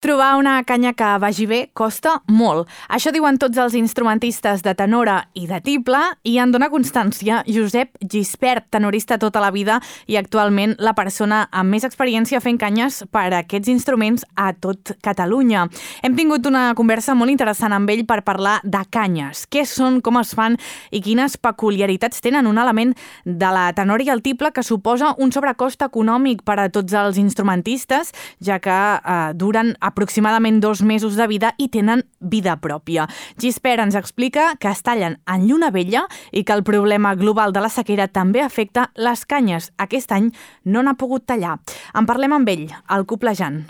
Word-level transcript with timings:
Trobar 0.00 0.36
una 0.38 0.64
canya 0.64 0.94
que 0.94 1.04
vagi 1.20 1.44
bé 1.44 1.58
costa 1.76 2.14
molt. 2.32 2.64
Això 2.88 3.10
diuen 3.12 3.36
tots 3.36 3.58
els 3.60 3.74
instrumentistes 3.76 4.62
de 4.64 4.72
tenora 4.72 5.26
i 5.36 5.42
de 5.44 5.58
tible 5.60 5.98
i 6.24 6.38
en 6.40 6.54
dona 6.54 6.70
constància 6.72 7.42
Josep 7.44 7.98
Gispert, 8.00 8.70
tenorista 8.72 9.18
tota 9.20 9.42
la 9.44 9.50
vida 9.52 9.76
i 10.08 10.16
actualment 10.16 10.72
la 10.80 10.94
persona 10.96 11.42
amb 11.52 11.76
més 11.76 11.84
experiència 11.84 12.40
fent 12.40 12.56
canyes 12.56 13.02
per 13.12 13.26
a 13.26 13.42
aquests 13.42 13.68
instruments 13.68 14.24
a 14.40 14.54
tot 14.56 14.94
Catalunya. 15.04 15.66
Hem 16.00 16.16
tingut 16.16 16.48
una 16.48 16.70
conversa 16.80 17.12
molt 17.12 17.34
interessant 17.34 17.76
amb 17.76 17.92
ell 17.92 18.06
per 18.08 18.22
parlar 18.24 18.56
de 18.64 18.80
canyes, 18.88 19.44
què 19.52 19.66
són, 19.68 20.00
com 20.00 20.16
es 20.22 20.32
fan 20.32 20.56
i 20.96 21.02
quines 21.04 21.36
peculiaritats 21.36 22.24
tenen 22.24 22.48
un 22.48 22.56
element 22.56 22.96
de 23.26 23.52
la 23.52 23.66
tenora 23.76 24.08
i 24.08 24.08
el 24.16 24.24
tible 24.24 24.48
que 24.56 24.64
suposa 24.64 25.12
un 25.20 25.28
sobrecost 25.28 25.84
econòmic 25.90 26.40
per 26.40 26.56
a 26.56 26.68
tots 26.72 26.96
els 26.96 27.20
instrumentistes, 27.20 28.16
ja 28.40 28.62
que 28.64 28.80
eh, 28.80 29.20
duren 29.36 29.76
aproximadament 29.90 30.62
dos 30.62 30.82
mesos 30.86 31.18
de 31.18 31.26
vida 31.30 31.52
i 31.58 31.68
tenen 31.68 32.06
vida 32.20 32.56
pròpia. 32.62 33.08
Gisper 33.40 33.78
ens 33.82 33.98
explica 33.98 34.54
que 34.60 34.70
es 34.70 34.82
tallen 34.86 35.18
en 35.26 35.46
lluna 35.48 35.70
vella 35.74 36.06
i 36.32 36.44
que 36.44 36.56
el 36.56 36.64
problema 36.64 37.14
global 37.18 37.52
de 37.52 37.64
la 37.64 37.72
sequera 37.72 38.08
també 38.08 38.40
afecta 38.40 38.90
les 38.94 39.26
canyes. 39.26 39.72
Aquest 39.76 40.12
any 40.16 40.30
no 40.64 40.82
n'ha 40.82 40.96
pogut 40.98 41.26
tallar. 41.26 41.58
En 41.94 42.06
parlem 42.06 42.38
amb 42.38 42.48
ell, 42.48 42.68
el 42.88 43.06
Coplejant. 43.10 43.64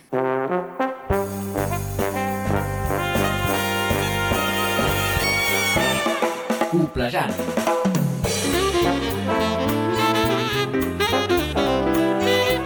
Coplejant. 6.71 7.35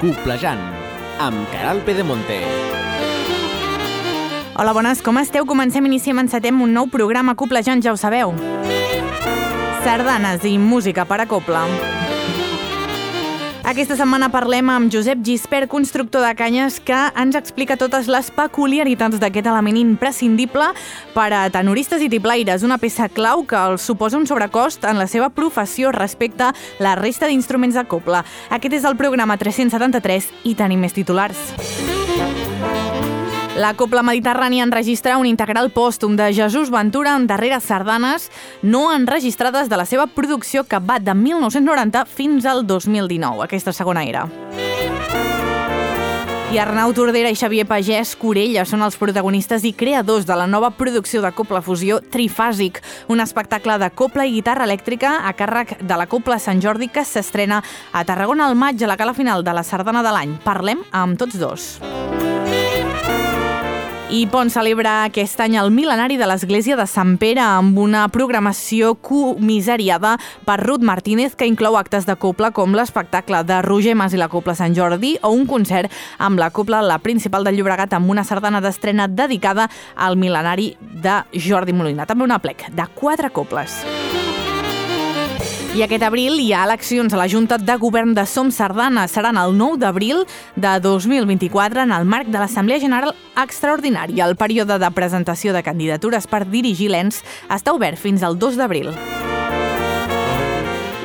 Coplejant, 0.05 0.65
amb 1.25 1.49
Caral 1.55 1.81
Pedemonte. 1.87 2.84
Hola, 4.57 4.73
bones, 4.73 5.01
com 5.03 5.19
esteu? 5.19 5.43
Comencem, 5.45 5.83
iniciem, 5.83 6.21
encetem 6.23 6.61
un 6.63 6.71
nou 6.71 6.87
programa 6.87 7.35
Coplejant, 7.35 7.81
ja 7.83 7.91
ho 7.91 7.97
sabeu. 7.99 8.31
Sardanes 9.83 10.45
i 10.47 10.55
música 10.63 11.03
per 11.05 11.19
a 11.25 11.27
Copla. 11.27 11.65
Aquesta 13.67 13.97
setmana 13.99 14.29
parlem 14.31 14.71
amb 14.71 14.93
Josep 14.95 15.25
Gispert, 15.27 15.67
constructor 15.73 16.23
de 16.23 16.31
canyes, 16.39 16.79
que 16.79 16.95
ens 16.95 17.35
explica 17.35 17.75
totes 17.81 18.07
les 18.07 18.31
peculiaritats 18.31 19.19
d'aquest 19.19 19.51
element 19.51 19.81
imprescindible 19.81 20.71
per 21.17 21.27
a 21.35 21.43
tenoristes 21.51 22.05
i 22.07 22.11
tiplaires, 22.13 22.63
una 22.63 22.79
peça 22.79 23.09
clau 23.11 23.43
que 23.43 23.59
els 23.59 23.83
suposa 23.83 24.21
un 24.23 24.29
sobrecost 24.31 24.87
en 24.87 25.03
la 25.03 25.09
seva 25.11 25.33
professió 25.35 25.91
respecte 25.91 26.47
a 26.47 26.55
la 26.79 26.95
resta 26.95 27.27
d'instruments 27.27 27.75
de 27.75 27.89
copla. 27.91 28.23
Aquest 28.55 28.79
és 28.79 28.87
el 28.87 28.95
programa 29.01 29.35
373 29.35 30.31
i 30.47 30.55
tenim 30.55 30.87
més 30.87 30.95
titulars. 30.95 31.43
La 33.55 33.71
Copla 33.79 34.03
Mediterrània 34.03 34.65
enregistra 34.67 35.15
un 35.15 35.29
integral 35.31 35.69
pòstum 35.71 36.17
de 36.19 36.27
Jesús 36.35 36.73
Ventura 36.75 37.13
en 37.15 37.29
darreres 37.31 37.69
sardanes 37.71 38.27
no 38.63 38.89
enregistrades 38.91 39.69
de 39.71 39.79
la 39.79 39.85
seva 39.87 40.09
producció 40.11 40.65
que 40.67 40.81
va 40.83 40.99
de 40.99 41.15
1990 41.15 42.03
fins 42.11 42.49
al 42.51 42.67
2019, 42.67 43.45
aquesta 43.45 43.71
segona 43.73 44.03
era. 44.03 44.27
I 46.51 46.59
Arnau 46.59 46.91
Tordera 46.95 47.31
i 47.31 47.39
Xavier 47.39 47.63
Pagès 47.67 48.17
Corella 48.19 48.67
són 48.67 48.83
els 48.83 48.99
protagonistes 48.99 49.63
i 49.63 49.73
creadors 49.73 50.27
de 50.27 50.35
la 50.35 50.49
nova 50.51 50.73
producció 50.75 51.23
de 51.23 51.31
Copla 51.35 51.63
Fusió 51.63 52.01
Trifàsic, 52.03 52.83
un 53.07 53.23
espectacle 53.23 53.79
de 53.79 53.91
copla 53.95 54.27
i 54.27 54.35
guitarra 54.35 54.67
elèctrica 54.67 55.21
a 55.23 55.35
càrrec 55.39 55.77
de 55.79 55.99
la 55.99 56.11
Copla 56.11 56.41
Sant 56.43 56.63
Jordi 56.63 56.91
que 56.91 57.07
s'estrena 57.07 57.63
a 57.93 58.03
Tarragona 58.03 58.51
al 58.51 58.59
maig 58.59 58.83
a 58.83 58.91
la 58.91 58.99
cala 58.99 59.15
final 59.15 59.47
de 59.47 59.55
la 59.55 59.63
sardana 59.63 60.03
de 60.03 60.15
l'any. 60.15 60.39
Parlem 60.43 60.83
amb 60.91 61.19
tots 61.23 61.39
dos. 61.39 61.75
I 64.11 64.27
Pont 64.29 64.51
celebra 64.53 65.07
aquest 65.07 65.41
any 65.41 65.55
el 65.57 65.71
mil·lenari 65.73 66.19
de 66.21 66.27
l'Església 66.29 66.77
de 66.77 66.85
Sant 66.87 67.15
Pere 67.19 67.41
amb 67.41 67.79
una 67.81 68.03
programació 68.13 68.93
comissariada 69.01 70.19
per 70.45 70.59
Ruth 70.61 70.85
Martínez 70.85 71.33
que 71.41 71.49
inclou 71.49 71.79
actes 71.81 72.05
de 72.05 72.15
copla 72.21 72.53
com 72.53 72.77
l'espectacle 72.77 73.41
de 73.49 73.63
Roger 73.65 73.97
Mas 73.97 74.13
i 74.13 74.21
la 74.21 74.29
Copla 74.29 74.55
Sant 74.59 74.77
Jordi 74.77 75.15
o 75.23 75.33
un 75.33 75.49
concert 75.49 75.91
amb 76.19 76.39
la 76.39 76.51
Copla 76.53 76.83
La 76.85 77.01
Principal 77.01 77.49
de 77.49 77.57
Llobregat 77.57 77.97
amb 77.97 78.13
una 78.13 78.29
sardana 78.29 78.61
d'estrena 78.61 79.09
dedicada 79.09 79.71
al 79.97 80.21
mil·lenari 80.21 80.75
de 80.81 81.23
Jordi 81.33 81.73
Molina. 81.73 82.05
També 82.05 82.29
una 82.29 82.43
plec 82.45 82.69
de 82.77 82.91
quatre 83.01 83.33
coples. 83.33 83.81
I 85.75 85.83
aquest 85.83 86.05
abril 86.07 86.37
hi 86.39 86.53
ha 86.55 86.61
eleccions 86.69 87.11
a 87.11 87.19
la 87.19 87.27
Junta 87.27 87.57
de 87.59 87.75
Govern 87.83 88.13
de 88.15 88.23
Som 88.31 88.53
Sardana. 88.55 89.09
Seran 89.11 89.35
el 89.41 89.57
9 89.59 89.81
d'abril 89.83 90.21
de 90.55 90.75
2024 90.79 91.83
en 91.83 91.91
el 91.91 92.05
marc 92.07 92.29
de 92.31 92.39
l'Assemblea 92.39 92.79
General 92.79 93.11
Extraordinària. 93.35 94.29
El 94.29 94.37
període 94.39 94.79
de 94.79 94.91
presentació 94.95 95.51
de 95.53 95.65
candidatures 95.67 96.29
per 96.31 96.45
dirigir 96.47 96.93
l'ENS 96.93 97.25
està 97.51 97.75
obert 97.75 97.99
fins 97.99 98.23
al 98.23 98.39
2 98.39 98.61
d'abril. 98.61 98.93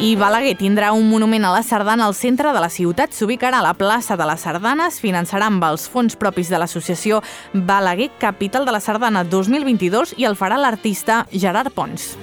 I 0.05 0.13
Balaguer 0.15 0.53
tindrà 0.59 0.93
un 0.93 1.09
monument 1.09 1.49
a 1.49 1.55
la 1.55 1.63
sardana 1.65 2.05
al 2.05 2.13
centre 2.13 2.53
de 2.53 2.61
la 2.61 2.69
ciutat. 2.69 3.09
S'ubicarà 3.09 3.63
a 3.63 3.65
la 3.65 3.73
plaça 3.73 4.15
de 4.15 4.27
les 4.29 4.45
Sardanes, 4.45 5.01
finançarà 5.01 5.49
amb 5.49 5.65
els 5.65 5.89
fons 5.89 6.13
propis 6.13 6.53
de 6.53 6.61
l'associació 6.61 7.23
Balaguer 7.53 8.11
Capital 8.21 8.69
de 8.69 8.77
la 8.77 8.85
Sardana 8.85 9.25
2022 9.25 10.13
i 10.21 10.29
el 10.29 10.37
farà 10.37 10.61
l'artista 10.61 11.25
Gerard 11.33 11.73
Pons. 11.73 12.13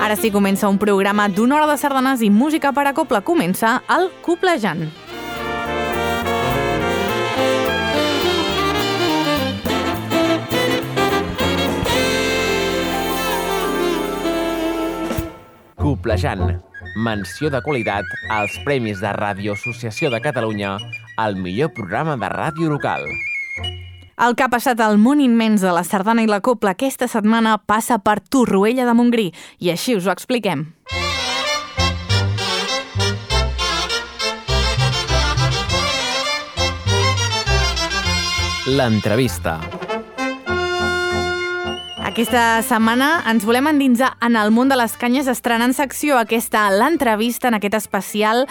Ara 0.00 0.16
sí 0.16 0.30
comença 0.34 0.68
un 0.68 0.78
programa 0.78 1.28
d'una 1.30 1.54
hora 1.54 1.66
de 1.70 1.76
sardanes 1.78 2.22
i 2.22 2.30
música 2.30 2.72
per 2.74 2.86
a 2.88 2.92
copla. 2.92 3.20
Comença 3.22 3.80
el 3.94 4.10
Coplejant. 4.26 4.88
Coplejant. 15.78 16.60
Menció 16.96 17.50
de 17.50 17.62
qualitat 17.62 18.04
als 18.30 18.58
Premis 18.66 19.00
de 19.02 19.14
Ràdio 19.14 19.54
Associació 19.54 20.10
de 20.10 20.20
Catalunya 20.20 20.76
al 21.16 21.38
millor 21.38 21.70
programa 21.74 22.18
de 22.18 22.34
ràdio 22.34 22.70
local. 22.70 23.06
El 24.16 24.36
que 24.38 24.44
ha 24.46 24.50
passat 24.50 24.78
al 24.80 24.98
món 25.02 25.20
immens 25.20 25.64
de 25.64 25.72
la 25.74 25.82
sardana 25.82 26.22
i 26.22 26.30
la 26.30 26.40
copla 26.44 26.74
aquesta 26.74 27.08
setmana 27.10 27.56
passa 27.58 27.98
per 27.98 28.20
Torroella 28.20 28.86
de 28.86 28.94
Montgrí 28.94 29.30
i 29.58 29.74
així 29.74 29.96
us 29.98 30.06
ho 30.06 30.14
expliquem. 30.14 30.68
L'entrevista. 38.64 39.58
Aquesta 42.14 42.62
setmana 42.62 43.24
ens 43.26 43.42
volem 43.42 43.66
endinsar 43.66 44.12
en 44.22 44.36
el 44.38 44.52
món 44.54 44.68
de 44.70 44.76
les 44.78 44.92
canyes 44.94 45.26
estrenant 45.32 45.72
secció 45.74 46.14
aquesta 46.20 46.68
l'entrevista 46.70 47.50
en 47.50 47.56
aquest 47.58 47.74
especial 47.80 48.44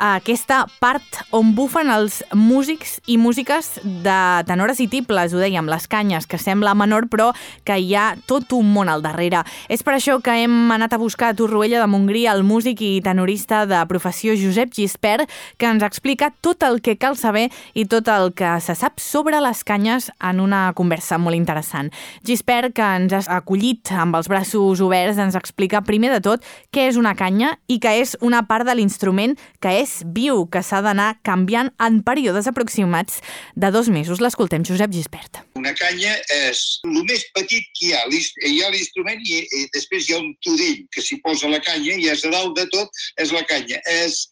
aquesta 0.00 0.62
part 0.80 1.18
on 1.36 1.52
bufen 1.52 1.90
els 1.92 2.22
músics 2.32 2.96
i 3.04 3.18
músiques 3.20 3.66
de 3.84 4.20
tenores 4.48 4.80
i 4.80 4.86
tibles, 4.88 5.34
ho 5.34 5.40
dèiem, 5.42 5.66
les 5.68 5.84
canyes, 5.92 6.24
que 6.24 6.38
sembla 6.40 6.72
menor 6.72 7.10
però 7.12 7.28
que 7.68 7.76
hi 7.76 7.92
ha 7.94 8.14
tot 8.24 8.54
un 8.56 8.70
món 8.72 8.88
al 8.88 9.04
darrere. 9.04 9.42
És 9.68 9.84
per 9.84 9.98
això 9.98 10.16
que 10.24 10.38
hem 10.40 10.72
anat 10.72 10.96
a 10.96 11.00
buscar 11.00 11.30
a 11.30 11.36
Torroella 11.36 11.82
de 11.82 11.88
Montgrí 11.92 12.24
el 12.32 12.40
músic 12.48 12.80
i 12.80 12.90
tenorista 13.04 13.66
de 13.68 13.82
professió 13.92 14.32
Josep 14.32 14.72
Gispert, 14.72 15.28
que 15.60 15.68
ens 15.68 15.84
explica 15.84 16.30
tot 16.40 16.64
el 16.64 16.80
que 16.80 16.96
cal 16.96 17.18
saber 17.20 17.50
i 17.74 17.84
tot 17.84 18.08
el 18.08 18.32
que 18.32 18.56
se 18.64 18.78
sap 18.80 19.04
sobre 19.04 19.42
les 19.44 19.62
canyes 19.68 20.08
en 20.16 20.40
una 20.40 20.70
conversa 20.72 21.20
molt 21.20 21.36
interessant. 21.36 21.92
Gispert, 22.24 22.72
que 22.72 22.88
ens 22.88 23.09
ha 23.16 23.22
acollit 23.36 23.90
amb 23.92 24.16
els 24.18 24.28
braços 24.30 24.80
oberts, 24.84 25.18
ens 25.20 25.36
explica 25.38 25.82
primer 25.86 26.12
de 26.14 26.20
tot 26.24 26.46
què 26.74 26.86
és 26.90 26.98
una 27.00 27.14
canya 27.18 27.54
i 27.68 27.78
que 27.82 27.92
és 28.00 28.16
una 28.20 28.42
part 28.48 28.68
de 28.68 28.74
l'instrument 28.76 29.36
que 29.60 29.72
és 29.82 30.00
viu, 30.16 30.46
que 30.50 30.62
s'ha 30.64 30.82
d'anar 30.84 31.14
canviant 31.26 31.72
en 31.82 32.00
períodes 32.06 32.48
aproximats 32.50 33.20
de 33.56 33.70
dos 33.74 33.90
mesos. 33.92 34.20
L'escoltem, 34.20 34.64
Josep 34.66 34.92
Gispert. 34.94 35.42
Una 35.58 35.72
canya 35.76 36.14
és 36.34 36.80
el 36.86 37.02
més 37.04 37.24
petit 37.36 37.66
que 37.78 37.90
hi 37.90 37.94
ha. 37.94 38.04
Hi 38.10 38.58
ha 38.64 38.70
l'instrument 38.72 39.20
i, 39.24 39.42
i 39.44 39.66
després 39.74 40.08
hi 40.08 40.16
ha 40.16 40.22
un 40.22 40.30
tudell 40.44 40.84
que 40.94 41.04
s'hi 41.04 41.20
posa 41.24 41.50
la 41.52 41.60
canya 41.64 41.96
i 41.98 42.08
és 42.12 42.24
a 42.24 42.32
dalt 42.32 42.56
de 42.58 42.66
tot 42.74 43.02
és 43.22 43.32
la 43.34 43.42
canya. 43.50 43.80
És, 43.90 44.22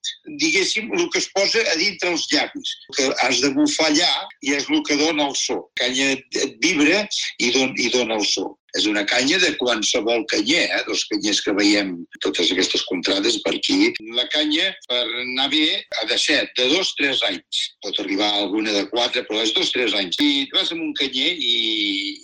diguéssim, 0.40 0.92
el 0.96 1.08
que 1.12 1.22
es 1.22 1.28
posa 1.34 1.64
a 1.72 1.76
dintre 1.80 2.12
els 2.14 2.26
llavis, 2.32 2.74
que 2.96 3.10
has 3.24 3.42
de 3.44 3.52
bufar 3.56 3.90
allà 3.90 4.12
i 4.42 4.54
és 4.56 4.68
el 4.70 4.84
que 4.86 4.98
dona 5.00 5.28
el 5.28 5.36
so. 5.38 5.60
La 5.78 5.84
canya 5.84 6.14
vibra 6.62 7.04
i, 7.38 7.52
don, 7.54 7.74
i 7.76 7.90
dona 7.94 8.18
el 8.18 8.26
so. 8.26 8.48
És 8.78 8.86
una 8.86 9.04
canya 9.08 9.38
de 9.42 9.52
qualsevol 9.58 10.24
canyer, 10.30 10.64
eh? 10.70 10.82
dos 10.86 11.04
canyers 11.10 11.40
que 11.44 11.54
veiem 11.56 11.94
totes 12.24 12.52
aquestes 12.54 12.84
contrades 12.88 13.40
per 13.44 13.56
aquí. 13.56 13.92
La 14.16 14.26
canya, 14.32 14.70
per 14.88 15.02
anar 15.24 15.48
bé, 15.52 15.64
ha 15.98 16.06
de 16.10 16.18
ser 16.20 16.40
de 16.58 16.68
dos, 16.70 16.92
tres 16.98 17.22
anys. 17.26 17.62
Pot 17.84 17.98
arribar 18.02 18.28
alguna 18.38 18.74
de 18.76 18.84
quatre, 18.92 19.24
però 19.28 19.42
és 19.42 19.52
dos, 19.56 19.72
tres 19.74 19.96
anys. 19.98 20.18
I 20.22 20.46
vas 20.54 20.70
amb 20.74 20.84
un 20.86 20.94
canyer 20.98 21.32
i, 21.34 21.54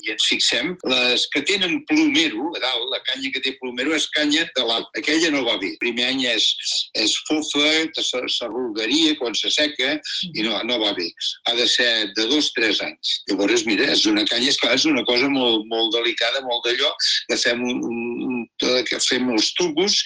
i 0.04 0.14
ens 0.14 0.28
fixem, 0.30 0.74
les 0.90 1.26
que 1.34 1.42
tenen 1.48 1.80
plomero, 1.90 2.50
a 2.54 2.62
dalt, 2.62 2.86
la 2.92 3.02
canya 3.08 3.32
que 3.34 3.42
té 3.44 3.54
plomero 3.60 3.94
és 3.96 4.08
canya 4.14 4.46
de 4.54 4.66
l'alt. 4.68 4.90
Aquella 4.98 5.32
no 5.34 5.44
va 5.48 5.58
bé. 5.62 5.74
El 5.74 5.80
primer 5.82 6.08
any 6.12 6.24
és, 6.30 6.48
és 7.00 7.16
fofa, 7.28 7.64
s'arrugaria 8.04 9.16
quan 9.18 9.34
se 9.38 9.50
seca 9.52 9.96
i 10.30 10.44
no, 10.46 10.56
no 10.68 10.78
va 10.82 10.92
bé. 10.96 11.08
Ha 11.48 11.56
de 11.58 11.66
ser 11.70 11.90
de 12.14 12.28
dos, 12.30 12.52
tres 12.56 12.80
anys. 12.84 13.18
Llavors, 13.30 13.66
mira, 13.66 13.90
és 13.92 14.04
una 14.10 14.24
canya, 14.28 14.52
esclar, 14.52 14.74
és 14.78 14.86
una 14.88 15.04
cosa 15.08 15.30
molt, 15.32 15.66
molt 15.70 15.94
delicada, 15.96 16.43
molt 16.46 16.66
d'allò, 16.66 16.90
que 17.28 17.38
fem, 17.40 17.62
que 18.88 19.00
fem 19.04 19.30
els 19.34 19.50
tubos, 19.58 20.00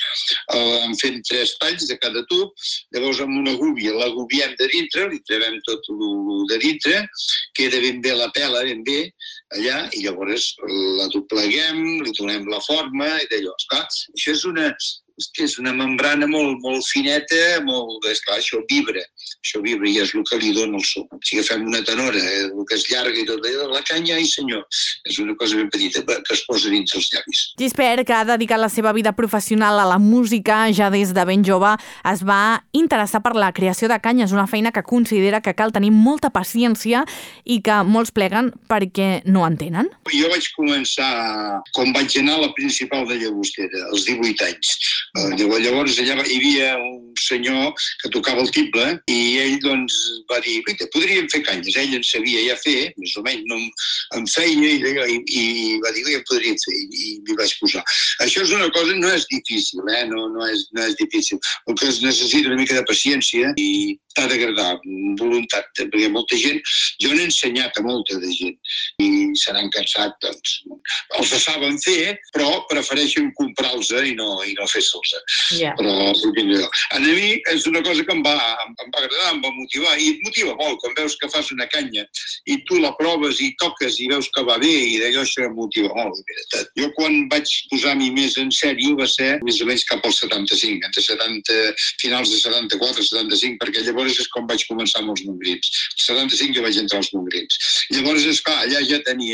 eh, 0.54 0.78
en 0.84 0.94
fem 1.02 1.20
tres 1.28 1.56
talls 1.62 1.88
de 1.90 1.98
cada 2.02 2.24
tub, 2.30 2.54
llavors 2.96 3.22
amb 3.24 3.40
una 3.42 3.56
gúbia 3.60 3.96
l'agubiem 3.96 4.54
de 4.60 4.70
dintre, 4.74 5.08
li 5.12 5.20
trevem 5.28 5.58
tot 5.68 5.90
el 5.94 6.46
de 6.52 6.60
dintre, 6.64 7.02
queda 7.58 7.82
ben 7.84 8.00
bé 8.04 8.14
la 8.16 8.30
pela, 8.36 8.64
ben 8.68 8.84
bé, 8.86 9.00
allà, 9.56 9.82
i 9.92 10.04
llavors 10.06 10.52
la 11.00 11.10
dobleguem, 11.14 11.84
li 12.06 12.14
donem 12.18 12.48
la 12.52 12.62
forma, 12.66 13.10
i 13.22 13.28
d'allò. 13.30 13.54
Esclar, 13.58 13.84
això 14.14 14.34
és 14.34 14.44
una, 14.48 14.70
que 15.34 15.46
és 15.48 15.58
una 15.58 15.72
membrana 15.74 16.28
molt, 16.30 16.60
molt 16.62 16.86
fineta, 16.86 17.58
molt, 17.66 18.06
esclar, 18.10 18.38
això 18.38 18.60
vibra, 18.70 19.02
això 19.42 19.62
vibra 19.64 19.88
i 19.90 19.98
és 20.02 20.14
el 20.14 20.24
que 20.28 20.38
li 20.40 20.52
dona 20.56 20.78
el 20.78 20.84
so. 20.86 21.04
Si 21.24 21.38
agafem 21.38 21.66
una 21.66 21.82
tenora, 21.86 22.18
eh, 22.18 22.46
el 22.48 22.66
que 22.68 22.78
és 22.78 22.86
llarga 22.90 23.18
i 23.18 23.26
tot 23.28 23.44
allò, 23.44 23.68
la 23.72 23.82
canya, 23.86 24.16
ai 24.18 24.26
senyor, 24.28 24.64
és 25.08 25.18
una 25.22 25.34
cosa 25.38 25.58
ben 25.58 25.70
petita 25.72 26.04
que 26.06 26.34
es 26.34 26.44
posa 26.46 26.70
dins 26.72 26.94
els 26.94 27.10
llavis. 27.12 27.44
Gispert, 27.58 28.04
que 28.06 28.14
ha 28.14 28.24
dedicat 28.28 28.60
la 28.60 28.70
seva 28.72 28.92
vida 28.96 29.14
professional 29.16 29.80
a 29.80 29.88
la 29.88 29.98
música 29.98 30.66
ja 30.72 30.90
des 30.94 31.14
de 31.14 31.24
ben 31.28 31.44
jove, 31.44 31.74
es 32.12 32.24
va 32.26 32.62
interessar 32.72 33.22
per 33.24 33.34
la 33.36 33.52
creació 33.52 33.88
de 33.90 33.98
canyes, 34.00 34.32
una 34.32 34.46
feina 34.46 34.72
que 34.72 34.84
considera 34.86 35.42
que 35.42 35.54
cal 35.58 35.72
tenir 35.72 35.90
molta 35.94 36.30
paciència 36.30 37.04
i 37.44 37.60
que 37.64 37.82
molts 37.84 38.12
pleguen 38.14 38.52
perquè 38.70 39.22
no 39.26 39.44
entenen. 39.46 39.90
Jo 40.12 40.30
vaig 40.32 40.50
començar, 40.56 41.08
quan 41.74 41.92
vaig 41.96 42.18
anar 42.20 42.38
a 42.38 42.46
la 42.46 42.52
principal 42.56 43.06
de 43.08 43.18
Llagostera, 43.22 43.88
als 43.92 44.06
18 44.08 44.46
anys. 44.46 44.74
Eh, 45.16 45.60
llavors 45.64 45.98
allà 46.02 46.18
hi 46.26 46.36
havia 46.36 46.72
un 46.76 47.08
senyor 47.18 47.72
que 48.02 48.10
tocava 48.14 48.42
el 48.44 48.50
tible 48.54 48.84
i 49.10 49.18
ell 49.42 49.56
doncs 49.64 49.96
va 50.30 50.40
dir, 50.44 50.60
podríem 50.94 51.28
fer 51.32 51.42
canyes. 51.46 51.76
Ell 51.80 51.96
en 51.96 52.04
sabia 52.06 52.44
ja 52.46 52.56
fer, 52.62 52.92
més 53.00 53.14
o 53.18 53.24
menys, 53.26 53.46
no 53.48 53.58
em 54.18 54.26
feia 54.30 54.72
i, 54.74 54.82
i, 55.14 55.18
i 55.40 55.44
va 55.84 55.92
dir, 55.96 56.04
ja 56.12 56.22
podríem 56.28 56.58
fer 56.64 56.76
i 56.76 57.14
m'hi 57.26 57.38
vaig 57.40 57.54
posar. 57.62 57.84
Això 58.24 58.44
és 58.44 58.54
una 58.54 58.68
cosa, 58.74 58.96
no 58.98 59.12
és 59.14 59.26
difícil, 59.32 59.82
eh? 59.94 60.04
no, 60.10 60.28
no, 60.34 60.46
és, 60.48 60.68
no 60.76 60.84
és 60.86 60.98
difícil. 61.00 61.40
El 61.66 61.78
que 61.78 61.88
es 61.90 62.02
necessita 62.04 62.52
una 62.52 62.60
mica 62.60 62.76
de 62.78 62.84
paciència 62.88 63.54
i 63.58 63.96
t'ha 64.14 64.26
d'agradar, 64.30 64.78
voluntat, 65.20 65.68
perquè 65.78 66.08
molta 66.12 66.38
gent, 66.40 66.58
jo 67.02 67.12
n'he 67.14 67.28
ensenyat 67.28 67.76
a 67.78 67.84
molta 67.86 68.18
de 68.22 68.32
gent 68.34 68.56
i 69.04 69.08
se 69.38 69.54
n'han 69.54 69.70
cansat, 69.74 70.16
doncs, 70.24 70.54
els 71.18 71.34
saben 71.42 71.78
fer, 71.84 72.16
però 72.34 72.48
prefereixen 72.70 73.30
comprar-los 73.38 73.92
i 74.04 74.14
no, 74.18 74.28
i 74.44 74.54
no 74.58 74.66
fer-se'ls. 74.70 75.14
Yeah. 75.56 75.74
Però, 75.78 75.94
a 76.12 77.00
mi 77.02 77.30
és 77.52 77.66
una 77.70 77.82
cosa 77.86 78.04
que 78.04 78.14
em 78.14 78.22
va, 78.24 78.36
em 78.64 78.92
va 78.94 79.02
agradar, 79.02 79.32
em 79.32 79.42
va 79.44 79.52
motivar, 79.56 79.96
i 79.98 80.12
et 80.14 80.24
motiva 80.26 80.54
molt 80.58 80.80
quan 80.82 80.96
veus 80.98 81.16
que 81.20 81.30
fas 81.32 81.52
una 81.54 81.68
canya 81.72 82.04
i 82.50 82.58
tu 82.68 82.78
la 82.82 82.92
proves 82.98 83.40
i 83.44 83.50
toques 83.60 83.98
i 84.02 84.08
veus 84.10 84.28
que 84.34 84.44
va 84.46 84.58
bé 84.60 84.70
i 84.70 84.98
d'allò 85.02 85.24
això 85.24 85.46
em 85.46 85.54
motiva 85.56 85.92
molt. 85.96 86.20
Jo 86.78 86.88
quan 86.96 87.28
vaig 87.32 87.52
posar-m'hi 87.72 88.10
més 88.14 88.36
en 88.40 88.50
sèrio 88.54 88.96
va 88.98 89.08
ser 89.10 89.30
més 89.46 89.60
o 89.62 89.68
menys 89.68 89.84
cap 89.88 90.04
al 90.04 90.14
75, 90.14 90.88
entre 90.88 91.04
70, 91.04 91.58
finals 92.02 92.32
de 92.32 92.40
74, 92.40 93.06
75, 93.10 93.58
perquè 93.62 93.84
llavors 93.86 94.18
és 94.22 94.30
quan 94.32 94.48
vaig 94.50 94.64
començar 94.70 95.02
amb 95.02 95.14
els 95.14 95.24
mongrins. 95.28 95.72
El 95.98 96.04
75 96.06 96.58
jo 96.58 96.64
vaig 96.66 96.80
entrar 96.82 97.02
als 97.02 97.12
mongrins. 97.14 97.60
Llavors, 97.94 98.26
és 98.28 98.40
clar, 98.44 98.58
allà 98.64 98.82
ja 98.88 99.00
tenia 99.06 99.27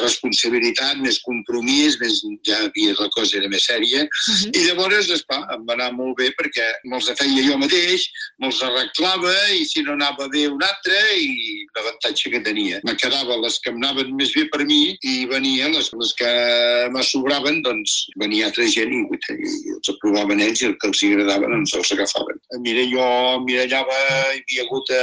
responsabilitat, 0.00 0.98
més 1.04 1.20
compromís, 1.26 1.98
més, 2.02 2.20
ja 2.46 2.60
havia, 2.66 2.94
la 2.98 3.08
cosa 3.14 3.38
era 3.40 3.50
més 3.52 3.66
sèria, 3.68 4.04
uh 4.04 4.34
-huh. 4.34 4.50
i 4.54 4.64
llavors, 4.66 5.10
esclar, 5.10 5.42
em 5.54 5.66
va 5.66 5.74
anar 5.74 5.92
molt 5.92 6.18
bé 6.18 6.30
perquè 6.38 6.66
me'ls 6.84 7.10
feia 7.18 7.44
jo 7.48 7.58
mateix, 7.58 8.08
me'ls 8.38 8.62
arreglava 8.62 9.34
i 9.54 9.64
si 9.64 9.82
no 9.82 9.92
anava 9.92 10.28
bé 10.28 10.46
un 10.48 10.62
altre 10.62 10.98
i 11.16 11.66
l'avantatge 11.76 12.30
que 12.30 12.40
tenia. 12.40 12.80
Me 12.84 12.94
quedava 12.96 13.36
les 13.36 13.58
que 13.60 13.70
em 13.70 13.76
anaven 13.76 14.14
més 14.16 14.32
bé 14.34 14.44
per 14.52 14.64
mi 14.64 14.96
i 15.02 15.26
venia 15.26 15.68
les, 15.68 15.90
les 15.92 16.12
que 16.18 16.30
me 16.94 17.02
sobraven, 17.02 17.62
doncs 17.62 18.08
venia 18.20 18.46
altra 18.48 18.66
gent 18.66 18.92
i, 18.92 19.02
i 19.02 19.74
els 19.76 19.92
aprovaven 19.94 20.40
ells 20.40 20.62
i 20.62 20.68
el 20.70 20.76
que 20.80 20.88
els 20.90 21.02
agradava 21.08 21.50
doncs 21.52 21.74
els 21.78 21.92
agafaven. 21.92 22.40
Mira, 22.64 22.84
jo 22.92 23.06
mirallava, 23.46 23.98
hi 24.34 24.42
havia 24.42 24.66
hagut 24.66 24.92
a, 24.94 25.02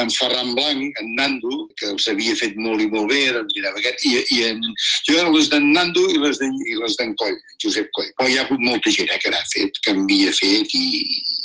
en 0.00 0.12
Ferran 0.14 0.54
Blanc, 0.58 1.00
en 1.02 1.14
Nando, 1.18 1.66
que 1.78 1.90
els 1.92 2.08
havia 2.12 2.36
fet 2.38 2.56
molt 2.60 2.82
i 2.82 2.88
molt 2.92 3.10
bé, 3.12 3.22
doncs 3.36 3.56
mirava 3.56 3.75
aquest, 3.80 4.04
i, 4.08 4.14
i 4.36 4.42
en, 4.50 4.62
jo 5.08 5.24
les 5.36 5.50
d'en 5.52 5.70
Nando 5.76 6.04
i 6.12 6.20
les 6.22 6.40
d'en 6.40 7.14
Coll, 7.20 7.36
Josep 7.62 7.90
Coll. 7.96 8.10
Però 8.18 8.28
hi 8.28 8.38
ha 8.38 8.46
hagut 8.46 8.62
molta 8.62 8.92
gent 8.92 9.12
eh, 9.12 9.20
que 9.22 9.32
n'ha 9.32 9.42
fet, 9.52 9.80
que 9.84 9.94
m'havia 9.96 10.34
fet 10.36 10.76
i, 10.78 10.86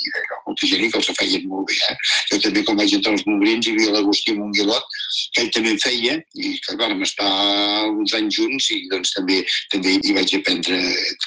i 0.02 0.14
allò, 0.20 0.41
gent 0.60 0.90
que 0.92 1.00
els 1.00 1.10
feien 1.18 1.46
molt 1.48 1.68
bé. 1.70 1.78
Eh? 1.88 1.96
Jo 2.32 2.40
també, 2.46 2.64
quan 2.66 2.78
vaig 2.80 2.94
entrar 2.96 3.14
als 3.14 3.24
Mobrins, 3.28 3.66
hi 3.66 3.74
havia 3.74 3.94
l'Agustí 3.96 4.34
Monguilot, 4.36 4.98
que 5.34 5.44
ell 5.44 5.50
també 5.54 5.74
en 5.74 5.80
feia, 5.82 6.18
i 6.34 6.52
que 6.64 6.76
vam 6.80 7.02
estar 7.06 7.30
uns 7.90 8.14
anys 8.18 8.38
junts 8.38 8.70
i 8.74 8.80
doncs 8.92 9.14
també 9.16 9.40
també 9.72 9.96
hi 10.00 10.14
vaig 10.16 10.34
aprendre 10.38 10.78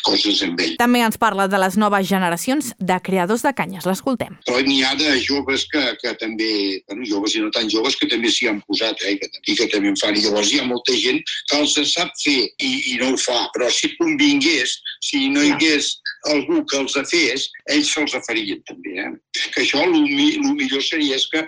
coses 0.06 0.42
amb 0.46 0.62
ell. 0.62 0.76
També 0.82 1.04
ens 1.06 1.20
parla 1.22 1.48
de 1.52 1.60
les 1.62 1.78
noves 1.82 2.08
generacions 2.10 2.72
de 2.80 3.00
creadors 3.06 3.46
de 3.46 3.54
canyes. 3.58 3.88
L'escoltem. 3.88 4.38
Però 4.48 4.62
n'hi 4.66 4.82
ha 4.86 4.94
de 5.00 5.18
joves 5.24 5.66
que, 5.72 5.84
que 6.02 6.16
també, 6.22 6.52
bueno, 6.90 7.08
joves 7.10 7.36
i 7.36 7.44
no 7.44 7.52
tan 7.56 7.70
joves, 7.72 7.98
que 8.00 8.10
també 8.12 8.32
s'hi 8.34 8.50
han 8.52 8.62
posat 8.68 9.02
eh, 9.06 9.16
que, 9.22 9.30
i 9.46 9.58
que 9.58 9.70
també 9.74 9.92
en 9.94 10.00
fan. 10.00 10.18
I 10.18 10.26
llavors 10.26 10.52
hi 10.52 10.62
ha 10.62 10.68
molta 10.70 10.96
gent 10.98 11.22
que 11.50 11.62
els 11.62 11.78
sap 11.92 12.14
fer 12.22 12.38
i, 12.46 12.72
i 12.94 12.98
no 13.02 13.14
ho 13.14 13.20
fa, 13.22 13.46
però 13.56 13.70
si 13.74 13.92
convingués, 14.00 14.78
si 15.06 15.28
no 15.34 15.44
hi 15.44 15.54
hagués 15.56 15.94
algú 16.34 16.62
que 16.70 16.78
els 16.82 16.98
fes, 17.12 17.48
ells 17.76 17.92
se'ls 17.94 18.16
farien 18.28 18.62
també. 18.70 18.98
Eh? 19.04 19.12
Que 19.54 19.64
això 19.64 19.82
el, 19.86 19.96
el 19.96 20.54
millor 20.58 20.84
seria 20.84 21.18
és 21.20 21.28
que 21.32 21.44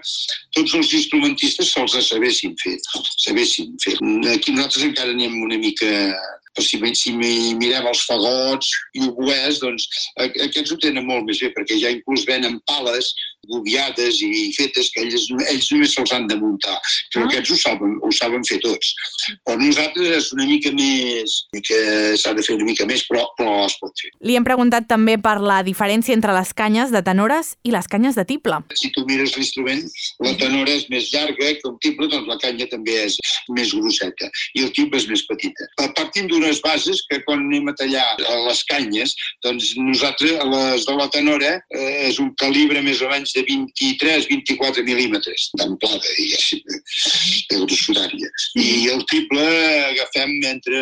tots 0.57 0.75
els 0.79 0.93
instrumentistes 1.01 1.73
se'ls 1.73 1.97
sabessin 2.09 2.55
fer, 2.63 2.77
sabessin 3.17 3.77
fer. 3.83 3.97
Aquí 4.33 4.55
nosaltres 4.55 4.89
encara 4.89 5.15
anem 5.15 5.41
una 5.45 5.59
mica 5.61 5.93
però 6.57 6.65
si, 6.65 6.79
si 6.97 7.11
mirem 7.13 7.85
els 7.85 7.99
fagots 8.09 8.71
i 8.97 9.03
oboès, 9.05 9.59
doncs 9.61 9.85
aquests 10.17 10.73
ho 10.73 10.77
tenen 10.81 11.05
molt 11.05 11.27
més 11.27 11.41
bé, 11.43 11.51
perquè 11.53 11.77
ja 11.77 11.93
inclús 11.93 12.25
venen 12.25 12.57
pales 12.65 13.11
gobiades 13.49 14.21
i 14.25 14.51
fetes 14.55 14.91
que 14.93 15.03
ells, 15.05 15.27
ells 15.49 15.69
només 15.73 15.95
se'ls 15.95 16.13
han 16.15 16.27
de 16.29 16.37
muntar. 16.39 16.77
Però 17.13 17.25
ah. 17.25 17.29
aquests 17.31 17.53
ho 17.53 17.59
saben, 17.61 17.97
ho 18.03 18.11
saben 18.15 18.45
fer 18.47 18.59
tots. 18.63 18.93
Però 19.45 19.57
nosaltres 19.61 20.13
és 20.17 20.31
una 20.35 20.47
mica 20.49 20.71
més, 20.75 21.37
que 21.67 21.79
s'ha 22.19 22.33
de 22.37 22.45
fer 22.45 22.57
una 22.57 22.67
mica 22.67 22.87
més, 22.89 23.05
però, 23.09 23.25
però 23.39 23.59
es 23.65 23.77
pot 23.81 23.93
fer. 24.01 24.11
Li 24.27 24.37
hem 24.37 24.47
preguntat 24.47 24.87
també 24.89 25.17
per 25.21 25.37
la 25.43 25.61
diferència 25.67 26.15
entre 26.17 26.35
les 26.35 26.53
canyes 26.57 26.93
de 26.93 27.03
tenores 27.05 27.55
i 27.67 27.73
les 27.75 27.89
canyes 27.91 28.17
de 28.17 28.25
tible. 28.27 28.59
Si 28.79 28.91
tu 28.95 29.05
mires 29.09 29.35
l'instrument, 29.37 29.83
la 30.23 30.35
tenora 30.39 30.73
és 30.73 30.87
més 30.91 31.09
llarga 31.13 31.53
que 31.57 31.67
el 31.69 31.77
tible, 31.83 32.09
doncs 32.11 32.29
la 32.29 32.39
canya 32.41 32.67
també 32.71 32.95
és 33.05 33.17
més 33.53 33.73
grosseta 33.75 34.29
i 34.57 34.63
el 34.65 34.71
tible 34.75 34.99
és 34.99 35.07
més 35.09 35.23
petita. 35.27 35.67
Partint 35.97 36.29
d'unes 36.31 36.59
bases 36.63 37.03
que 37.09 37.19
quan 37.25 37.45
anem 37.45 37.71
a 37.71 37.75
tallar 37.79 38.05
les 38.47 38.63
canyes, 38.69 39.15
doncs 39.45 39.73
nosaltres, 39.79 40.37
les 40.53 40.85
de 40.87 40.95
la 40.97 41.07
tenora, 41.13 41.53
eh, 41.73 42.09
és 42.09 42.19
un 42.23 42.33
calibre 42.41 42.81
més 42.85 43.01
o 43.01 43.11
menys 43.11 43.36
de 43.37 43.45
23-24 43.47 44.83
mil·límetres 44.87 45.47
d'amplada, 45.59 46.01
diguéssim, 46.17 46.63
de 46.67 47.61
grossària. 47.63 48.31
I 48.57 48.89
el 48.93 49.03
triple 49.09 49.45
agafem 49.91 50.33
entre 50.49 50.81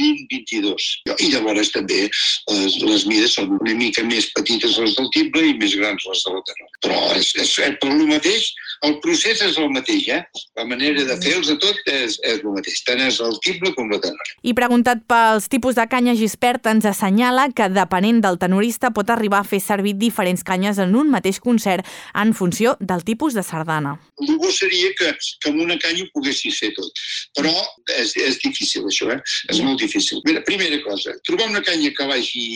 20-22. 0.00 0.88
I 1.16 1.30
llavors 1.34 1.72
també 1.74 2.06
les, 2.06 2.78
les 2.82 3.06
mides 3.10 3.36
són 3.38 3.56
una 3.58 3.74
mica 3.78 4.04
més 4.06 4.30
petites 4.36 4.78
les 4.82 4.96
del 4.98 5.10
triple 5.14 5.44
i 5.50 5.56
més 5.58 5.74
grans 5.78 6.06
les 6.08 6.24
de 6.26 6.34
la 6.34 6.44
tenor. 6.50 6.72
Però 6.86 7.00
és, 7.16 7.32
és, 7.42 7.52
és 7.66 7.78
per 7.82 7.92
el 7.92 8.06
mateix, 8.10 8.50
el 8.86 8.98
procés 9.04 9.40
és 9.44 9.56
el 9.60 9.70
mateix, 9.72 10.08
eh? 10.12 10.22
La 10.58 10.66
manera 10.68 11.04
de 11.08 11.16
fer-los 11.22 11.50
a 11.52 11.56
tot 11.62 11.90
és, 11.90 12.18
és 12.22 12.42
el 12.42 12.52
mateix, 12.52 12.82
tant 12.86 13.00
és 13.02 13.20
el 13.24 13.38
triple 13.44 13.72
com 13.76 13.90
la 13.92 14.00
tenor. 14.02 14.32
I 14.46 14.54
preguntat 14.56 15.02
pels 15.08 15.48
tipus 15.52 15.78
de 15.78 15.86
canya, 15.90 16.16
Gispert 16.18 16.68
ens 16.70 16.86
assenyala 16.88 17.48
que 17.56 17.70
depenent 17.72 18.20
del 18.24 18.38
tenorista 18.42 18.92
pot 18.94 19.10
arribar 19.12 19.42
a 19.42 19.48
fer 19.48 19.62
servir 19.64 19.96
diferents 20.00 20.44
canyes 20.46 20.80
en 20.82 20.94
un 20.98 21.10
mateix 21.12 21.40
concert 21.42 21.85
en 22.14 22.34
funció 22.34 22.76
del 22.80 23.04
tipus 23.04 23.34
de 23.34 23.42
sardana. 23.42 23.96
El 24.22 24.36
bo 24.40 24.50
seria 24.52 24.92
que, 24.98 25.12
que 25.42 25.50
amb 25.50 25.60
una 25.64 25.76
canya 25.82 26.04
ho 26.04 26.10
poguessis 26.14 26.58
fer 26.62 26.72
tot, 26.76 27.02
però 27.36 27.52
és, 27.98 28.14
és 28.16 28.38
difícil 28.42 28.86
això, 28.88 29.10
eh? 29.12 29.18
és 29.52 29.60
molt 29.64 29.82
difícil. 29.82 30.22
Mira, 30.26 30.42
primera 30.46 30.78
cosa, 30.84 31.14
trobar 31.28 31.50
una 31.50 31.62
canya 31.64 31.92
que 31.96 32.06
vagi 32.08 32.46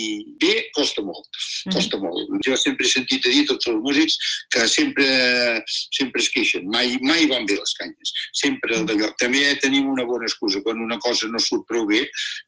bé 0.40 0.54
costa 0.76 1.04
molt, 1.04 1.28
costa 1.72 1.98
mm. 1.98 2.06
molt. 2.06 2.32
Jo 2.46 2.56
sempre 2.60 2.88
he 2.88 2.92
sentit 2.92 3.26
a 3.28 3.34
dir 3.34 3.44
tots 3.50 3.68
els 3.70 3.82
músics 3.84 4.16
que 4.54 4.66
sempre, 4.70 5.06
sempre 5.68 6.24
es 6.24 6.30
queixen, 6.32 6.66
mai, 6.72 6.96
mai 7.04 7.28
van 7.30 7.46
bé 7.48 7.58
les 7.58 7.76
canyes, 7.78 8.14
sempre 8.40 8.80
d'allò. 8.88 9.12
També 9.20 9.44
tenim 9.60 9.90
una 9.92 10.06
bona 10.08 10.28
excusa, 10.28 10.62
quan 10.64 10.80
una 10.80 10.98
cosa 11.04 11.28
no 11.28 11.40
surt 11.42 11.66
prou 11.68 11.86
bé, 11.90 12.06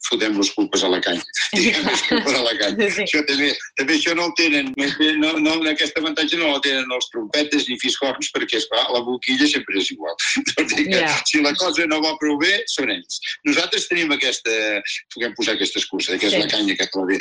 fotem 0.09 0.39
les 0.41 0.53
culpes 0.57 0.85
a 0.85 0.91
la 0.93 1.03
canya. 1.05 1.25
Diguem 1.57 1.85
les 1.89 2.07
culpes 2.09 2.39
a 2.39 2.43
la 2.47 2.57
canya. 2.61 2.91
Sí. 2.97 3.05
Això 3.05 3.23
també, 3.29 3.53
també 3.81 3.99
això 3.99 4.17
no 4.17 4.31
ho 4.31 4.35
tenen, 4.39 4.73
no, 5.21 5.35
no, 5.43 5.59
aquest 5.69 5.99
avantatge 6.01 6.41
no 6.41 6.55
el 6.55 6.63
tenen 6.65 6.72
els 6.81 7.09
trompetes 7.13 7.69
ni 7.69 7.79
fiscorns, 7.81 8.31
perquè, 8.35 8.61
esclar, 8.61 8.85
la 8.95 9.03
boquilla 9.07 9.49
sempre 9.51 9.79
és 9.81 9.91
igual. 9.95 10.17
Doncs 10.53 10.75
que, 10.77 10.87
yeah. 10.89 11.19
Si 11.29 11.43
la 11.45 11.55
cosa 11.61 11.87
no 11.91 12.01
va 12.05 12.15
prou 12.21 12.39
bé, 12.41 12.55
són 12.73 12.93
ells. 12.95 13.21
Nosaltres 13.49 13.89
tenim 13.91 14.13
aquesta, 14.15 14.57
puguem 15.15 15.35
posar 15.39 15.57
aquesta 15.57 15.81
excusa, 15.83 16.19
que 16.19 16.29
és 16.31 16.37
sí. 16.37 16.43
la 16.43 16.51
canya 16.53 16.77
que 16.79 16.89
va 16.95 17.07
bé. 17.09 17.19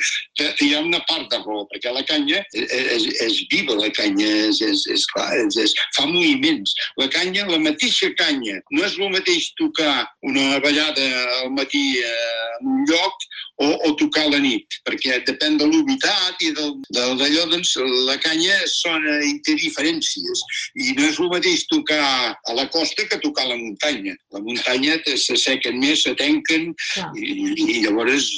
Hi 0.61 0.71
ha 0.75 0.83
una 0.85 1.01
part 1.09 1.29
de 1.31 1.41
raó, 1.43 1.65
perquè 1.71 1.93
la 1.93 2.03
canya 2.07 2.41
és, 2.53 2.67
és, 2.97 3.07
és 3.27 3.41
viva, 3.53 3.77
la 3.79 3.91
canya 3.95 4.29
és, 4.47 4.61
és, 4.65 4.85
és 4.95 5.05
clar, 5.13 5.29
és, 5.39 5.59
és, 5.65 5.75
fa 5.97 6.07
moviments. 6.09 6.75
La 6.99 7.09
canya, 7.13 7.47
la 7.49 7.61
mateixa 7.61 8.11
canya, 8.19 8.59
no 8.71 8.85
és 8.87 8.97
el 8.99 9.13
mateix 9.13 9.51
tocar 9.59 10.05
una 10.27 10.59
ballada 10.63 11.07
al 11.41 11.51
matí 11.55 11.83
eh, 11.99 12.41
en 12.61 12.67
un 12.67 12.85
lloc 12.89 13.25
o, 13.61 13.67
o 13.87 13.95
tocar 13.95 14.25
a 14.25 14.31
la 14.33 14.39
nit, 14.41 14.79
perquè 14.87 15.19
depèn 15.27 15.57
de 15.61 15.67
l'humitat 15.69 16.41
i 16.41 16.51
d'allò, 16.55 17.45
doncs, 17.51 17.75
la 18.07 18.17
canya 18.21 18.57
sona 18.69 19.19
i 19.27 19.35
té 19.45 19.55
diferències. 19.59 20.43
I 20.75 20.95
no 20.97 21.07
és 21.09 21.19
el 21.19 21.31
mateix 21.33 21.65
tocar 21.71 22.01
a 22.33 22.57
la 22.57 22.67
costa 22.73 23.07
que 23.09 23.21
tocar 23.23 23.45
a 23.45 23.53
la 23.53 23.59
muntanya. 23.59 24.15
La 24.35 24.43
muntanya 24.43 24.99
s'assequen 25.05 25.79
més, 25.81 26.05
s'atenquen 26.05 26.71
i, 27.15 27.31
i 27.55 27.79
llavors 27.85 28.29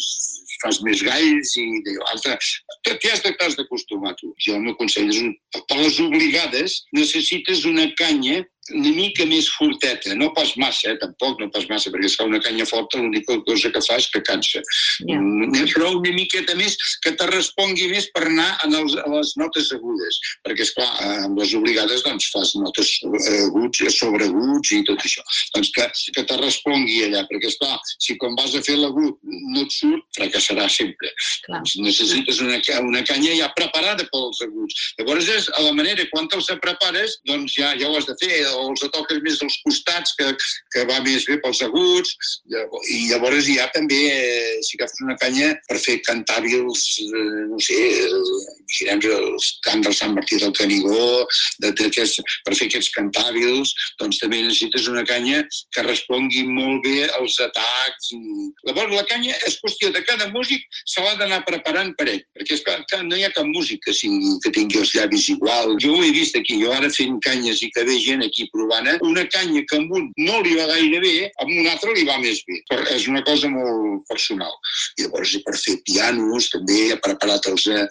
fas 0.63 0.79
més 0.85 1.03
galls 1.03 1.53
i 1.59 1.65
l'altre. 1.97 2.37
T'hi 2.87 3.11
has 3.11 3.23
d'acostumar, 3.59 4.15
tu. 4.19 4.31
Jo 4.39 4.57
el 4.57 4.65
meu 4.67 4.77
consell 4.79 5.11
és, 5.11 5.19
un, 5.19 5.33
per 5.55 5.79
les 5.79 5.99
obligades, 6.03 6.79
necessites 6.95 7.65
una 7.69 7.89
canya 7.99 8.41
una 8.71 8.91
mica 8.95 9.25
més 9.27 9.49
forteta, 9.51 10.13
no 10.15 10.29
pas 10.35 10.53
massa, 10.59 10.93
eh, 10.93 10.97
tampoc, 11.01 11.41
no 11.41 11.49
pas 11.51 11.65
massa, 11.67 11.91
perquè 11.91 12.07
es 12.07 12.15
fa 12.15 12.27
una 12.29 12.39
canya 12.39 12.65
forta, 12.65 13.01
l'única 13.01 13.35
cosa 13.43 13.71
que 13.73 13.81
fa 13.83 13.97
és 13.99 14.07
que 14.13 14.21
cansa. 14.23 14.61
Yeah. 15.03 15.19
Mm, 15.19 15.51
però 15.73 15.89
una 15.97 16.13
miqueta 16.15 16.55
més 16.55 16.77
que 17.03 17.11
te 17.19 17.27
respongui 17.27 17.89
més 17.91 18.07
per 18.15 18.23
anar 18.29 18.47
en 18.63 18.77
els, 18.79 18.95
a 18.95 19.07
les 19.11 19.33
notes 19.41 19.71
agudes, 19.75 20.19
perquè, 20.47 20.63
esclar, 20.63 20.87
amb 21.25 21.41
les 21.41 21.51
obligades 21.59 22.05
doncs, 22.07 22.29
fas 22.31 22.53
notes 22.55 22.93
aguts, 23.03 23.83
sobreaguts 23.97 24.71
i 24.77 24.81
tot 24.87 25.03
això. 25.03 25.25
Doncs 25.57 25.73
que, 25.75 25.89
que 26.15 26.25
te 26.29 26.39
respongui 26.39 27.03
allà, 27.09 27.25
perquè, 27.27 27.51
esclar, 27.51 27.75
si 27.99 28.15
quan 28.21 28.37
vas 28.39 28.55
a 28.55 28.63
fer 28.63 28.77
l'agut 28.79 29.19
no 29.27 29.65
et 29.65 29.75
surt, 29.75 30.07
fracassarà 30.15 30.69
sempre. 30.71 31.11
Doncs 31.49 31.75
necessites 31.83 32.39
una, 32.45 32.61
una 32.79 33.03
canya 33.07 33.35
ja 33.41 33.51
preparada 33.57 34.07
pels 34.13 34.39
aguts. 34.47 34.87
Llavors, 35.01 35.27
és 35.27 35.51
a 35.51 35.67
la 35.67 35.75
manera, 35.75 36.07
quan 36.13 36.31
te'ls 36.31 36.47
prepares, 36.63 37.19
doncs 37.27 37.57
ja, 37.59 37.73
ja 37.79 37.89
ho 37.89 37.97
has 37.97 38.07
de 38.07 38.15
fer, 38.21 38.43
o 38.57 38.69
els 38.71 38.83
toques 38.93 39.21
més 39.25 39.41
als 39.45 39.57
costats, 39.65 40.15
que, 40.19 40.29
que 40.73 40.85
va 40.89 40.99
més 41.05 41.25
bé 41.29 41.39
pels 41.43 41.61
aguts, 41.65 42.13
i 42.93 42.99
llavors 43.11 43.49
ja 43.49 43.67
també, 43.75 44.01
eh, 44.13 44.59
si 44.65 44.77
agafes 44.79 45.03
una 45.05 45.17
canya 45.21 45.53
per 45.69 45.79
fer 45.81 45.99
cantàbils, 46.07 46.85
eh, 47.03 47.45
no 47.51 47.59
sé, 47.63 47.79
girem 48.77 49.03
els 49.03 49.49
cants 49.65 49.87
del 49.87 49.95
Sant 49.97 50.13
Martí 50.15 50.39
del 50.41 50.53
Canigó, 50.57 51.25
de, 51.63 51.71
de, 51.71 51.89
per 52.45 52.55
fer 52.57 52.69
aquests 52.69 52.91
cantàbils, 52.95 53.73
doncs 54.01 54.19
també 54.21 54.41
necessites 54.43 54.87
una 54.91 55.03
canya 55.07 55.43
que 55.75 55.85
respongui 55.85 56.45
molt 56.47 56.83
bé 56.85 57.07
als 57.19 57.39
atacs. 57.43 58.11
Llavors 58.67 58.95
la 58.95 59.05
canya 59.09 59.35
és 59.47 59.59
qüestió 59.61 59.91
de 59.93 60.03
cada 60.07 60.29
músic 60.33 60.65
se 60.85 61.03
l'ha 61.03 61.15
d'anar 61.19 61.43
preparant 61.47 61.93
per 61.99 62.09
ell, 62.11 62.21
perquè 62.35 62.57
és 62.57 62.63
que 62.65 63.01
no 63.03 63.17
hi 63.17 63.25
ha 63.25 63.33
cap 63.35 63.47
músic 63.49 63.83
que, 63.85 63.95
sigui, 63.95 64.37
que 64.43 64.53
tingui 64.55 64.81
els 64.81 64.93
llavis 64.95 65.29
igual. 65.33 65.75
Jo 65.83 65.95
ho 65.97 66.03
he 66.03 66.11
vist 66.15 66.37
aquí, 66.39 66.59
jo 66.61 66.73
ara 66.73 66.91
fent 66.93 67.19
canyes 67.25 67.63
i 67.65 67.71
que 67.73 67.85
ve 67.87 67.99
gent 68.03 68.25
aquí 68.25 68.42
provant, 68.51 68.87
eh? 68.89 68.97
una 69.05 69.25
canya 69.31 69.63
que 69.69 69.79
amb 69.79 69.93
un 69.95 70.09
no 70.17 70.41
li 70.43 70.55
va 70.57 70.67
gaire 70.71 70.99
bé, 71.03 71.13
amb 71.43 71.51
un 71.51 71.69
altre 71.71 71.93
li 71.95 72.05
va 72.07 72.17
més 72.21 72.41
bé. 72.47 72.59
Però 72.69 72.85
és 72.93 73.07
una 73.11 73.23
cosa 73.25 73.49
molt 73.51 74.03
personal. 74.09 74.53
I 74.97 75.05
llavors, 75.05 75.35
per 75.45 75.55
fer 75.59 75.77
pianos, 75.87 76.49
també 76.53 76.79
he 76.91 76.99
preparat 77.03 77.49
els... 77.51 77.67
Eh... 77.71 77.85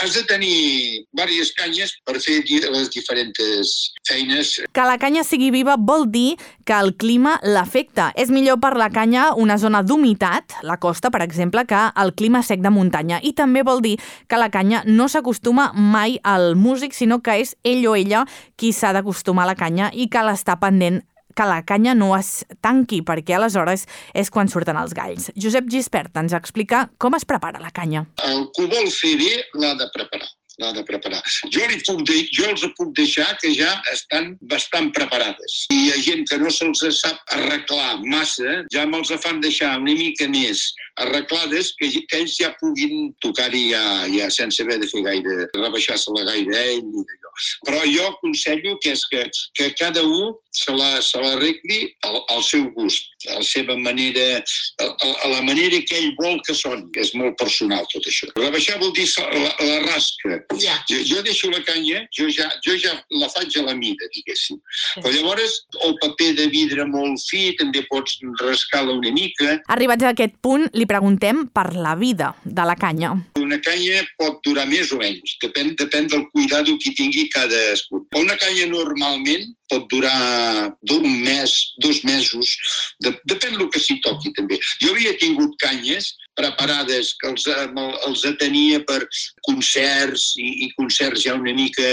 Has 0.00 0.14
de 0.16 0.22
tenir 0.24 1.04
diverses 1.12 1.52
canyes 1.56 1.92
per 2.06 2.16
fer 2.22 2.38
les 2.48 2.88
diferents 2.94 3.72
feines. 4.08 4.54
Que 4.72 4.86
la 4.88 4.96
canya 5.00 5.24
sigui 5.26 5.50
viva 5.52 5.76
vol 5.76 6.06
dir 6.08 6.38
que 6.64 6.76
el 6.76 6.94
clima 6.96 7.36
l'afecta. 7.44 8.08
És 8.16 8.32
millor 8.32 8.60
per 8.62 8.72
la 8.80 8.88
canya 8.94 9.28
una 9.36 9.58
zona 9.60 9.82
d'humitat, 9.84 10.58
la 10.66 10.78
costa, 10.80 11.10
per 11.12 11.22
exemple, 11.26 11.66
que 11.68 11.82
el 12.02 12.14
clima 12.16 12.42
sec 12.46 12.64
de 12.64 12.72
muntanya. 12.72 13.20
I 13.22 13.34
també 13.36 13.62
vol 13.66 13.82
dir 13.84 13.96
que 14.28 14.40
la 14.40 14.48
canya 14.54 14.82
no 14.86 15.10
s'acostuma 15.12 15.70
mai 15.76 16.18
al 16.24 16.54
músic, 16.56 16.96
sinó 16.96 17.20
que 17.20 17.36
és 17.42 17.54
ell 17.64 17.84
o 17.90 17.96
ella 17.98 18.24
qui 18.56 18.72
s'ha 18.72 18.94
d'acostumar 18.96 19.44
a 19.44 19.52
la 19.52 19.58
canya 19.58 19.65
i 19.92 20.08
cal 20.08 20.30
estar 20.32 20.58
pendent 20.62 21.02
que 21.36 21.44
la 21.44 21.60
canya 21.68 21.94
no 21.94 22.14
es 22.16 22.46
tanqui, 22.64 23.02
perquè 23.04 23.36
aleshores 23.36 23.84
és 24.14 24.30
quan 24.32 24.48
surten 24.48 24.78
els 24.80 24.94
galls. 24.96 25.28
Josep 25.36 25.68
Gispert 25.68 26.16
ens 26.16 26.32
explica 26.32 26.86
com 26.98 27.14
es 27.14 27.28
prepara 27.28 27.60
la 27.60 27.70
canya. 27.70 28.06
El 28.24 28.48
que 28.56 28.64
vol 28.72 28.88
fer 28.88 29.14
l'ha 29.54 29.74
de 29.76 29.90
preparar 29.92 30.32
l'ha 30.62 30.72
de 30.72 30.84
preparar. 30.88 31.20
Jo, 31.52 31.66
li 31.68 31.78
puc 31.86 32.02
de, 32.08 32.18
jo 32.36 32.48
els 32.50 32.64
puc 32.78 32.94
deixar 32.96 33.28
que 33.42 33.52
ja 33.56 33.70
estan 33.92 34.34
bastant 34.52 34.90
preparades. 34.96 35.58
I 35.74 35.80
hi 35.82 35.92
ha 35.92 36.00
gent 36.08 36.24
que 36.30 36.40
no 36.40 36.52
se'ls 36.52 37.02
sap 37.02 37.36
arreglar 37.36 38.00
massa, 38.04 38.62
ja 38.72 38.86
me'ls 38.88 39.12
fan 39.22 39.42
deixar 39.44 39.76
una 39.82 39.96
mica 39.96 40.28
més 40.32 40.64
arreglades 41.02 41.74
que, 41.76 41.90
que 42.08 42.22
ells 42.22 42.38
ja 42.40 42.52
puguin 42.60 43.12
tocar-hi 43.24 43.66
ja, 43.74 43.84
ja 44.12 44.30
sense 44.32 44.64
haver 44.64 44.78
de 44.80 44.88
fer 44.88 45.02
gaire, 45.04 45.36
rebaixar-se-la 45.58 46.24
gaire 46.30 46.62
ell 46.72 46.80
i 46.80 47.04
d'allò. 47.04 47.32
Però 47.68 47.82
jo 47.84 48.06
aconsello 48.08 48.76
que 48.80 48.94
és 48.96 49.04
que, 49.12 49.26
que 49.58 49.70
cada 49.76 50.04
un 50.06 50.32
se 50.56 50.72
l'arregli 50.72 51.82
al, 52.08 52.16
al 52.32 52.42
seu 52.44 52.70
gust, 52.76 53.12
a 53.28 53.36
la 53.40 53.44
seva 53.44 53.76
manera, 53.76 54.40
a, 54.80 54.86
a 55.12 55.28
la 55.34 55.42
manera 55.44 55.82
que 55.84 55.98
ell 56.00 56.14
vol 56.20 56.40
que 56.46 56.56
soni. 56.56 56.88
És 56.96 57.12
molt 57.18 57.36
personal 57.40 57.84
tot 57.92 58.08
això. 58.08 58.30
Rebaixar 58.38 58.78
vol 58.80 58.94
dir 58.96 59.04
la, 59.20 59.52
la 59.60 59.78
rasca, 59.84 60.40
ja. 60.60 60.76
Jo, 60.88 60.98
jo 61.04 61.22
deixo 61.22 61.50
la 61.50 61.60
canya, 61.64 62.04
jo 62.14 62.28
ja, 62.30 62.46
jo 62.64 62.76
ja 62.78 62.94
la 63.10 63.28
faig 63.32 63.56
a 63.58 63.64
la 63.66 63.74
mida, 63.74 64.08
diguéssim. 64.14 64.58
Sí. 64.58 65.02
Però 65.02 65.12
llavors, 65.14 65.58
el 65.86 65.96
paper 66.02 66.32
de 66.40 66.46
vidre 66.52 66.86
molt 66.88 67.22
fi, 67.28 67.50
també 67.58 67.82
pots 67.90 68.18
rascar-la 68.42 68.96
una 68.96 69.12
mica. 69.14 69.58
Arribats 69.72 70.06
a 70.06 70.12
aquest 70.14 70.36
punt, 70.44 70.68
li 70.76 70.86
preguntem 70.88 71.46
per 71.52 71.68
la 71.74 71.96
vida 71.98 72.32
de 72.44 72.66
la 72.68 72.76
canya. 72.78 73.14
Una 73.40 73.60
canya 73.64 74.02
pot 74.20 74.40
durar 74.46 74.66
més 74.70 74.92
o 74.92 75.00
menys, 75.00 75.36
depèn, 75.42 75.74
depèn 75.78 76.10
del 76.12 76.26
cuidado 76.32 76.76
que 76.82 76.94
tingui 76.96 77.28
cadascú. 77.34 78.04
Una 78.16 78.36
canya 78.40 78.68
normalment 78.70 79.50
pot 79.70 79.88
durar 79.90 80.72
un 80.94 81.06
mes, 81.24 81.54
dos 81.82 82.02
mesos, 82.04 82.54
de, 83.02 83.12
depèn 83.26 83.58
del 83.58 83.70
que 83.72 83.82
s'hi 83.82 83.98
toqui 84.04 84.32
també. 84.36 84.60
Jo 84.82 84.94
havia 84.94 85.16
tingut 85.20 85.56
canyes 85.62 86.14
preparades 86.38 87.12
que 87.20 87.30
els, 87.32 87.46
els 87.48 88.24
atenia 88.28 88.80
per 88.88 89.00
concerts 89.48 90.28
i, 90.40 90.48
i 90.66 90.70
concerts 90.76 91.24
ja 91.26 91.36
una 91.38 91.54
mica 91.56 91.88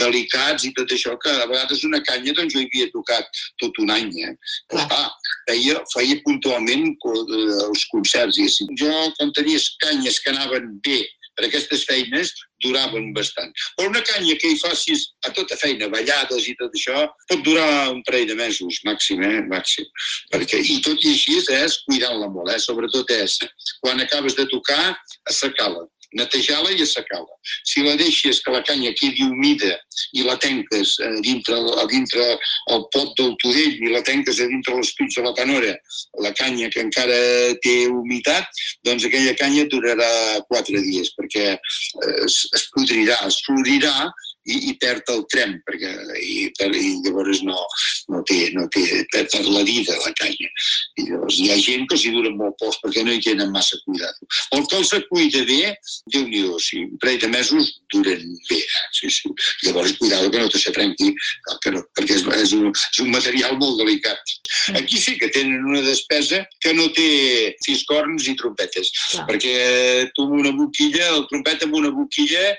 delicats 0.00 0.66
i 0.68 0.72
tot 0.76 0.92
això, 0.94 1.16
que 1.20 1.32
a 1.32 1.48
vegades 1.50 1.84
una 1.88 2.02
canya 2.06 2.34
doncs 2.36 2.54
jo 2.54 2.62
hi 2.62 2.68
havia 2.68 2.90
tocat 2.94 3.42
tot 3.62 3.80
un 3.82 3.94
any. 3.94 4.12
Eh? 4.26 4.34
Clar. 4.72 4.86
Ah, 4.96 5.08
feia, 5.48 5.80
feia 5.94 6.20
puntualment 6.26 6.92
els 7.68 7.86
concerts. 7.92 8.40
I 8.40 8.68
jo, 8.80 8.92
quan 9.16 9.32
tenia 9.36 9.60
canyes 9.84 10.20
que 10.20 10.34
anaven 10.34 10.76
bé 10.84 11.00
aquestes 11.46 11.84
feines 11.88 12.32
duraven 12.64 13.12
bastant. 13.16 13.52
Però 13.76 13.88
una 13.90 14.02
canya 14.06 14.36
que 14.40 14.52
hi 14.52 14.58
facis 14.60 15.06
a 15.26 15.32
tota 15.36 15.56
feina, 15.60 15.88
ballades 15.92 16.48
i 16.48 16.56
tot 16.60 16.74
això, 16.76 17.06
pot 17.30 17.44
durar 17.46 17.90
un 17.92 18.02
parell 18.08 18.28
de 18.30 18.36
mesos, 18.38 18.80
màxim, 18.88 19.22
eh? 19.26 19.40
màxim. 19.52 19.88
Perquè, 20.34 20.60
I 20.60 20.80
tot 20.86 21.04
i 21.04 21.14
així 21.14 21.38
és 21.60 21.78
cuidant-la 21.86 22.28
molt, 22.32 22.52
eh? 22.54 22.60
sobretot 22.60 23.10
és 23.16 23.38
quan 23.80 24.02
acabes 24.02 24.36
de 24.38 24.46
tocar, 24.52 24.82
assecar-la 25.30 25.86
netejar-la 26.16 26.72
i 26.74 26.82
assecar-la. 26.84 27.36
Si 27.64 27.82
la 27.84 27.96
deixes 28.00 28.40
que 28.44 28.54
la 28.54 28.62
canya 28.66 28.92
quedi 28.98 29.26
humida 29.26 29.72
i 30.16 30.24
la 30.26 30.36
tenques 30.42 30.96
a 31.00 31.08
eh, 31.08 31.20
dintre, 31.26 31.58
a 31.82 31.86
dintre 31.90 32.26
el 32.74 32.86
pot 32.94 33.12
del 33.18 33.36
tudell 33.42 33.78
i 33.78 33.92
la 33.92 34.02
tenques 34.06 34.40
a 34.40 34.48
dintre 34.50 34.76
l'estuig 34.78 35.14
de 35.16 35.26
la 35.26 35.34
canora, 35.38 35.74
la 36.24 36.32
canya 36.38 36.70
que 36.70 36.82
encara 36.82 37.20
té 37.64 37.76
humitat, 37.90 38.48
doncs 38.86 39.06
aquella 39.06 39.36
canya 39.38 39.66
durarà 39.70 40.10
quatre 40.48 40.82
dies 40.86 41.12
perquè 41.18 41.46
eh, 41.54 42.18
es, 42.24 42.42
es 42.56 42.66
podrirà, 42.74 43.20
es 43.28 43.40
florirà 43.46 44.10
i, 44.50 44.58
i 44.70 44.76
perd 44.82 45.10
el 45.14 45.24
trem, 45.32 45.56
perquè 45.66 45.92
i, 46.20 46.48
per, 46.58 46.70
i 46.74 46.92
llavors 47.04 47.42
no, 47.46 47.58
no 48.12 48.22
té, 48.28 48.40
no 48.56 48.66
té, 48.74 48.84
perd 49.12 49.30
per 49.32 49.42
la 49.46 49.64
vida 49.66 49.96
la 50.04 50.12
canya. 50.18 50.50
I 51.00 51.08
llavors 51.08 51.38
hi 51.40 51.50
ha 51.52 51.58
gent 51.60 51.86
que 51.90 51.98
s'hi 52.00 52.12
dura 52.14 52.32
molt 52.36 52.58
pocs 52.62 52.80
perquè 52.84 53.04
no 53.06 53.14
hi 53.14 53.22
tenen 53.24 53.52
massa 53.54 53.78
cuidat. 53.86 54.18
El 54.56 54.66
que 54.70 54.80
els 54.80 54.92
cuida 55.10 55.44
bé, 55.48 55.74
déu 56.14 56.26
nhi 56.28 56.44
si 56.60 56.82
un 56.84 56.98
parell 57.02 57.20
de 57.22 57.30
mesos 57.32 57.70
duren 57.92 58.22
bé. 58.48 58.58
Eh? 58.58 58.84
Sí, 58.96 59.10
sí. 59.14 59.30
Llavors, 59.64 59.96
cuidado 59.98 60.30
que 60.30 60.40
no 60.40 60.48
te 60.48 60.58
se 60.58 60.72
trenqui, 60.74 61.12
que 61.62 61.72
no, 61.74 61.82
perquè 61.96 62.18
és, 62.18 62.26
és, 62.40 62.54
un, 62.56 62.70
és 62.72 63.02
un 63.04 63.10
material 63.14 63.58
molt 63.60 63.80
delicat. 63.80 64.36
Aquí 64.80 64.98
sí 65.00 65.16
que 65.20 65.30
tenen 65.34 65.66
una 65.66 65.82
despesa 65.86 66.42
que 66.60 66.74
no 66.74 66.88
té 66.96 67.54
fiscorns 67.66 68.28
i 68.30 68.36
trompetes, 68.40 68.92
Clar. 69.12 69.26
perquè 69.30 69.54
tu 70.16 70.26
amb 70.26 70.40
una 70.40 70.54
boquilla, 70.56 71.10
el 71.16 71.26
trompet 71.30 71.66
amb 71.66 71.78
una 71.80 71.92
boquilla 71.94 72.54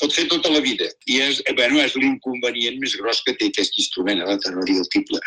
pot 0.00 0.12
fer 0.12 0.26
tota 0.28 0.50
la 0.52 0.60
vida. 0.60 0.86
I 1.06 1.20
és, 1.24 1.40
eh, 1.44 1.54
bueno, 1.56 1.80
és 1.80 1.94
l'inconvenient 1.96 2.78
més 2.80 2.96
gros 3.00 3.22
que 3.24 3.34
té 3.38 3.48
aquest 3.50 3.78
instrument, 3.78 4.22
la 4.24 4.38
tenoria 4.44 4.82
el 4.82 4.88
tible. 4.92 5.20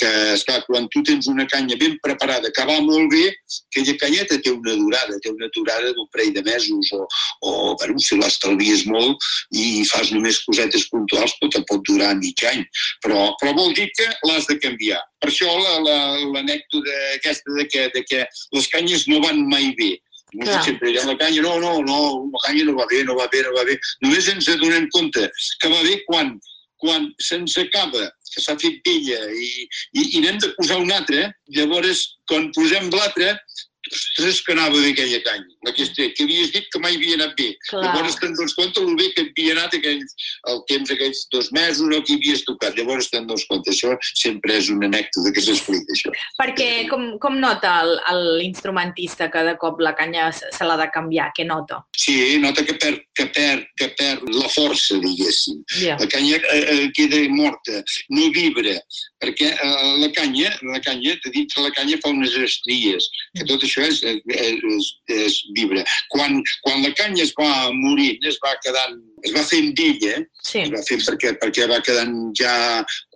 Que, 0.00 0.08
esclar, 0.34 0.62
quan 0.66 0.88
tu 0.94 1.02
tens 1.06 1.28
una 1.30 1.46
canya 1.46 1.76
ben 1.80 1.98
preparada, 2.02 2.50
que 2.50 2.66
va 2.66 2.80
molt 2.80 3.10
bé, 3.12 3.24
aquella 3.70 3.96
canyeta 4.02 4.40
té 4.42 4.50
una 4.50 4.74
durada, 4.74 5.18
té 5.22 5.30
una 5.30 5.48
durada 5.54 5.92
d'un 5.92 6.08
parell 6.12 6.32
de 6.34 6.42
mesos, 6.42 6.92
o, 6.92 7.06
o 7.42 7.76
bueno, 7.78 7.98
si 8.02 8.18
l'estalvies 8.18 8.86
molt 8.86 9.18
i 9.52 9.84
fas 9.90 10.12
només 10.14 10.42
cosetes 10.44 10.88
puntuals, 10.90 11.36
pot, 11.40 11.58
pot 11.68 11.84
durar 11.88 12.14
mig 12.16 12.42
any. 12.50 12.64
Però, 13.04 13.30
però 13.40 13.54
vol 13.54 13.74
dir 13.74 13.90
que 13.96 14.08
l'has 14.26 14.48
de 14.50 14.58
canviar. 14.62 15.02
Per 15.22 15.30
això 15.30 15.48
l'anècdota 15.48 16.82
la, 16.82 16.90
la, 16.90 17.14
aquesta 17.16 17.54
de 17.56 17.64
que, 17.70 17.86
de 17.94 18.02
que 18.04 18.26
les 18.52 18.68
canyes 18.74 19.06
no 19.08 19.22
van 19.24 19.46
mai 19.48 19.72
bé 19.78 19.96
Clar. 20.32 20.62
sempre 20.64 20.90
ha 20.98 21.06
la 21.06 21.16
canya, 21.16 21.42
no, 21.42 21.58
no, 21.60 21.80
no, 21.86 21.98
la 22.32 22.40
canya 22.46 22.64
no 22.66 22.74
va 22.76 22.86
bé, 22.90 23.04
no 23.04 23.14
va 23.14 23.28
bé, 23.32 23.42
no 23.46 23.54
va 23.54 23.64
bé. 23.64 23.78
Només 24.02 24.28
ens 24.32 24.48
adonem 24.50 24.88
compte 24.94 25.22
que 25.62 25.70
va 25.70 25.82
bé 25.86 26.00
quan, 26.08 26.34
quan 26.82 27.06
se'ns 27.22 27.54
acaba, 27.62 28.10
que 28.32 28.42
s'ha 28.42 28.56
fet 28.60 28.82
vella 28.84 29.20
i, 29.32 29.48
i, 29.94 30.02
i 30.18 30.24
n'hem 30.24 30.40
de 30.42 30.50
posar 30.58 30.80
una 30.82 30.98
altra, 31.00 31.30
llavors 31.56 32.02
quan 32.28 32.50
posem 32.56 32.90
l'altra 32.92 33.36
ostres, 33.92 34.40
que 34.44 34.52
anava 34.52 34.80
bé 34.80 34.92
aquella 34.92 35.20
canya, 35.26 35.54
aquesta, 35.68 36.08
que 36.16 36.26
havies 36.26 36.52
dit 36.54 36.68
que 36.72 36.80
mai 36.82 36.96
havia 36.96 37.18
anat 37.20 37.34
bé. 37.38 37.48
Clar. 37.68 37.82
Llavors 37.84 38.18
te'n 38.20 38.34
dones 38.38 38.54
compte 38.58 38.82
el 38.82 38.94
bé 38.98 39.10
que 39.14 39.26
havia 39.26 39.56
anat 39.56 39.76
aquells, 39.78 40.14
el 40.52 40.62
temps 40.70 40.92
aquells 40.94 41.24
dos 41.32 41.50
mesos 41.56 41.94
o 41.94 42.02
que 42.06 42.18
havies 42.18 42.44
tocat. 42.48 42.76
Llavors 42.78 43.10
te'n 43.12 43.28
dones 43.28 43.46
compte. 43.50 43.72
Això 43.74 43.94
sempre 44.14 44.56
és 44.60 44.70
una 44.72 44.88
anècdota 44.90 45.32
que 45.34 45.44
s'explica, 45.44 45.96
això. 45.96 46.14
Perquè 46.40 46.70
com, 46.90 47.08
com 47.22 47.38
nota 47.42 47.74
l'instrumentista 48.16 49.30
que 49.32 49.44
de 49.46 49.56
cop 49.60 49.80
la 49.82 49.94
canya 49.98 50.30
se 50.34 50.66
l'ha 50.66 50.78
de 50.80 50.88
canviar? 50.94 51.30
Què 51.36 51.46
nota? 51.48 51.82
Sí, 51.96 52.38
nota 52.42 52.64
que 52.66 52.76
perd, 52.80 53.02
que 53.16 53.28
perd, 53.34 53.66
que 53.78 53.90
perd 53.98 54.26
la 54.34 54.48
força, 54.52 54.98
diguéssim. 55.02 55.62
Yeah. 55.80 55.98
La 56.00 56.08
canya 56.10 56.40
eh, 56.40 56.62
eh, 56.62 56.88
queda 56.96 57.22
morta, 57.32 57.82
no 58.10 58.30
vibra, 58.34 58.76
perquè 59.22 59.52
eh, 59.52 59.92
la 60.02 60.10
canya, 60.16 60.52
la 60.72 60.80
canya, 60.84 61.16
de 61.24 61.32
dintre 61.34 61.64
la 61.64 61.72
canya 61.76 61.98
fa 62.02 62.12
unes 62.14 62.36
estries, 62.40 63.08
que 63.36 63.46
tot 63.48 63.64
això 63.66 63.75
és, 63.84 64.02
és, 64.02 64.20
és, 64.36 64.88
és 65.16 65.38
vibra. 65.56 65.84
Quan, 66.12 66.40
quan 66.66 66.82
la 66.84 66.92
canya 66.98 67.24
es 67.26 67.34
va 67.38 67.50
morint, 67.74 68.22
es 68.28 68.38
va 68.44 68.54
quedant, 68.64 68.98
es 69.26 69.34
va 69.36 69.44
fent 69.46 69.72
d'ella, 69.78 70.20
sí. 70.42 70.64
es 70.64 70.72
va 70.74 70.82
fent 70.88 71.04
perquè, 71.08 71.34
perquè 71.42 71.68
va 71.70 71.82
quedant 71.84 72.16
ja 72.38 72.54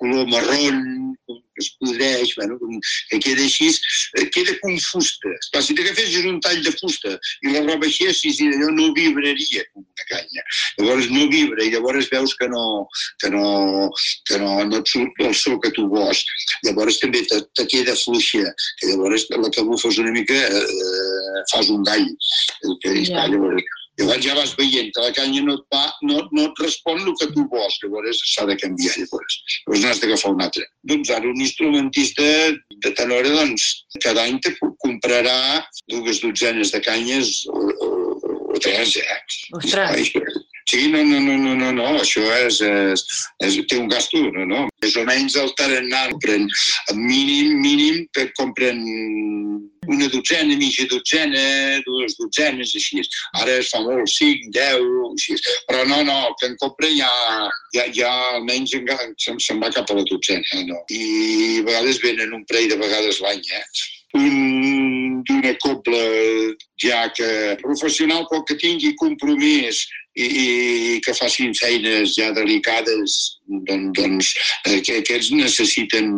color 0.00 0.28
marron, 1.60 1.62
es 1.62 1.70
podreix, 1.78 2.34
bueno, 2.36 2.58
que 3.10 3.18
queda 3.18 3.42
així, 3.42 3.68
eh, 4.18 4.28
queda 4.30 4.58
com 4.60 4.78
fusta. 4.78 5.28
Clar, 5.52 5.62
si 5.62 5.74
t'agafessis 5.74 6.24
un 6.26 6.40
tall 6.40 6.62
de 6.62 6.72
fusta 6.72 7.18
i 7.42 7.52
la 7.52 7.64
rebaixessis 7.66 8.40
i 8.40 8.48
allò 8.48 8.70
no 8.72 8.92
vibraria 8.94 9.64
com 9.72 9.82
una 9.82 10.06
canya. 10.08 10.42
Llavors 10.78 11.10
no 11.10 11.28
vibra 11.28 11.64
i 11.64 11.70
llavors 11.70 12.08
veus 12.10 12.34
que 12.34 12.48
no, 12.48 12.86
que 13.20 13.30
no, 13.30 13.90
que 14.26 14.38
no, 14.38 14.64
no 14.64 14.80
et 14.80 14.86
surt 14.88 15.12
el 15.20 15.34
so 15.34 15.58
que 15.60 15.72
tu 15.72 15.88
vols. 15.88 16.24
Llavors 16.64 17.00
també 17.00 17.22
te, 17.26 17.42
te 17.54 17.66
queda 17.66 17.96
fluixa, 17.96 18.54
que 18.80 18.92
llavors 18.92 19.26
la 19.30 19.50
que 19.50 19.62
bufes 19.62 19.98
una 19.98 20.12
mica 20.12 20.34
eh, 20.34 21.44
fas 21.52 21.70
un 21.70 21.84
gall. 21.84 22.08
Que, 22.82 22.94
yeah. 23.04 23.26
llavors, 23.28 23.64
Llavors 24.00 24.24
ja 24.24 24.34
vas 24.34 24.54
veient 24.56 24.90
que 24.96 25.02
la 25.04 25.12
canya 25.12 25.42
no 25.44 25.58
et, 25.58 25.64
va, 25.74 25.84
no, 26.08 26.22
no 26.32 26.46
et 26.48 26.62
respon 26.64 27.02
el 27.04 27.16
que 27.20 27.28
tu 27.34 27.44
vols, 27.52 27.76
llavors 27.82 28.22
s'ha 28.32 28.46
de 28.48 28.56
canviar, 28.60 28.94
llavors. 28.96 29.38
Llavors 29.66 29.84
n'has 29.84 30.00
d'agafar 30.00 30.32
un 30.34 30.44
altre. 30.46 30.64
Doncs 30.88 31.12
ara 31.12 31.28
un 31.28 31.42
instrumentista 31.44 32.28
de 32.86 32.94
tenora, 32.96 33.34
doncs, 33.36 33.66
cada 34.00 34.24
any 34.24 34.40
te 34.40 34.54
comprarà 34.84 35.36
dues 35.92 36.22
dotzenes 36.24 36.72
de 36.72 36.80
canyes 36.86 37.42
o, 37.52 37.66
o, 37.88 37.90
o 38.54 38.62
tres, 38.62 38.96
eh? 38.96 39.20
Ostres! 39.60 40.14
Sí, 40.70 40.86
no, 40.88 41.02
no, 41.02 41.18
no, 41.18 41.36
no, 41.36 41.54
no, 41.58 41.72
no, 41.74 41.86
això 41.98 42.22
és, 42.46 42.60
és, 42.62 43.02
és, 43.42 43.56
té 43.66 43.78
un 43.80 43.88
gasto, 43.90 44.20
no, 44.36 44.44
no. 44.46 44.66
Més 44.84 44.96
o 45.00 45.02
menys 45.08 45.34
el 45.40 45.50
tarannà 45.58 46.04
compren, 46.12 46.46
mínim, 46.94 47.56
mínim, 47.58 48.04
que 48.14 48.28
compren 48.38 48.78
una 49.90 50.08
dotzena, 50.12 50.56
mitja 50.56 50.86
dotzena, 50.90 51.44
dues 51.86 52.16
dotzenes, 52.18 52.74
així. 52.78 53.02
Ara 53.42 53.58
es 53.60 53.70
fa 53.72 53.82
molt, 53.84 54.10
cinc, 54.12 54.48
deu, 54.56 54.86
així. 55.10 55.38
Però 55.68 55.84
no, 55.90 56.02
no, 56.06 56.18
el 56.30 56.36
que 56.40 56.50
en 56.50 56.58
compra 56.62 56.90
ja, 56.94 57.12
ja, 57.76 57.86
ja 57.96 58.10
almenys 58.34 58.74
se'n 58.74 59.40
se 59.40 59.58
va 59.62 59.72
cap 59.74 59.90
a 59.90 59.98
la 59.98 60.06
dotzena, 60.10 60.46
eh, 60.58 60.66
no? 60.68 60.82
I 60.90 61.06
a 61.62 61.64
vegades 61.70 62.02
venen 62.04 62.36
un 62.36 62.44
parell 62.50 62.70
de 62.72 62.78
vegades 62.84 63.22
l'any, 63.24 63.42
eh? 63.60 63.64
un 64.18 65.22
d'una 65.22 65.54
cobla 65.62 66.00
ja 66.82 67.08
que 67.14 67.56
professional 67.62 68.26
però 68.26 68.42
que 68.42 68.56
tingui 68.58 68.96
compromís 68.98 69.84
i, 70.18 70.26
i 70.26 71.00
que 71.04 71.14
facin 71.14 71.54
feines 71.54 72.16
ja 72.16 72.32
delicades, 72.34 73.39
doncs, 73.50 73.92
doncs 73.98 74.32
eh, 74.66 74.80
que 74.86 75.00
aquests 75.00 75.32
necessiten, 75.34 76.10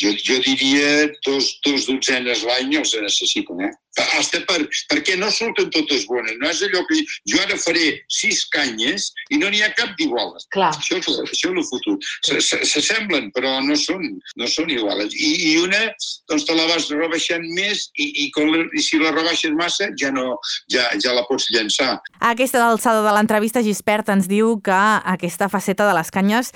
jo, 0.00 0.12
jo 0.24 0.40
diria, 0.44 1.08
dos, 1.26 1.54
dos 1.66 1.88
dotzenes 1.90 2.44
l'any 2.48 2.76
els 2.80 2.94
necessiten, 3.04 3.64
eh? 3.68 3.72
Hasta 4.18 4.40
per, 4.48 4.64
perquè 4.90 5.14
no 5.20 5.28
surten 5.30 5.68
totes 5.70 6.02
bones. 6.10 6.34
No 6.40 6.48
és 6.50 6.62
allò 6.66 6.80
que 6.88 6.96
jo 7.30 7.38
ara 7.44 7.54
faré 7.62 7.92
sis 8.10 8.40
canyes 8.50 9.12
i 9.30 9.38
no 9.38 9.52
n'hi 9.52 9.60
ha 9.62 9.70
cap 9.78 9.92
d'iguales. 10.00 10.48
Això, 10.50 10.98
això 10.98 11.52
és 11.52 11.52
el 11.52 11.66
futur. 11.68 11.94
S'assemblen, 12.26 13.30
però 13.36 13.60
no 13.62 13.76
són, 13.78 14.08
no 14.40 14.50
són 14.50 14.72
iguales. 14.74 15.14
I, 15.14 15.30
I 15.52 15.54
una, 15.62 15.84
doncs 16.30 16.46
te 16.48 16.56
la 16.58 16.66
vas 16.72 16.88
rebaixant 16.90 17.46
més 17.54 17.86
i, 17.94 18.08
i, 18.24 18.26
la, 18.34 18.64
i 18.74 18.82
si 18.82 18.98
la 18.98 19.14
rebaixes 19.14 19.54
massa 19.54 19.92
ja 20.00 20.10
no, 20.14 20.40
ja, 20.74 20.88
ja 20.98 21.14
la 21.14 21.22
pots 21.30 21.46
llançar. 21.54 21.92
A 22.18 22.34
aquesta 22.34 22.64
alçada 22.66 23.04
de 23.06 23.14
l'entrevista, 23.14 23.62
Gispert 23.62 24.10
ens 24.10 24.26
diu 24.26 24.56
que 24.64 24.80
aquesta 25.14 25.46
faceta 25.52 25.86
de 25.86 25.94
les 25.94 26.10
canyes 26.10 26.50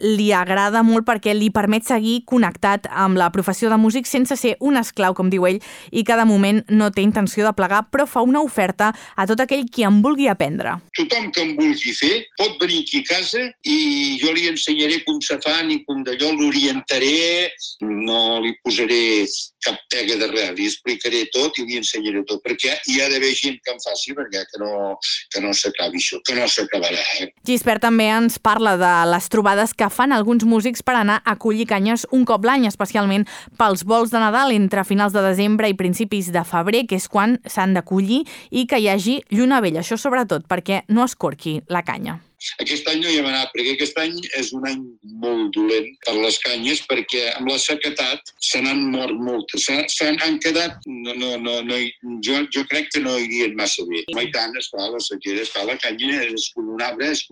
li 0.00 0.30
agrada 0.32 0.82
molt 0.86 1.06
perquè 1.06 1.34
li 1.34 1.50
permet 1.52 1.84
seguir 1.86 2.22
connectat 2.28 2.88
amb 2.90 3.18
la 3.20 3.30
professió 3.34 3.70
de 3.70 3.78
músic 3.80 4.08
sense 4.08 4.36
ser 4.38 4.56
un 4.60 4.78
esclau, 4.80 5.14
com 5.14 5.30
diu 5.30 5.46
ell, 5.48 5.60
i 5.90 6.04
cada 6.06 6.24
moment 6.24 6.62
no 6.70 6.90
té 6.94 7.04
intenció 7.04 7.44
de 7.46 7.52
plegar, 7.56 7.82
però 7.92 8.06
fa 8.08 8.22
una 8.24 8.42
oferta 8.42 8.92
a 9.16 9.26
tot 9.28 9.42
aquell 9.42 9.66
qui 9.70 9.84
en 9.86 10.00
vulgui 10.04 10.30
aprendre. 10.30 10.78
Tothom 10.96 11.30
que 11.34 11.44
en 11.44 11.54
vulgui 11.58 11.94
fer 11.96 12.12
pot 12.38 12.56
venir 12.62 12.82
aquí 12.84 13.02
a 13.02 13.08
casa 13.10 13.44
i 13.64 14.18
jo 14.22 14.32
li 14.36 14.48
ensenyaré 14.50 15.02
com 15.06 15.20
se 15.24 15.38
fan 15.44 15.72
i 15.74 15.80
com 15.84 16.04
d'allò 16.06 16.32
l'orientaré, 16.38 17.50
no 17.82 18.40
li 18.44 18.54
posaré 18.64 19.26
cap 19.64 19.78
pega 19.92 20.16
de 20.20 20.28
res, 20.30 20.52
li 20.56 20.66
explicaré 20.68 21.24
tot 21.34 21.58
i 21.60 21.66
li 21.68 21.78
ensenyaré 21.80 22.22
tot, 22.28 22.42
perquè 22.44 22.76
hi 22.88 23.00
ha 23.00 23.08
d'haver 23.12 23.32
gent 23.36 23.58
que 23.64 23.74
en 23.74 23.82
faci 23.82 24.14
perquè 24.16 24.44
que 24.50 24.60
no, 24.62 24.96
que 25.32 25.42
no 25.44 25.52
s'acabi 25.56 26.00
això, 26.00 26.20
que 26.26 26.36
no 26.38 26.46
s'acabarà. 26.48 27.02
Eh? 27.20 27.30
Gispert 27.46 27.84
també 27.84 28.08
ens 28.12 28.38
parla 28.42 28.76
de 28.80 28.92
les 29.10 29.28
trobades 29.32 29.74
que 29.76 29.90
fan 29.92 30.14
alguns 30.16 30.46
músics 30.48 30.84
per 30.86 30.96
anar 31.00 31.20
a 31.24 31.36
collir 31.40 31.68
canyes 31.70 32.06
un 32.16 32.24
cop 32.28 32.46
l'any, 32.46 32.66
especialment 32.70 33.26
pels 33.60 33.84
vols 33.88 34.14
de 34.14 34.22
Nadal 34.22 34.54
entre 34.56 34.86
finals 34.88 35.16
de 35.16 35.24
desembre 35.24 35.68
i 35.70 35.76
principis 35.78 36.32
de 36.32 36.44
febrer, 36.46 36.86
que 36.88 37.00
és 37.00 37.08
quan 37.10 37.38
s'han 37.46 37.76
de 37.76 37.84
collir, 37.86 38.24
i 38.50 38.66
que 38.70 38.80
hi 38.80 38.90
hagi 38.92 39.20
lluna 39.30 39.60
vella, 39.64 39.84
això 39.84 40.00
sobretot 40.00 40.48
perquè 40.50 40.84
no 40.88 41.04
es 41.04 41.16
corqui 41.16 41.60
la 41.68 41.84
canya. 41.84 42.20
Aquest 42.62 42.88
any 42.90 43.02
no 43.02 43.10
hi 43.10 43.18
hem 43.20 43.28
anat, 43.30 43.50
perquè 43.54 43.74
aquest 43.76 43.98
any 44.00 44.16
és 44.38 44.52
un 44.56 44.66
any 44.68 44.82
molt 45.22 45.52
dolent 45.56 45.88
per 46.06 46.16
les 46.18 46.38
canyes, 46.44 46.82
perquè 46.90 47.26
amb 47.34 47.50
la 47.50 47.58
sequetat 47.60 48.32
se 48.50 48.62
n'han 48.64 48.86
mort 48.94 49.16
moltes. 49.20 49.68
Se 49.94 50.10
n'han 50.16 50.40
quedat... 50.44 50.78
No, 50.90 51.14
no, 51.16 51.30
no, 51.40 51.56
no, 51.66 51.78
jo, 52.24 52.40
jo 52.54 52.64
crec 52.70 52.90
que 52.94 53.02
no 53.04 53.16
irien 53.20 53.54
massa 53.58 53.84
bé. 53.88 54.02
Mai 54.16 54.30
tant, 54.34 54.56
esclar, 54.58 54.90
la 54.94 55.00
sequera, 55.04 55.44
esclar, 55.44 55.66
la 55.68 55.78
canya 55.82 56.20
és 56.26 56.50
un 56.60 56.80
arbre, 56.84 57.10
és 57.12 57.24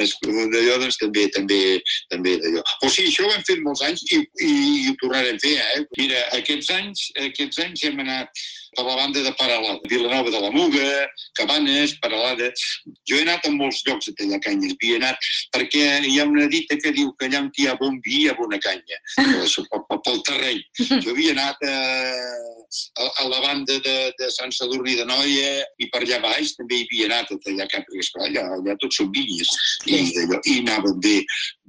és 0.00 0.14
d'allò, 0.22 0.78
doncs 0.82 0.98
també, 1.00 1.26
també, 1.34 1.60
també 2.12 2.36
d'allò. 2.42 2.64
O 2.84 2.90
sigui, 2.92 3.10
això 3.10 3.26
ho 3.26 3.34
hem 3.34 3.44
fet 3.48 3.62
molts 3.64 3.84
anys 3.86 4.04
i, 4.10 4.20
i, 4.20 4.50
i 4.50 4.88
ho 4.90 4.96
tornarem 5.02 5.38
a 5.38 5.44
fer, 5.44 5.56
eh? 5.60 5.84
Mira, 5.98 6.24
aquests 6.38 6.72
anys, 6.76 7.06
aquests 7.28 7.62
anys 7.66 7.86
hem 7.88 8.02
anat 8.04 8.44
per 8.76 8.84
la 8.86 8.96
banda 8.96 9.22
de 9.22 9.32
Paralada, 9.38 9.80
Vilanova 9.88 10.30
de 10.30 10.40
la 10.40 10.50
Muga, 10.54 11.08
Cabanes, 11.38 11.96
Paralada. 12.02 12.50
Jo 13.08 13.18
he 13.18 13.24
anat 13.26 13.46
a 13.46 13.52
molts 13.54 13.82
llocs 13.86 14.10
a 14.10 14.14
tallar 14.18 14.40
canyes, 14.44 14.76
havia 14.76 15.00
anat 15.00 15.30
perquè 15.54 15.84
hi 16.06 16.18
ha 16.20 16.26
una 16.28 16.46
dita 16.50 16.78
que 16.80 16.94
diu 16.96 17.12
que 17.18 17.28
allà 17.28 17.42
on 17.44 17.50
hi 17.56 17.68
ha 17.68 17.76
bon 17.80 17.98
vi 18.04 18.22
hi 18.24 18.28
ha 18.30 18.36
bona 18.38 18.58
canya, 18.62 19.00
pel, 19.16 20.00
pel 20.04 20.22
terreny. 20.28 20.62
Jo 20.90 21.14
havia 21.14 21.34
anat 21.36 21.64
a, 21.66 21.76
a, 22.70 23.08
a 23.24 23.28
la 23.28 23.40
banda 23.46 23.78
de, 23.86 23.96
de 24.18 24.30
Sant 24.34 24.52
Sadurní 24.54 24.96
de 24.98 25.06
Noia 25.08 25.50
i 25.82 25.88
per 25.92 26.02
allà 26.04 26.20
baix 26.22 26.54
també 26.58 26.80
hi 26.80 26.86
havia 26.86 27.10
anat 27.10 27.32
allà 27.34 27.66
cap, 27.72 27.86
perquè 27.88 28.04
esclar, 28.04 28.28
allà, 28.28 28.46
allà 28.58 28.76
tot 28.82 28.94
són 28.94 29.10
vinyes 29.14 29.50
i, 29.90 30.00
i 30.52 30.56
anaven 30.60 31.00
bé, 31.02 31.16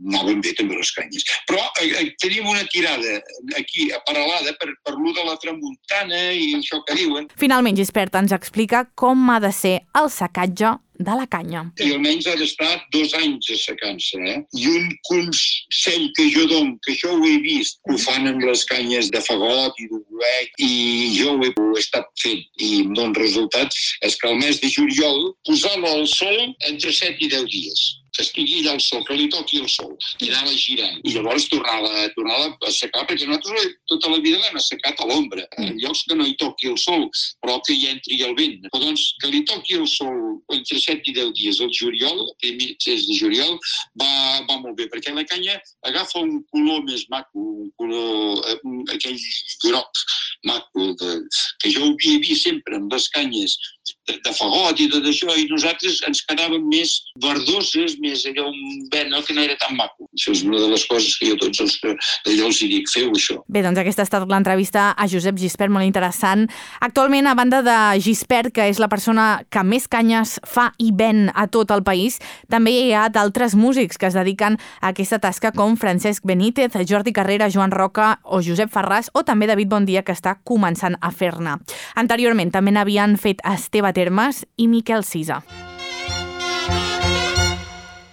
anaven 0.07 0.41
bé 0.45 0.53
també 0.57 0.77
les 0.77 0.93
canyes. 0.97 1.25
Però 1.49 1.61
eh, 1.81 1.89
eh, 2.01 2.07
tenim 2.21 2.49
una 2.51 2.63
tirada 2.73 3.17
aquí 3.59 3.89
aparelada 3.95 4.53
per, 4.61 4.69
per 4.85 4.95
lo 4.97 5.13
de 5.17 5.25
la 5.27 5.37
tramuntana 5.41 6.21
i 6.37 6.51
això 6.59 6.81
que 6.85 6.90
diuen. 6.97 7.27
Finalment, 7.39 7.77
Gispert 7.79 8.15
ens 8.19 8.33
explica 8.35 8.85
com 8.95 9.29
ha 9.31 9.39
de 9.43 9.51
ser 9.55 9.75
el 9.97 10.09
secatge 10.13 10.77
de 11.01 11.15
la 11.17 11.25
canya. 11.27 11.63
I 11.81 11.93
almenys 11.95 12.27
ha 12.29 12.35
d'estar 12.37 12.71
dos 12.93 13.13
anys 13.17 13.49
assecant-se. 13.55 14.19
Eh? 14.31 14.37
I 14.61 14.67
un 14.69 14.89
consell 15.09 16.09
que 16.17 16.27
jo 16.33 16.45
dono, 16.51 16.77
que 16.85 16.93
això 16.93 17.13
ho 17.15 17.23
he 17.25 17.37
vist, 17.43 17.79
ho 17.89 17.97
fan 18.01 18.29
amb 18.29 18.43
les 18.45 18.63
canyes 18.69 19.09
de 19.13 19.21
fagot 19.25 19.79
i 19.81 19.89
d'uruec, 19.89 20.53
i 20.61 20.71
jo 21.17 21.35
ho 21.35 21.39
he, 21.45 21.53
ho 21.57 21.71
he 21.73 21.81
estat 21.81 22.11
fent 22.21 22.43
i 22.61 22.83
em 22.83 22.93
dono 22.97 23.17
resultats, 23.17 23.81
és 24.05 24.19
que 24.19 24.29
al 24.29 24.37
mes 24.43 24.61
de 24.61 24.69
juliol 24.69 25.31
posar-lo 25.47 25.89
al 25.89 26.07
sol 26.11 26.37
entre 26.69 26.93
7 26.93 27.17
i 27.25 27.33
10 27.33 27.49
dies 27.55 27.87
que 28.15 28.23
estigui 28.25 28.61
allà 28.61 28.75
al 28.75 28.81
sol, 28.83 29.03
que 29.07 29.15
li 29.17 29.27
toqui 29.31 29.61
el 29.63 29.69
sol, 29.71 29.93
i 30.19 30.31
anar 30.31 30.55
girant. 30.55 30.99
I 31.07 31.15
llavors 31.15 31.47
tornar-la 31.51 32.09
tornar 32.15 32.39
a 32.41 32.49
assecar, 32.69 33.05
perquè 33.09 33.27
nosaltres 33.27 33.75
tota 33.91 34.11
la 34.11 34.19
vida 34.23 34.41
l'hem 34.41 34.59
assecat 34.59 34.99
a 34.99 35.07
l'ombra, 35.09 35.45
en 35.61 35.77
llocs 35.79 36.03
que 36.07 36.17
no 36.19 36.27
hi 36.27 36.35
toqui 36.41 36.71
el 36.71 36.77
sol, 36.81 37.07
però 37.43 37.59
que 37.65 37.75
hi 37.75 37.87
entri 37.93 38.19
el 38.27 38.35
vent. 38.39 38.67
Però 38.67 38.83
doncs, 38.83 39.05
que 39.21 39.31
li 39.31 39.43
toqui 39.47 39.79
el 39.79 39.87
sol 39.87 40.19
entre 40.55 40.79
7 40.83 41.11
i 41.11 41.15
10 41.19 41.33
dies, 41.39 41.61
el 41.63 41.71
juliol, 41.77 42.25
el 42.43 42.57
mes 42.59 43.07
de 43.07 43.17
juliol, 43.17 43.57
va, 44.01 44.11
va 44.49 44.59
molt 44.59 44.75
bé, 44.79 44.89
perquè 44.91 45.15
la 45.15 45.25
canya 45.27 45.57
agafa 45.87 46.23
un 46.25 46.41
color 46.51 46.83
més 46.87 47.07
maco, 47.13 47.47
un 47.65 47.71
color, 47.79 48.43
eh, 48.51 48.59
un, 48.67 48.83
aquell 48.93 49.19
groc 49.63 50.03
maco, 50.47 50.91
de, 50.99 51.15
que 51.61 51.71
jo 51.73 51.85
ho 51.85 51.93
havia 51.93 52.21
vist 52.23 52.47
sempre 52.47 52.77
amb 52.79 52.91
les 52.93 53.07
canyes 53.15 53.57
de, 54.07 54.17
de 54.25 54.33
fagot 54.33 54.79
i 54.81 54.87
tot 54.91 55.05
això, 55.07 55.29
i 55.37 55.47
nosaltres 55.49 55.99
ens 56.07 56.23
quedàvem 56.27 56.63
més 56.71 56.93
verdoses, 57.21 57.97
més 58.01 58.23
allò, 58.29 58.47
un 58.49 58.87
vent 58.93 59.13
que 59.27 59.35
no 59.35 59.43
era 59.43 59.57
tan 59.61 59.75
maco. 59.77 60.07
Això 60.15 60.33
és 60.33 60.43
una 60.47 60.59
de 60.61 60.69
les 60.71 60.85
coses 60.89 61.17
que 61.19 61.29
jo 61.29 61.37
tots 61.41 61.61
els 61.63 61.77
que 61.81 61.93
d'allò 62.25 62.49
els 62.49 62.61
dic, 62.71 62.89
feu 62.89 63.11
això. 63.13 63.37
Bé, 63.51 63.63
doncs 63.65 63.81
aquesta 63.81 64.05
ha 64.05 64.09
estat 64.09 64.25
l'entrevista 64.29 64.89
a 64.97 65.07
Josep 65.11 65.37
Gispert, 65.41 65.73
molt 65.73 65.85
interessant. 65.85 66.47
Actualment, 66.81 67.29
a 67.29 67.35
banda 67.37 67.61
de 67.65 67.77
Gispert, 68.01 68.53
que 68.55 68.67
és 68.71 68.81
la 68.81 68.89
persona 68.91 69.43
que 69.53 69.63
més 69.67 69.87
canyes 69.91 70.37
fa 70.47 70.71
i 70.81 70.91
ven 70.95 71.29
a 71.35 71.47
tot 71.51 71.71
el 71.75 71.83
país, 71.85 72.19
també 72.49 72.73
hi 72.73 72.95
ha 72.97 73.07
d'altres 73.13 73.55
músics 73.59 73.99
que 74.01 74.09
es 74.09 74.17
dediquen 74.17 74.57
a 74.79 74.91
aquesta 74.91 75.21
tasca 75.21 75.53
com 75.55 75.77
Francesc 75.79 76.25
Benítez, 76.27 76.73
Jordi 76.87 77.13
Carrera, 77.13 77.51
Joan 77.53 77.73
Roca 77.75 78.15
o 78.23 78.41
Josep 78.41 78.71
Ferràs 78.73 79.11
o 79.13 79.25
també 79.27 79.49
David 79.49 79.69
Bondia, 79.71 80.05
que 80.07 80.15
està 80.15 80.37
començant 80.47 80.97
a 81.01 81.11
fer-ne. 81.13 81.57
Anteriorment 81.99 82.51
també 82.53 82.73
n'havien 82.73 83.17
fet 83.21 83.43
Esteve 83.47 83.90
Termes 83.93 84.45
i 84.57 84.67
Miquel 84.67 85.03
Sisa. 85.03 85.41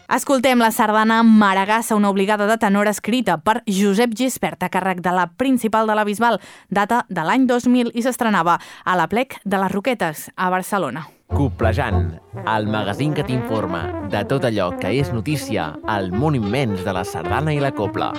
Escoltem 0.09 0.59
la 0.59 0.71
sardana 0.73 1.23
Maragassa, 1.23 1.95
una 1.95 2.09
obligada 2.09 2.47
de 2.47 2.57
tenor 2.57 2.89
escrita 2.89 3.37
per 3.45 3.61
Josep 3.69 4.15
Gispert 4.17 4.65
a 4.65 4.71
càrrec 4.73 5.03
de 5.05 5.13
la 5.13 5.27
principal 5.37 5.87
de 5.87 5.95
la 5.95 6.07
Bisbal, 6.09 6.41
data 6.71 7.03
de 7.11 7.27
l'any 7.29 7.45
2000 7.47 7.93
i 7.93 8.03
s'estrenava 8.07 8.57
a 8.59 8.97
la 8.97 9.07
plec 9.13 9.37
de 9.45 9.61
les 9.61 9.71
Roquetes, 9.71 10.31
a 10.35 10.49
Barcelona. 10.49 11.05
Coplejant, 11.29 12.15
el 12.49 12.73
magazín 12.73 13.13
que 13.13 13.27
t'informa 13.29 13.85
de 14.09 14.25
tot 14.25 14.49
allò 14.49 14.71
que 14.81 14.95
és 14.97 15.13
notícia 15.13 15.75
al 15.85 16.09
món 16.09 16.41
immens 16.41 16.87
de 16.89 16.97
la 16.97 17.05
sardana 17.05 17.53
i 17.53 17.61
la 17.61 17.75
copla. 17.77 18.15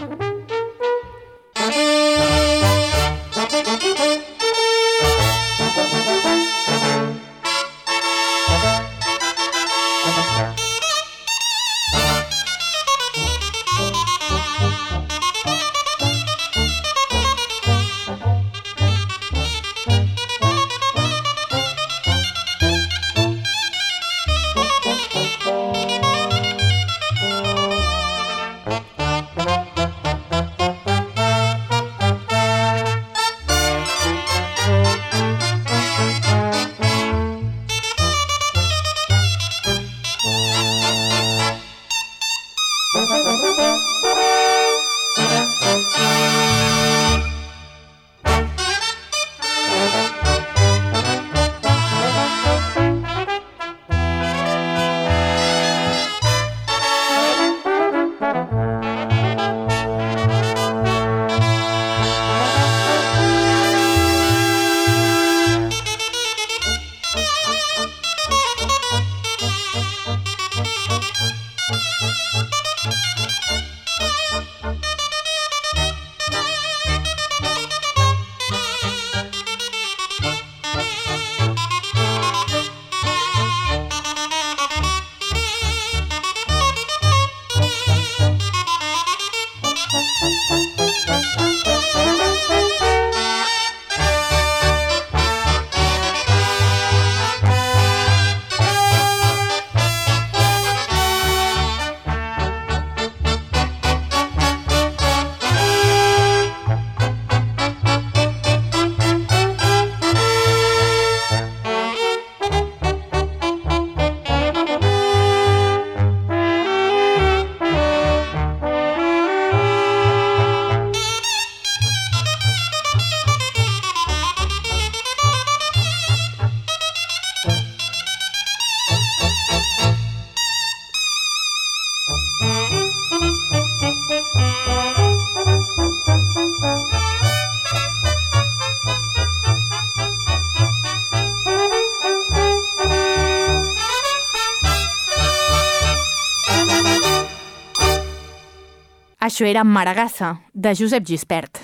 Això 149.39 149.47
era 149.47 149.61
Maragassa, 149.63 150.33
de 150.51 150.73
Josep 150.75 151.05
Gispert. 151.07 151.61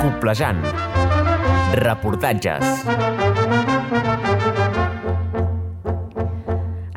Coplejant. 0.00 0.64
Reportatges. 1.84 3.31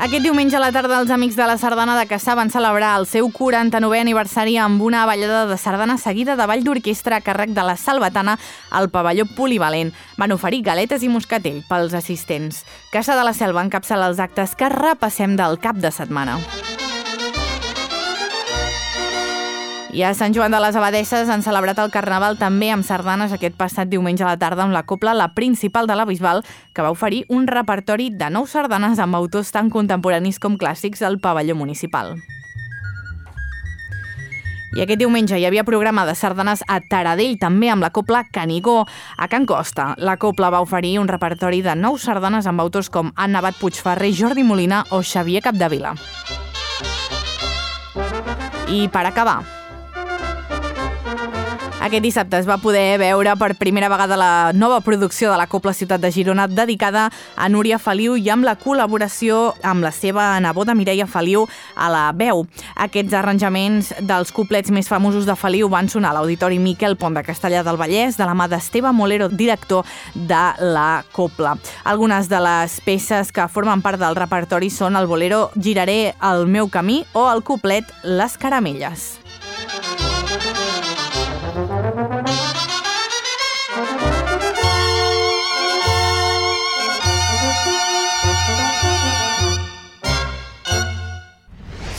Aquest 0.06 0.22
diumenge 0.22 0.54
a 0.54 0.60
la 0.62 0.68
tarda 0.70 1.00
els 1.02 1.10
Amics 1.10 1.34
de 1.34 1.48
la 1.50 1.56
Sardana 1.58 1.96
de 1.98 2.04
Caçà 2.06 2.36
van 2.38 2.52
celebrar 2.54 2.92
el 3.00 3.08
seu 3.10 3.32
49è 3.34 4.04
aniversari 4.04 4.54
amb 4.62 4.84
una 4.86 5.02
ballada 5.10 5.48
de 5.50 5.58
sardana 5.58 5.96
seguida 5.98 6.36
de 6.38 6.46
ball 6.46 6.62
d'orquestra 6.62 7.18
a 7.18 7.26
càrrec 7.26 7.56
de 7.58 7.66
la 7.66 7.74
Salvatana 7.74 8.38
al 8.70 8.92
pavelló 8.94 9.26
polivalent. 9.34 9.96
Van 10.22 10.38
oferir 10.38 10.62
galetes 10.62 11.02
i 11.02 11.10
moscatell 11.10 11.64
pels 11.66 11.98
assistents. 11.98 12.62
Caça 12.94 13.18
de 13.18 13.26
la 13.26 13.34
Selva 13.34 13.66
encapçala 13.66 14.14
els 14.14 14.22
actes 14.22 14.54
que 14.54 14.70
repassem 14.70 15.34
del 15.42 15.58
cap 15.58 15.82
de 15.82 15.90
setmana. 15.90 16.38
I 19.96 20.02
a 20.04 20.10
Sant 20.12 20.34
Joan 20.36 20.52
de 20.52 20.60
les 20.60 20.76
Abadesses 20.76 21.30
han 21.32 21.40
celebrat 21.40 21.78
el 21.80 21.88
Carnaval 21.88 22.36
també 22.36 22.68
amb 22.74 22.84
sardanes 22.84 23.32
aquest 23.32 23.54
passat 23.56 23.88
diumenge 23.88 24.26
a 24.26 24.34
la 24.34 24.40
tarda 24.42 24.66
amb 24.66 24.76
la 24.76 24.82
copla 24.84 25.14
La 25.16 25.30
Principal 25.32 25.88
de 25.88 25.96
la 25.96 26.04
Bisbal, 26.04 26.44
que 26.76 26.84
va 26.84 26.92
oferir 26.92 27.22
un 27.32 27.48
repertori 27.48 28.10
de 28.12 28.28
nou 28.28 28.44
sardanes 28.44 29.00
amb 29.00 29.16
autors 29.16 29.54
tan 29.56 29.72
contemporanis 29.72 30.42
com 30.44 30.60
clàssics 30.60 31.00
al 31.00 31.22
pavelló 31.24 31.56
municipal. 31.56 32.18
I 34.76 34.84
aquest 34.84 35.00
diumenge 35.00 35.40
hi 35.40 35.48
havia 35.48 35.64
programa 35.64 36.04
de 36.04 36.20
sardanes 36.20 36.68
a 36.68 36.82
Taradell, 36.84 37.40
també 37.40 37.72
amb 37.72 37.88
la 37.88 37.94
copla 37.96 38.26
Canigó. 38.28 38.82
A 39.16 39.32
Can 39.32 39.48
Costa, 39.48 39.94
la 39.96 40.20
copla 40.20 40.52
va 40.52 40.60
oferir 40.60 40.98
un 41.00 41.08
repertori 41.08 41.64
de 41.64 41.80
nou 41.80 41.96
sardanes 41.96 42.52
amb 42.52 42.60
autors 42.60 42.92
com 42.92 43.16
Anna 43.16 43.40
Bat 43.40 43.64
Puigferrer, 43.64 44.12
Jordi 44.12 44.44
Molina 44.44 44.84
o 44.92 45.00
Xavier 45.00 45.48
Capdevila. 45.48 45.96
I 48.68 48.90
per 48.92 49.06
acabar, 49.08 49.55
aquest 51.86 52.02
dissabte 52.02 52.40
es 52.40 52.48
va 52.50 52.58
poder 52.58 52.98
veure 52.98 53.36
per 53.38 53.52
primera 53.60 53.92
vegada 53.92 54.18
la 54.18 54.54
nova 54.58 54.80
producció 54.82 55.30
de 55.30 55.38
la 55.38 55.46
Copla 55.46 55.74
Ciutat 55.74 56.02
de 56.02 56.10
Girona 56.12 56.48
dedicada 56.50 57.12
a 57.38 57.50
Núria 57.50 57.78
Feliu 57.78 58.16
i 58.18 58.30
amb 58.34 58.48
la 58.48 58.56
col·laboració 58.58 59.54
amb 59.62 59.86
la 59.86 59.92
seva 59.94 60.32
neboda 60.42 60.74
Mireia 60.74 61.06
Feliu 61.06 61.44
a 61.76 61.90
la 61.94 62.08
veu. 62.18 62.42
Aquests 62.88 63.14
arranjaments 63.14 63.92
dels 64.02 64.34
couplets 64.34 64.74
més 64.74 64.90
famosos 64.90 65.28
de 65.30 65.36
Feliu 65.38 65.70
van 65.70 65.86
sonar 65.92 66.10
a 66.10 66.18
l'Auditori 66.18 66.58
Miquel 66.58 66.98
Pont 66.98 67.14
de 67.14 67.26
Castellà 67.28 67.62
del 67.62 67.78
Vallès 67.78 68.18
de 68.18 68.26
la 68.26 68.34
mà 68.34 68.50
d'Esteve 68.50 68.90
Molero, 68.90 69.30
director 69.30 69.86
de 70.16 70.44
la 70.66 71.04
Copla. 71.14 71.54
Algunes 71.84 72.32
de 72.34 72.42
les 72.42 72.80
peces 72.82 73.30
que 73.30 73.46
formen 73.46 73.86
part 73.86 74.02
del 74.02 74.18
repertori 74.18 74.72
són 74.74 74.98
el 74.98 75.06
bolero 75.06 75.52
Giraré 75.54 76.16
el 76.18 76.48
meu 76.50 76.66
camí 76.66 77.04
o 77.14 77.30
el 77.30 77.46
couplet 77.46 77.94
Les 78.02 78.42
caramelles. 78.42 79.12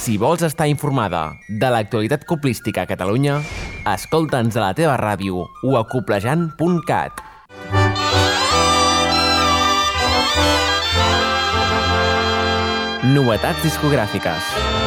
Si 0.06 0.20
vols 0.22 0.44
estar 0.46 0.68
informada 0.70 1.32
de 1.50 1.66
l'actualitat 1.66 2.22
coplística 2.30 2.84
a 2.84 2.86
Catalunya, 2.86 3.40
escolta'ns 3.90 4.54
a 4.54 4.62
la 4.62 4.68
teva 4.78 4.94
ràdio 5.00 5.48
o 5.66 5.74
a 5.74 5.82
coplejant.cat. 5.90 7.24
Novetats 13.18 13.66
discogràfiques. 13.66 14.85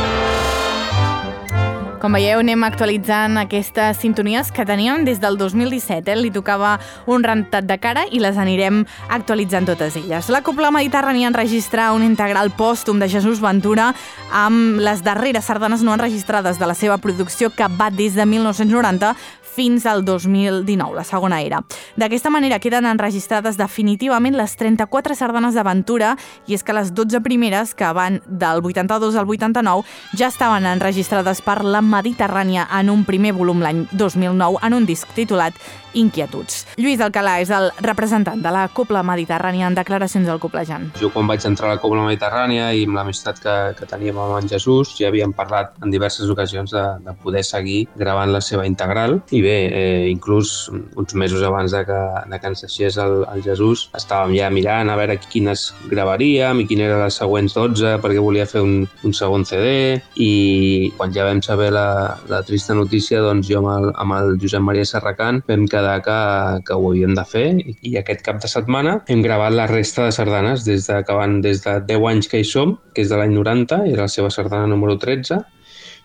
Com 2.00 2.14
veieu, 2.16 2.40
anem 2.40 2.62
actualitzant 2.64 3.36
aquestes 3.42 3.98
sintonies 4.00 4.54
que 4.56 4.64
teníem 4.64 5.02
des 5.04 5.18
del 5.20 5.36
2017. 5.36 6.08
Eh? 6.08 6.16
Li 6.16 6.30
tocava 6.32 6.78
un 7.12 7.26
rentat 7.28 7.68
de 7.68 7.76
cara 7.76 8.06
i 8.08 8.22
les 8.24 8.40
anirem 8.40 8.86
actualitzant 9.12 9.68
totes 9.68 9.98
elles. 10.00 10.30
La 10.32 10.40
Copla 10.40 10.72
Mediterrània 10.72 11.28
enregistra 11.28 11.90
un 11.92 12.06
integral 12.08 12.54
pòstum 12.56 13.04
de 13.04 13.10
Jesús 13.12 13.44
Ventura 13.44 13.90
amb 14.32 14.80
les 14.80 15.04
darreres 15.04 15.52
sardanes 15.52 15.84
no 15.84 15.98
enregistrades 15.98 16.56
de 16.56 16.72
la 16.72 16.78
seva 16.78 17.02
producció 17.04 17.52
que 17.52 17.68
va 17.68 17.92
des 17.92 18.16
de 18.16 18.24
1990 18.24 19.12
fins 19.56 19.86
al 19.86 20.06
2019, 20.06 20.96
la 20.96 21.04
segona 21.04 21.42
era. 21.42 21.64
D'aquesta 22.00 22.30
manera 22.30 22.60
queden 22.60 22.88
enregistrades 22.90 23.58
definitivament 23.58 24.38
les 24.38 24.56
34 24.60 25.18
sardanes 25.18 25.58
d'aventura 25.58 26.16
i 26.48 26.56
és 26.58 26.64
que 26.64 26.76
les 26.76 26.94
12 26.94 27.22
primeres, 27.26 27.74
que 27.74 27.90
van 27.94 28.22
del 28.28 28.64
82 28.64 29.18
al 29.20 29.28
89, 29.28 29.84
ja 30.18 30.30
estaven 30.30 30.70
enregistrades 30.70 31.42
per 31.42 31.64
la 31.64 31.82
Mediterrània 31.82 32.68
en 32.80 32.90
un 32.94 33.06
primer 33.06 33.34
volum 33.34 33.64
l'any 33.64 33.86
2009 33.92 34.64
en 34.66 34.78
un 34.78 34.86
disc 34.90 35.08
titulat 35.18 35.58
Inquietuds. 35.98 36.66
Lluís 36.78 37.02
Alcalà 37.02 37.40
és 37.44 37.52
el 37.54 37.70
representant 37.86 38.42
de 38.44 38.52
la 38.54 38.68
Copla 38.74 39.02
Mediterrània 39.06 39.68
en 39.70 39.78
declaracions 39.78 40.30
al 40.30 40.42
Coplejant. 40.42 40.90
Jo 41.00 41.10
quan 41.14 41.30
vaig 41.30 41.46
entrar 41.48 41.70
a 41.70 41.78
la 41.78 41.82
Copla 41.82 42.06
Mediterrània 42.06 42.70
i 42.78 42.86
amb 42.88 43.00
l'amistat 43.00 43.42
que, 43.44 43.56
que 43.80 43.88
teníem 43.90 44.20
amb 44.20 44.38
en 44.40 44.50
Jesús 44.52 44.96
ja 45.00 45.10
havíem 45.10 45.34
parlat 45.36 45.74
en 45.84 45.94
diverses 45.94 46.30
ocasions 46.30 46.74
de, 46.76 46.84
de 47.06 47.16
poder 47.24 47.44
seguir 47.48 47.82
gravant 48.00 48.34
la 48.34 48.42
seva 48.46 48.66
integral 48.70 49.20
i 49.32 49.42
bé, 49.44 49.58
eh, 49.70 50.06
inclús 50.12 50.70
uns 50.70 51.16
mesos 51.16 51.44
abans 51.44 51.74
de 51.74 51.84
que, 51.88 52.00
de 52.30 52.40
que 52.40 52.52
ens 52.52 52.64
deixés 52.66 52.98
el, 53.02 53.24
el 53.34 53.44
Jesús 53.46 53.88
estàvem 53.98 54.36
ja 54.38 54.50
mirant 54.54 54.90
a 54.90 54.98
veure 55.00 55.18
quines 55.30 55.70
gravaríem 55.90 56.62
i 56.64 56.68
quines 56.70 56.90
eren 56.90 57.04
les 57.06 57.20
següents 57.22 57.56
12 57.58 57.98
perquè 58.04 58.24
volia 58.24 58.48
fer 58.50 58.64
un, 58.66 58.84
un 59.06 59.16
segon 59.16 59.46
CD 59.48 60.00
i 60.22 60.92
quan 60.98 61.14
ja 61.16 61.28
vam 61.28 61.42
saber 61.46 61.72
la, 61.76 62.18
la 62.32 62.42
trista 62.48 62.78
notícia 62.78 63.22
doncs 63.26 63.50
jo 63.50 63.62
amb 63.64 63.74
el, 63.76 63.90
amb 63.96 64.18
el 64.20 64.38
Josep 64.42 64.64
Maria 64.66 64.88
Serracant 64.88 65.42
vam 65.50 65.68
quedar 65.80 66.00
que, 66.06 66.20
que 66.68 66.76
ho 66.78 66.90
havíem 66.92 67.16
de 67.18 67.26
fer 67.28 67.48
i 67.64 67.96
aquest 68.00 68.24
cap 68.26 68.42
de 68.44 68.52
setmana 68.52 69.00
hem 69.10 69.24
gravat 69.26 69.56
la 69.56 69.68
resta 69.72 70.06
de 70.08 70.16
sardanes 70.16 70.66
des 70.68 70.88
de 70.88 71.02
que 71.08 71.16
van 71.16 71.40
des 71.46 71.64
de 71.66 71.80
10 71.88 72.10
anys 72.12 72.30
que 72.32 72.42
hi 72.42 72.48
som, 72.48 72.78
que 72.94 73.04
és 73.06 73.10
de 73.12 73.20
l'any 73.20 73.34
90, 73.38 73.86
era 73.94 74.06
la 74.08 74.12
seva 74.12 74.32
sardana 74.34 74.70
número 74.70 74.98
13, 75.00 75.40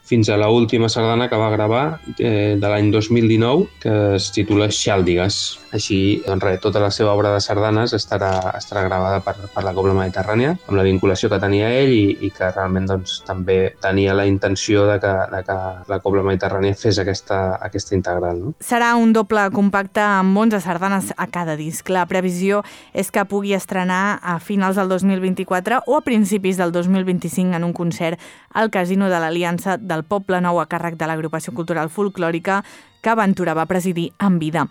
fins 0.05 0.29
a 0.29 0.37
l'última 0.37 0.75
última 0.75 0.89
sardana 0.89 1.29
que 1.29 1.37
va 1.37 1.51
gravar 1.51 2.01
eh, 2.19 2.57
de 2.61 2.69
l'any 2.69 2.91
2019, 2.91 3.69
que 3.81 3.93
es 4.17 4.31
titula 4.33 4.67
Xàldigues. 4.69 5.37
Així, 5.75 6.23
doncs 6.27 6.45
res, 6.45 6.61
tota 6.63 6.81
la 6.83 6.91
seva 6.95 7.13
obra 7.15 7.33
de 7.35 7.41
sardanes 7.43 7.95
estarà, 7.97 8.33
estarà 8.59 8.85
gravada 8.87 9.21
per, 9.25 9.35
per 9.55 9.65
la 9.65 9.75
Cobla 9.77 9.95
Mediterrània, 9.97 10.55
amb 10.69 10.79
la 10.79 10.85
vinculació 10.87 11.31
que 11.31 11.41
tenia 11.43 11.71
ell 11.81 11.93
i, 11.95 12.17
i 12.27 12.31
que 12.35 12.51
realment 12.51 12.89
doncs, 12.91 13.21
també 13.27 13.75
tenia 13.83 14.15
la 14.17 14.27
intenció 14.27 14.87
de 14.89 14.99
que, 15.03 15.13
de 15.33 15.43
que 15.47 15.59
la 15.91 16.01
Cobla 16.03 16.25
Mediterrània 16.27 16.77
fes 16.79 16.99
aquesta, 17.03 17.59
aquesta 17.63 17.97
integral. 17.97 18.41
No? 18.41 18.55
Serà 18.65 18.95
un 18.99 19.15
doble 19.17 19.47
compacte 19.55 20.03
amb 20.05 20.37
11 20.45 20.63
sardanes 20.65 21.13
a 21.17 21.29
cada 21.31 21.59
disc. 21.61 21.89
La 21.93 22.07
previsió 22.11 22.65
és 22.93 23.13
que 23.15 23.27
pugui 23.31 23.55
estrenar 23.57 24.19
a 24.23 24.39
finals 24.43 24.81
del 24.81 24.91
2024 24.91 25.85
o 25.87 25.99
a 25.99 26.05
principis 26.07 26.59
del 26.59 26.75
2025 26.75 27.55
en 27.55 27.69
un 27.69 27.73
concert 27.73 28.19
al 28.55 28.71
Casino 28.71 29.09
de 29.11 29.19
l'Aliança 29.19 29.77
de 29.79 29.94
del 29.95 30.05
Poble 30.05 30.43
Nou 30.43 30.59
a 30.61 30.67
càrrec 30.67 30.99
de 30.99 31.09
l'agrupació 31.09 31.55
cultural 31.55 31.89
folclòrica 31.89 32.63
que 33.01 33.15
Ventura 33.15 33.55
va 33.55 33.69
presidir 33.71 34.11
en 34.19 34.39
vida. 34.43 34.67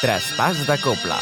Traspàs 0.00 0.64
de 0.64 0.78
Copla. 0.80 1.18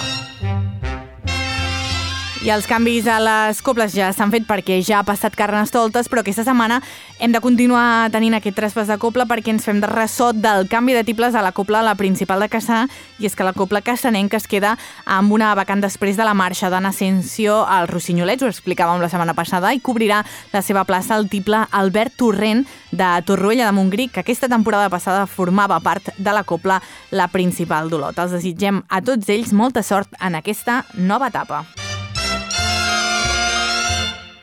I 2.38 2.53
els 2.55 2.68
canvis 2.70 3.09
a 3.11 3.16
les 3.18 3.59
cobles 3.66 3.90
ja 3.90 4.12
s'han 4.14 4.31
fet 4.31 4.44
perquè 4.46 4.77
ja 4.87 5.01
ha 5.01 5.07
passat 5.07 5.35
Carnestoltes, 5.35 6.07
però 6.07 6.22
aquesta 6.22 6.44
setmana 6.46 6.77
hem 7.18 7.33
de 7.35 7.40
continuar 7.42 8.12
tenint 8.14 8.37
aquest 8.38 8.55
traspàs 8.55 8.87
de 8.87 8.94
copla 9.03 9.27
perquè 9.27 9.51
ens 9.51 9.66
fem 9.66 9.81
de 9.83 9.88
ressò 9.90 10.29
del 10.31 10.68
canvi 10.70 10.94
de 10.94 11.03
tibles 11.03 11.35
a 11.35 11.42
la 11.42 11.51
copla 11.51 11.81
la 11.83 11.96
principal 11.98 12.38
de 12.38 12.46
Caçà, 12.48 12.85
i 13.18 13.27
és 13.27 13.35
que 13.35 13.42
la 13.42 13.57
copla 13.57 13.83
caçanenca 13.83 14.38
es 14.38 14.46
queda 14.46 14.77
amb 15.05 15.35
una 15.35 15.51
vacant 15.59 15.83
després 15.83 16.14
de 16.14 16.29
la 16.29 16.37
marxa 16.38 16.70
d'Anna 16.70 16.94
Asensio 16.94 17.64
al 17.66 17.90
Rossinyolets, 17.90 18.46
ho 18.46 18.53
explicàvem 18.53 19.03
la 19.03 19.11
setmana 19.11 19.35
passada, 19.35 19.74
i 19.74 19.83
cobrirà 19.83 20.22
la 20.53 20.62
seva 20.62 20.87
plaça 20.87 21.18
el 21.18 21.27
tiple 21.29 21.64
Albert 21.72 22.20
Torrent 22.22 22.62
de 22.92 23.11
Torroella 23.27 23.66
de 23.66 23.74
Montgrí, 23.74 24.09
que 24.14 24.22
aquesta 24.22 24.46
temporada 24.46 24.87
passada 24.94 25.27
formava 25.27 25.81
part 25.83 26.14
de 26.14 26.38
la 26.38 26.46
copla 26.46 26.79
la 27.11 27.27
principal 27.35 27.90
d'Olot. 27.90 28.14
Els 28.14 28.38
desitgem 28.38 28.85
a 28.87 29.03
tots 29.03 29.27
ells 29.27 29.51
molta 29.51 29.83
sort 29.83 30.14
en 30.22 30.38
aquesta 30.38 30.85
nova 30.94 31.35
etapa 31.35 31.66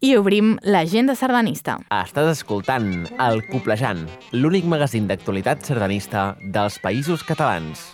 i 0.05 0.13
obrim 0.19 0.53
l'agenda 0.61 1.15
sardanista. 1.17 1.79
Estàs 1.89 2.27
escoltant 2.35 3.07
El 3.17 3.39
Coplejant, 3.49 4.03
l'únic 4.37 4.67
magazín 4.69 5.07
d'actualitat 5.09 5.65
sardanista 5.65 6.35
dels 6.53 6.77
països 6.83 7.23
catalans. 7.25 7.87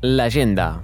L'agenda. 0.00 0.78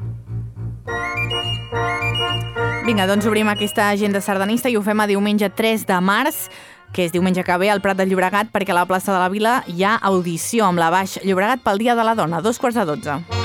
Vinga, 2.84 3.06
doncs 3.08 3.28
obrim 3.30 3.48
aquesta 3.48 3.88
agenda 3.94 4.20
sardanista 4.20 4.68
i 4.68 4.76
ho 4.76 4.82
fem 4.84 5.00
a 5.00 5.08
diumenge 5.08 5.48
3 5.56 5.86
de 5.88 6.00
març 6.04 6.48
que 6.92 7.06
és 7.06 7.14
diumenge 7.14 7.44
que 7.46 7.56
ve 7.56 7.70
al 7.72 7.80
Prat 7.80 7.96
de 7.96 8.04
Llobregat 8.10 8.52
perquè 8.52 8.74
a 8.74 8.82
la 8.82 8.88
plaça 8.90 9.14
de 9.14 9.22
la 9.22 9.30
Vila 9.32 9.62
hi 9.70 9.86
ha 9.86 9.94
audició 10.10 10.68
amb 10.68 10.82
la 10.82 10.90
Baix 10.92 11.16
Llobregat 11.24 11.64
pel 11.64 11.80
Dia 11.80 11.96
de 11.96 12.04
la 12.04 12.18
Dona, 12.18 12.42
dos 12.44 12.60
quarts 12.60 12.76
de 12.76 12.84
dotze. 12.92 13.41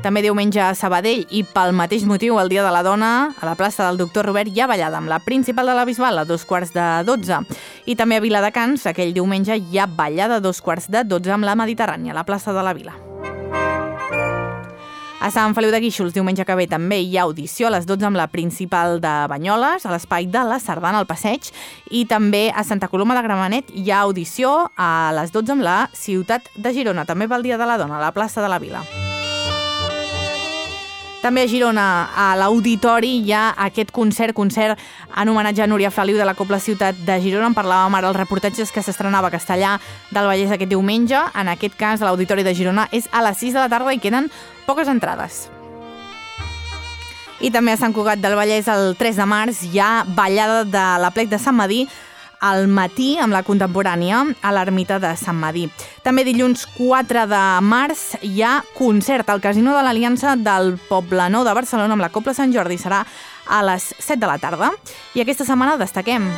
També 0.00 0.22
diumenge 0.24 0.62
a 0.64 0.72
Sabadell 0.72 1.26
i 1.28 1.42
pel 1.44 1.74
mateix 1.76 2.06
motiu 2.08 2.38
el 2.40 2.48
Dia 2.48 2.62
de 2.64 2.70
la 2.72 2.80
Dona 2.80 3.34
a 3.36 3.44
la 3.44 3.52
plaça 3.54 3.84
del 3.84 3.98
Doctor 4.00 4.24
Robert 4.24 4.48
hi 4.48 4.62
ha 4.64 4.68
ballada 4.70 4.96
amb 4.96 5.12
la 5.12 5.18
principal 5.20 5.68
de 5.68 5.74
la 5.76 5.84
Bisbal 5.84 6.22
a 6.22 6.24
dos 6.24 6.46
quarts 6.48 6.72
de 6.72 6.86
dotze. 7.04 7.42
I 7.84 7.98
també 8.00 8.16
a 8.16 8.24
Viladecans 8.24 8.86
aquell 8.88 9.12
diumenge 9.12 9.58
hi 9.60 9.76
ha 9.76 9.84
ballada 9.84 10.38
a 10.40 10.44
dos 10.44 10.62
quarts 10.64 10.88
de 10.88 11.04
dotze 11.04 11.36
amb 11.36 11.44
la 11.44 11.56
Mediterrània 11.58 12.14
a 12.14 12.16
la 12.16 12.24
plaça 12.24 12.56
de 12.56 12.64
la 12.64 12.72
Vila. 12.72 12.96
A 15.20 15.28
Sant 15.28 15.52
Feliu 15.52 15.68
de 15.68 15.82
Guíxols, 15.84 16.14
diumenge 16.16 16.46
que 16.48 16.56
ve, 16.56 16.64
també 16.64 17.02
hi 17.04 17.18
ha 17.18 17.26
audició 17.28 17.68
a 17.68 17.74
les 17.74 17.84
12 17.84 18.08
amb 18.08 18.16
la 18.16 18.30
principal 18.32 19.02
de 19.04 19.12
Banyoles, 19.28 19.84
a 19.84 19.92
l'espai 19.92 20.30
de 20.32 20.46
la 20.48 20.56
Sardana 20.64 21.02
al 21.02 21.08
Passeig, 21.10 21.52
i 21.92 22.06
també 22.08 22.46
a 22.48 22.64
Santa 22.64 22.88
Coloma 22.88 23.18
de 23.18 23.26
Gramenet 23.28 23.68
hi 23.76 23.92
ha 23.92 24.00
audició 24.06 24.70
a 24.80 25.12
les 25.20 25.36
12 25.36 25.58
amb 25.58 25.68
la 25.68 25.76
ciutat 25.92 26.48
de 26.56 26.72
Girona, 26.72 27.04
també 27.04 27.28
pel 27.28 27.44
Dia 27.44 27.60
de 27.60 27.68
la 27.68 27.76
Dona, 27.76 28.00
a 28.00 28.06
la 28.08 28.16
plaça 28.16 28.40
de 28.40 28.48
la 28.48 28.62
Vila. 28.64 28.80
També 31.20 31.42
a 31.44 31.48
Girona, 31.48 31.86
a 32.16 32.30
l'Auditori, 32.40 33.18
hi 33.20 33.34
ha 33.36 33.50
aquest 33.60 33.90
concert, 33.92 34.32
concert 34.32 34.80
en 35.20 35.28
homenatge 35.28 35.60
a 35.60 35.66
Núria 35.68 35.90
Feliu 35.92 36.16
de 36.16 36.24
la 36.24 36.32
Copla 36.32 36.56
Ciutat 36.56 36.96
de 37.04 37.18
Girona. 37.20 37.50
En 37.50 37.56
parlàvem 37.56 37.98
ara 37.98 38.08
els 38.08 38.16
reportatges 38.16 38.72
que 38.72 38.80
s'estrenava 38.80 39.28
a 39.28 39.34
Castellà 39.34 39.74
del 40.08 40.30
Vallès 40.30 40.54
aquest 40.56 40.72
diumenge. 40.72 41.20
En 41.36 41.52
aquest 41.52 41.76
cas, 41.76 42.00
l'Auditori 42.00 42.46
de 42.46 42.54
Girona 42.56 42.88
és 42.90 43.10
a 43.12 43.20
les 43.26 43.36
6 43.36 43.52
de 43.52 43.60
la 43.60 43.68
tarda 43.68 43.92
i 43.92 44.00
queden 44.00 44.30
poques 44.64 44.88
entrades. 44.88 45.50
I 47.44 47.52
també 47.52 47.76
a 47.76 47.80
Sant 47.80 47.92
Cugat 47.92 48.24
del 48.24 48.36
Vallès 48.36 48.68
el 48.72 48.94
3 48.96 49.20
de 49.20 49.28
març 49.28 49.60
hi 49.68 49.76
ha 49.80 50.06
ballada 50.16 50.64
de 50.64 50.86
la 51.04 51.12
plec 51.12 51.28
de 51.28 51.38
Sant 51.40 51.56
Madí 51.56 51.84
al 52.40 52.66
matí 52.72 53.14
amb 53.20 53.34
la 53.36 53.44
contemporània 53.46 54.24
a 54.42 54.52
l'ermita 54.56 54.98
de 55.02 55.12
Sant 55.20 55.38
Madí. 55.40 55.66
També 56.04 56.24
dilluns 56.24 56.66
4 56.78 57.26
de 57.30 57.42
març 57.62 58.16
hi 58.26 58.40
ha 58.42 58.60
concert 58.76 59.30
al 59.30 59.44
Casino 59.44 59.76
de 59.76 59.84
l'Aliança 59.84 60.36
del 60.40 60.74
Poblenou 60.88 61.44
de 61.44 61.54
Barcelona 61.56 61.96
amb 61.96 62.06
la 62.06 62.12
Copla 62.12 62.34
Sant 62.34 62.52
Jordi. 62.56 62.80
Serà 62.80 63.04
a 63.46 63.62
les 63.66 63.92
7 63.98 64.20
de 64.20 64.30
la 64.30 64.40
tarda. 64.40 64.72
I 65.14 65.24
aquesta 65.24 65.46
setmana 65.48 65.78
destaquem 65.80 66.30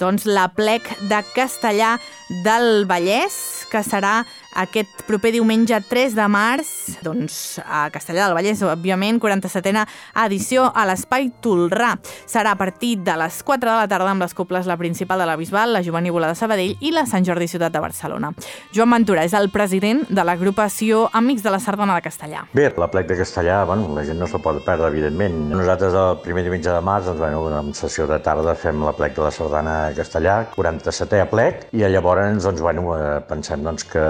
doncs, 0.00 0.24
la 0.24 0.48
plec 0.48 0.86
de 1.10 1.20
Castellà 1.34 1.98
del 2.44 2.86
Vallès, 2.88 3.66
que 3.70 3.82
serà 3.84 4.24
aquest 4.56 5.04
proper 5.06 5.32
diumenge 5.34 5.78
3 5.88 6.14
de 6.16 6.26
març, 6.30 6.70
doncs 7.04 7.60
a 7.62 7.86
Castellà 7.94 8.26
del 8.26 8.36
Vallès, 8.36 8.62
òbviament, 8.66 9.20
47a 9.22 10.24
edició 10.26 10.66
a 10.74 10.86
l'Espai 10.88 11.30
Tolrà. 11.42 11.92
Serà 12.26 12.54
a 12.54 12.58
partir 12.58 12.96
de 13.04 13.16
les 13.20 13.42
4 13.46 13.70
de 13.70 13.76
la 13.76 13.88
tarda 13.90 14.10
amb 14.10 14.24
les 14.24 14.34
coples 14.34 14.66
la 14.66 14.78
principal 14.80 15.22
de 15.22 15.28
la 15.28 15.36
Bisbal, 15.36 15.74
la 15.74 15.84
Jovenívola 15.86 16.30
de 16.30 16.38
Sabadell 16.38 16.76
i 16.80 16.92
la 16.94 17.06
Sant 17.06 17.26
Jordi 17.26 17.48
Ciutat 17.48 17.72
de 17.72 17.82
Barcelona. 17.82 18.32
Joan 18.74 18.90
Ventura 18.96 19.24
és 19.26 19.34
el 19.38 19.50
president 19.54 20.02
de 20.08 20.24
l'agrupació 20.26 21.08
Amics 21.12 21.44
de 21.46 21.54
la 21.54 21.60
Sardana 21.62 21.96
de 21.98 22.04
Castellà. 22.04 22.44
Bé, 22.52 22.68
la 22.76 22.90
plec 22.90 23.08
de 23.10 23.18
Castellà, 23.20 23.62
bueno, 23.64 23.88
la 23.94 24.04
gent 24.06 24.18
no 24.20 24.28
se 24.30 24.40
pot 24.42 24.60
perdre, 24.66 24.90
evidentment. 24.90 25.36
Nosaltres 25.54 25.94
el 25.94 26.20
primer 26.24 26.44
diumenge 26.46 26.70
de 26.70 26.80
març, 26.84 27.06
doncs, 27.06 27.20
bueno, 27.20 27.60
en 27.60 27.74
sessió 27.74 28.06
de 28.10 28.20
tarda 28.24 28.54
fem 28.58 28.82
la 28.84 28.94
plec 28.96 29.16
de 29.16 29.24
la 29.24 29.32
Sardana 29.34 29.76
de 29.88 29.98
Castellà, 30.00 30.40
47è 30.56 31.26
plec, 31.30 31.66
i 31.76 31.84
llavors, 31.86 32.42
doncs, 32.42 32.60
bueno, 32.64 32.94
eh, 32.96 33.20
pensem 33.28 33.62
doncs, 33.64 33.86
que 33.90 34.04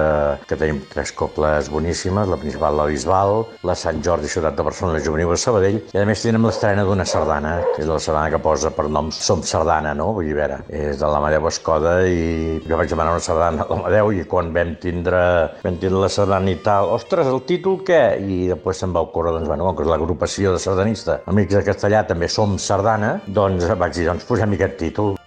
que 0.47 0.59
tenim 0.59 0.81
tres 0.91 1.13
coples 1.17 1.71
boníssimes, 1.73 2.29
la 2.31 2.39
principal, 2.41 2.77
la 2.79 2.87
Bisbal, 2.91 3.45
la 3.67 3.77
Sant 3.79 4.03
Jordi, 4.05 4.31
Ciutat 4.31 4.57
de 4.57 4.67
Barcelona, 4.67 4.99
la 4.99 5.05
Juvenil 5.05 5.31
de 5.33 5.39
Sabadell, 5.41 5.81
i 5.93 6.01
a 6.01 6.07
més 6.09 6.23
tenim 6.25 6.47
l'estrena 6.49 6.85
d'una 6.87 7.07
sardana, 7.09 7.57
que 7.75 7.85
és 7.85 7.91
la 7.91 8.01
sardana 8.03 8.33
que 8.33 8.43
posa 8.43 8.73
per 8.75 8.89
nom 8.89 9.11
Som 9.15 9.45
Sardana, 9.47 9.95
no? 9.97 10.11
Vull 10.17 10.31
dir, 10.31 10.37
veure, 10.39 10.61
és 10.69 11.01
de 11.01 11.11
l'Amadeu 11.11 11.49
Escoda 11.51 11.95
i 12.07 12.59
jo 12.67 12.81
vaig 12.81 12.91
demanar 12.93 13.17
una 13.17 13.25
sardana 13.25 13.65
a 13.65 13.71
l'Amadeu 13.71 14.13
i 14.17 14.25
quan 14.31 14.53
vam 14.55 14.75
tindre, 14.83 15.23
vam 15.65 15.79
tindre 15.81 16.05
la 16.05 16.13
sardana 16.13 16.53
i 16.53 16.59
tal, 16.65 16.91
ostres, 16.97 17.31
el 17.31 17.43
títol 17.49 17.81
què? 17.87 18.03
I 18.21 18.43
després 18.55 18.83
se'm 18.83 18.95
va 18.97 19.05
ocórrer, 19.07 19.37
doncs, 19.39 19.49
bueno, 19.51 19.73
que 19.77 19.89
l'agrupació 19.89 20.55
de 20.55 20.63
sardanista, 20.63 21.21
Amics 21.31 21.59
de 21.59 21.65
Castellà, 21.67 22.05
també 22.09 22.29
som 22.29 22.59
sardana, 22.59 23.19
doncs 23.27 23.69
vaig 23.71 23.97
dir, 23.97 24.11
doncs 24.11 24.29
posem 24.29 24.57
aquest 24.59 24.79
títol. 24.81 25.20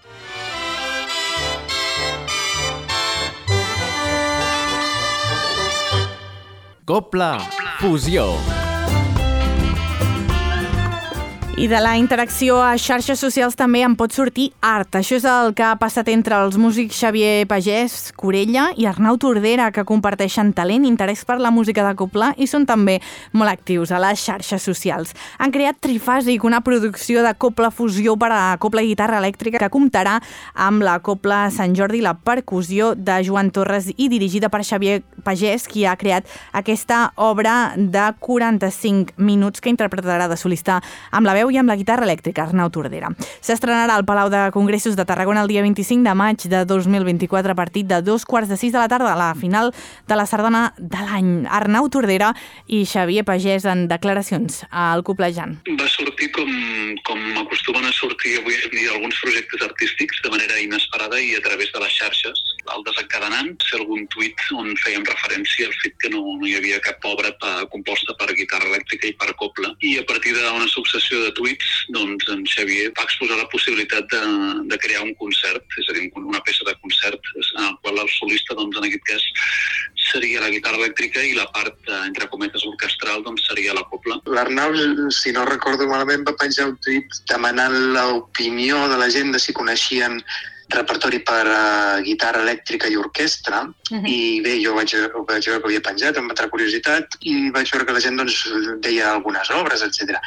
Copla 6.85 7.39
Fusió. 7.79 8.72
I 11.55 11.67
de 11.67 11.79
la 11.79 11.99
interacció 11.99 12.55
a 12.65 12.71
xarxes 12.81 13.19
socials 13.21 13.53
també 13.53 13.83
en 13.85 13.93
pot 13.93 14.11
sortir 14.11 14.47
art. 14.65 14.95
Això 14.97 15.19
és 15.19 15.25
el 15.29 15.51
que 15.53 15.61
ha 15.61 15.75
passat 15.77 16.07
entre 16.09 16.39
els 16.41 16.55
músics 16.57 16.97
Xavier 16.97 17.45
Pagès, 17.45 18.09
Corella 18.17 18.71
i 18.73 18.87
Arnau 18.89 19.19
Tordera, 19.21 19.67
que 19.71 19.83
comparteixen 19.85 20.49
talent, 20.57 20.87
interès 20.89 21.21
per 21.29 21.37
la 21.37 21.51
música 21.53 21.85
de 21.85 21.93
Copla 21.99 22.31
i 22.41 22.47
són 22.49 22.65
també 22.65 22.95
molt 23.37 23.53
actius 23.53 23.93
a 23.93 23.99
les 24.01 24.23
xarxes 24.25 24.65
socials. 24.65 25.13
Han 25.37 25.53
creat 25.53 25.77
Trifàsic, 25.85 26.41
una 26.43 26.63
producció 26.65 27.21
de 27.21 27.35
Copla 27.37 27.69
Fusió 27.69 28.17
per 28.17 28.31
a 28.33 28.41
Copla 28.57 28.81
i 28.81 28.89
Guitarra 28.89 29.21
Elèctrica 29.21 29.61
que 29.61 29.69
comptarà 29.69 30.17
amb 30.55 30.81
la 30.81 30.97
Copla 31.05 31.45
Sant 31.53 31.77
Jordi 31.77 32.01
i 32.01 32.07
la 32.07 32.15
percussió 32.17 32.95
de 32.97 33.19
Joan 33.29 33.53
Torres 33.53 33.91
i 33.93 34.09
dirigida 34.09 34.49
per 34.49 34.63
Xavier 34.65 35.03
Pagès, 35.21 35.69
qui 35.69 35.85
ha 35.85 35.95
creat 36.01 36.25
aquesta 36.51 37.11
obra 37.15 37.75
de 37.77 38.09
45 38.19 39.21
minuts 39.21 39.61
que 39.61 39.69
interpretarà 39.69 40.27
de 40.27 40.41
solista 40.41 40.81
amb 41.13 41.29
la 41.29 41.37
veu 41.37 41.42
veu 41.43 41.51
i 41.51 41.59
amb 41.59 41.71
la 41.71 41.75
guitarra 41.75 42.07
elèctrica, 42.07 42.45
Arnau 42.47 42.71
Tordera. 42.71 43.11
S'estrenarà 43.43 43.97
al 43.97 44.05
Palau 44.07 44.29
de 44.31 44.45
Congressos 44.55 44.95
de 44.95 45.05
Tarragona 45.05 45.43
el 45.43 45.51
dia 45.51 45.63
25 45.65 46.07
de 46.07 46.15
maig 46.15 46.47
de 46.47 46.63
2024 46.69 47.51
a 47.51 47.55
partir 47.55 47.85
de 47.89 48.01
dos 48.01 48.25
quarts 48.25 48.49
de 48.49 48.57
sis 48.57 48.71
de 48.71 48.79
la 48.79 48.87
tarda 48.87 49.11
a 49.13 49.19
la 49.19 49.33
final 49.35 49.73
de 50.07 50.15
la 50.15 50.25
sardana 50.25 50.73
de 50.77 51.03
l'any. 51.03 51.31
Arnau 51.49 51.89
Tordera 51.91 52.31
i 52.67 52.83
Xavier 52.87 53.25
Pagès 53.27 53.67
en 53.67 53.87
declaracions 53.91 54.63
al 54.71 55.03
Coplejant. 55.03 55.59
Va 55.79 55.89
sortir 55.91 56.31
com, 56.35 56.49
com 57.07 57.19
acostumen 57.43 57.85
a 57.89 57.93
sortir 57.95 58.39
avui 58.39 58.55
en 58.55 58.71
dia 58.71 58.95
alguns 58.95 59.19
projectes 59.21 59.67
artístics 59.67 60.23
de 60.23 60.31
manera 60.31 60.59
inesperada 60.63 61.19
i 61.19 61.35
a 61.35 61.43
través 61.43 61.73
de 61.73 61.83
les 61.83 61.99
xarxes. 61.99 62.52
El 62.73 62.83
desencadenant 62.87 63.51
ser 63.67 63.79
algun 63.81 64.05
tuit 64.13 64.39
on 64.55 64.71
fèiem 64.83 65.03
referència 65.07 65.67
al 65.67 65.75
fet 65.81 65.97
que 66.01 66.11
no, 66.13 66.21
no 66.39 66.47
hi 66.47 66.55
havia 66.57 66.79
cap 66.85 67.03
obra 67.09 67.33
pa, 67.41 67.51
composta 67.73 68.15
per 68.19 68.31
guitarra 68.37 68.69
elèctrica 68.71 69.09
i 69.09 69.15
per 69.19 69.33
coble 69.41 69.73
i 69.83 69.97
a 69.99 70.05
partir 70.09 70.35
d'una 70.37 70.69
successió 70.71 71.19
de 71.25 71.33
tuits, 71.37 71.73
doncs 71.95 72.29
en 72.33 72.45
Xavier 72.47 72.91
va 72.97 73.07
exposar 73.07 73.39
la 73.39 73.49
possibilitat 73.51 74.07
de, 74.13 74.21
de 74.71 74.79
crear 74.85 75.03
un 75.03 75.13
concert, 75.19 75.65
és 75.79 75.89
a 75.91 75.97
dir, 75.97 76.07
una 76.19 76.41
peça 76.47 76.67
de 76.69 76.75
concert 76.81 77.33
en 77.41 77.67
el 77.67 77.75
qual 77.83 77.99
el 78.05 78.11
solista, 78.15 78.55
doncs 78.59 78.79
en 78.79 78.87
aquest 78.87 79.05
cas, 79.11 79.27
seria 80.13 80.41
la 80.43 80.51
guitarra 80.53 80.79
elèctrica 80.81 81.21
i 81.23 81.33
la 81.37 81.45
part, 81.55 81.75
eh, 81.87 81.99
entre 82.07 82.27
cometes, 82.31 82.65
orquestral, 82.69 83.23
doncs 83.25 83.47
seria 83.49 83.75
la 83.75 83.85
copla. 83.91 84.19
L'Arnau, 84.29 84.75
si 85.11 85.33
no 85.35 85.45
recordo 85.49 85.87
malament, 85.89 86.25
va 86.27 86.35
penjar 86.39 86.69
un 86.71 86.77
tuit 86.85 87.21
demanant 87.31 87.77
l'opinió 87.95 88.87
de 88.91 88.99
la 89.01 89.09
gent 89.13 89.33
de 89.33 89.41
si 89.41 89.55
coneixien 89.55 90.21
repertori 90.69 91.19
per 91.23 91.43
a 91.47 91.99
guitarra 92.01 92.41
elèctrica 92.43 92.87
i 92.87 92.95
orquestra 92.95 93.63
uh 93.63 93.97
-huh. 93.97 94.07
i 94.07 94.41
bé, 94.41 94.57
jo 94.63 94.73
vaig, 94.75 94.93
vaig 95.27 95.45
veure 95.45 95.61
que 95.61 95.67
havia 95.67 95.81
penjat 95.81 96.17
amb 96.17 96.29
altra 96.29 96.49
curiositat 96.49 97.17
i 97.21 97.49
vaig 97.51 97.69
veure 97.71 97.85
que 97.85 97.93
la 97.93 97.99
gent 97.99 98.17
doncs, 98.17 98.37
deia 98.79 99.11
algunes 99.13 99.49
obres, 99.49 99.81
etc. 99.81 100.17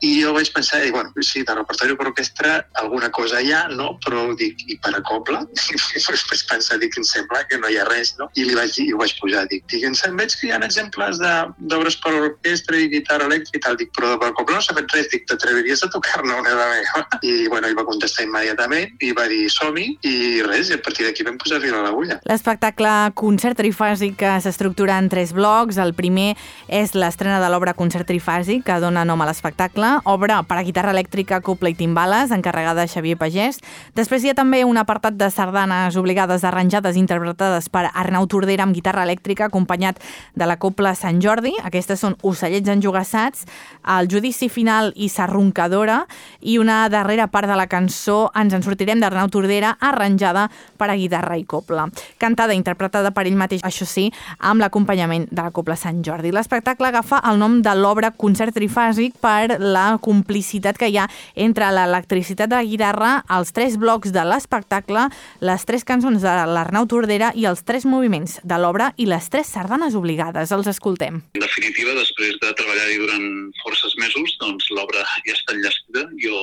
I 0.00 0.22
jo 0.22 0.32
vaig 0.32 0.52
pensar, 0.52 0.84
i, 0.86 0.90
bueno, 0.90 1.12
sí, 1.20 1.42
de 1.42 1.54
repertori 1.54 1.96
per 1.96 2.06
orquestra 2.06 2.66
alguna 2.74 3.10
cosa 3.10 3.40
hi 3.40 3.52
ha, 3.52 3.68
no? 3.68 3.98
però 4.04 4.34
dic, 4.34 4.56
i 4.66 4.78
per 4.78 4.94
a 4.96 5.02
cobla? 5.02 5.46
vaig 6.30 6.46
pensar, 6.48 6.78
dic, 6.78 6.96
em 6.96 7.04
sembla 7.04 7.44
que 7.48 7.58
no 7.58 7.68
hi 7.68 7.78
ha 7.78 7.84
res, 7.84 8.14
no? 8.18 8.28
I 8.34 8.44
li 8.44 8.54
vaig 8.54 8.72
dir, 8.74 8.86
i 8.88 8.92
ho 8.92 8.98
vaig 8.98 9.14
posar, 9.20 9.46
dic, 9.50 9.64
dic 9.70 9.84
em 9.84 10.16
veig 10.16 10.34
que 10.38 10.46
hi 10.46 10.52
ha 10.52 10.60
exemples 10.64 11.18
d'obres 11.20 11.96
per 11.96 12.14
orquestra 12.14 12.76
i 12.76 12.88
guitarra 12.88 13.26
elèctrica 13.26 13.58
i 13.58 13.64
tal, 13.66 13.76
dic, 13.76 13.92
però 13.96 14.16
per 14.18 14.32
cobla 14.38 14.56
no 14.56 14.64
s'ha 14.64 14.76
fet 14.78 14.94
res, 14.94 15.08
dic, 15.12 15.26
t'atreviries 15.30 15.84
a 15.84 15.90
tocar-ne 15.94 16.34
una 16.34 16.54
de 16.54 16.68
meva? 16.74 17.04
I, 17.30 17.48
bueno, 17.48 17.68
ell 17.68 17.76
va 17.78 17.86
contestar 17.88 18.26
immediatament 18.26 18.96
i 19.04 19.12
va 19.16 19.26
dir, 19.30 19.42
som-hi, 19.80 19.98
i 20.02 20.42
res, 20.44 20.70
i 20.70 20.76
a 20.76 20.80
partir 20.82 21.06
d'aquí 21.06 21.24
vam 21.24 21.38
posar 21.40 21.60
fil 21.62 21.74
a 21.74 21.82
l'agulla. 21.84 22.18
L'espectacle 22.28 22.90
Concert 23.18 23.58
Trifàsic 23.58 24.16
que 24.20 24.32
s'estructura 24.42 24.98
en 24.98 25.08
tres 25.08 25.32
blocs. 25.32 25.78
El 25.80 25.94
primer 25.94 26.36
és 26.68 26.94
l'estrena 26.94 27.40
de 27.40 27.48
l'obra 27.52 27.74
Concert 27.74 28.08
Trifàsic, 28.08 28.64
que 28.66 28.78
dona 28.82 29.04
nom 29.04 29.20
a 29.20 29.28
l'espectacle, 29.28 29.98
obra 30.04 30.42
per 30.44 30.60
a 30.60 30.64
guitarra 30.66 30.92
elèctrica, 30.94 31.40
copla 31.40 31.72
i 31.72 31.76
timbales, 31.78 32.30
encarregada 32.34 32.84
de 32.84 32.92
Xavier 32.92 33.16
Pagès. 33.20 33.60
Després 33.96 34.24
hi 34.24 34.32
ha 34.32 34.36
també 34.38 34.62
un 34.64 34.78
apartat 34.80 35.16
de 35.16 35.30
sardanes 35.30 35.96
obligades 35.96 36.44
arranjades 36.44 36.96
interpretades 37.00 37.68
per 37.68 37.88
Arnau 37.92 38.28
Tordera 38.30 38.66
amb 38.66 38.76
guitarra 38.76 39.04
elèctrica, 39.08 39.48
acompanyat 39.48 40.00
de 40.34 40.48
la 40.48 40.58
copla 40.60 40.94
Sant 40.94 41.20
Jordi. 41.22 41.54
Aquestes 41.64 42.00
són 42.00 42.16
Ocellets 42.22 42.68
enjugassats, 42.68 43.46
El 43.90 44.10
judici 44.10 44.48
final 44.48 44.92
i 44.96 45.08
Sarroncadora, 45.08 46.04
i 46.40 46.58
una 46.58 46.82
darrera 46.92 47.28
part 47.30 47.48
de 47.48 47.56
la 47.56 47.68
cançó 47.70 48.30
Ens 48.36 48.54
en 48.54 48.62
sortirem 48.62 49.00
d'Arnau 49.00 49.28
Tordera 49.32 49.69
arranjada 49.78 50.48
per 50.78 50.90
a 50.90 50.96
guitarra 50.96 51.36
i 51.38 51.44
copla. 51.44 51.86
Cantada 52.18 52.54
i 52.54 52.60
interpretada 52.60 53.12
per 53.14 53.26
ell 53.28 53.38
mateix, 53.38 53.62
això 53.66 53.86
sí, 53.88 54.08
amb 54.38 54.62
l'acompanyament 54.62 55.28
de 55.30 55.42
la 55.42 55.52
Copla 55.54 55.76
Sant 55.78 56.02
Jordi. 56.06 56.32
L'espectacle 56.34 56.88
agafa 56.90 57.20
el 57.30 57.38
nom 57.40 57.60
de 57.62 57.74
l'obra 57.76 58.10
Concert 58.10 58.54
Trifàsic 58.56 59.18
per 59.22 59.58
la 59.60 59.98
complicitat 60.02 60.78
que 60.80 60.90
hi 60.90 60.98
ha 61.00 61.08
entre 61.34 61.70
l'electricitat 61.74 62.50
de 62.50 62.58
la 62.58 62.66
guitarra, 62.66 63.12
els 63.36 63.52
tres 63.56 63.76
blocs 63.80 64.14
de 64.14 64.24
l'espectacle, 64.26 65.06
les 65.40 65.66
tres 65.68 65.86
cançons 65.88 66.20
de 66.22 66.36
l'Arnau 66.50 66.88
Tordera 66.90 67.32
i 67.34 67.46
els 67.50 67.64
tres 67.66 67.86
moviments 67.86 68.38
de 68.44 68.60
l'obra 68.60 68.90
i 68.96 69.08
les 69.10 69.30
tres 69.32 69.50
sardanes 69.52 69.96
obligades. 69.98 70.52
Els 70.52 70.70
escoltem. 70.70 71.20
En 71.36 71.44
definitiva, 71.44 71.94
després 71.98 72.38
de 72.42 72.52
treballar-hi 72.58 72.98
durant 73.02 73.28
forces 73.62 73.96
mesos, 74.00 74.36
doncs 74.40 74.70
l'obra 74.74 75.04
ja 75.26 75.36
està 75.36 75.56
enllestida. 75.56 76.06
Jo 76.20 76.36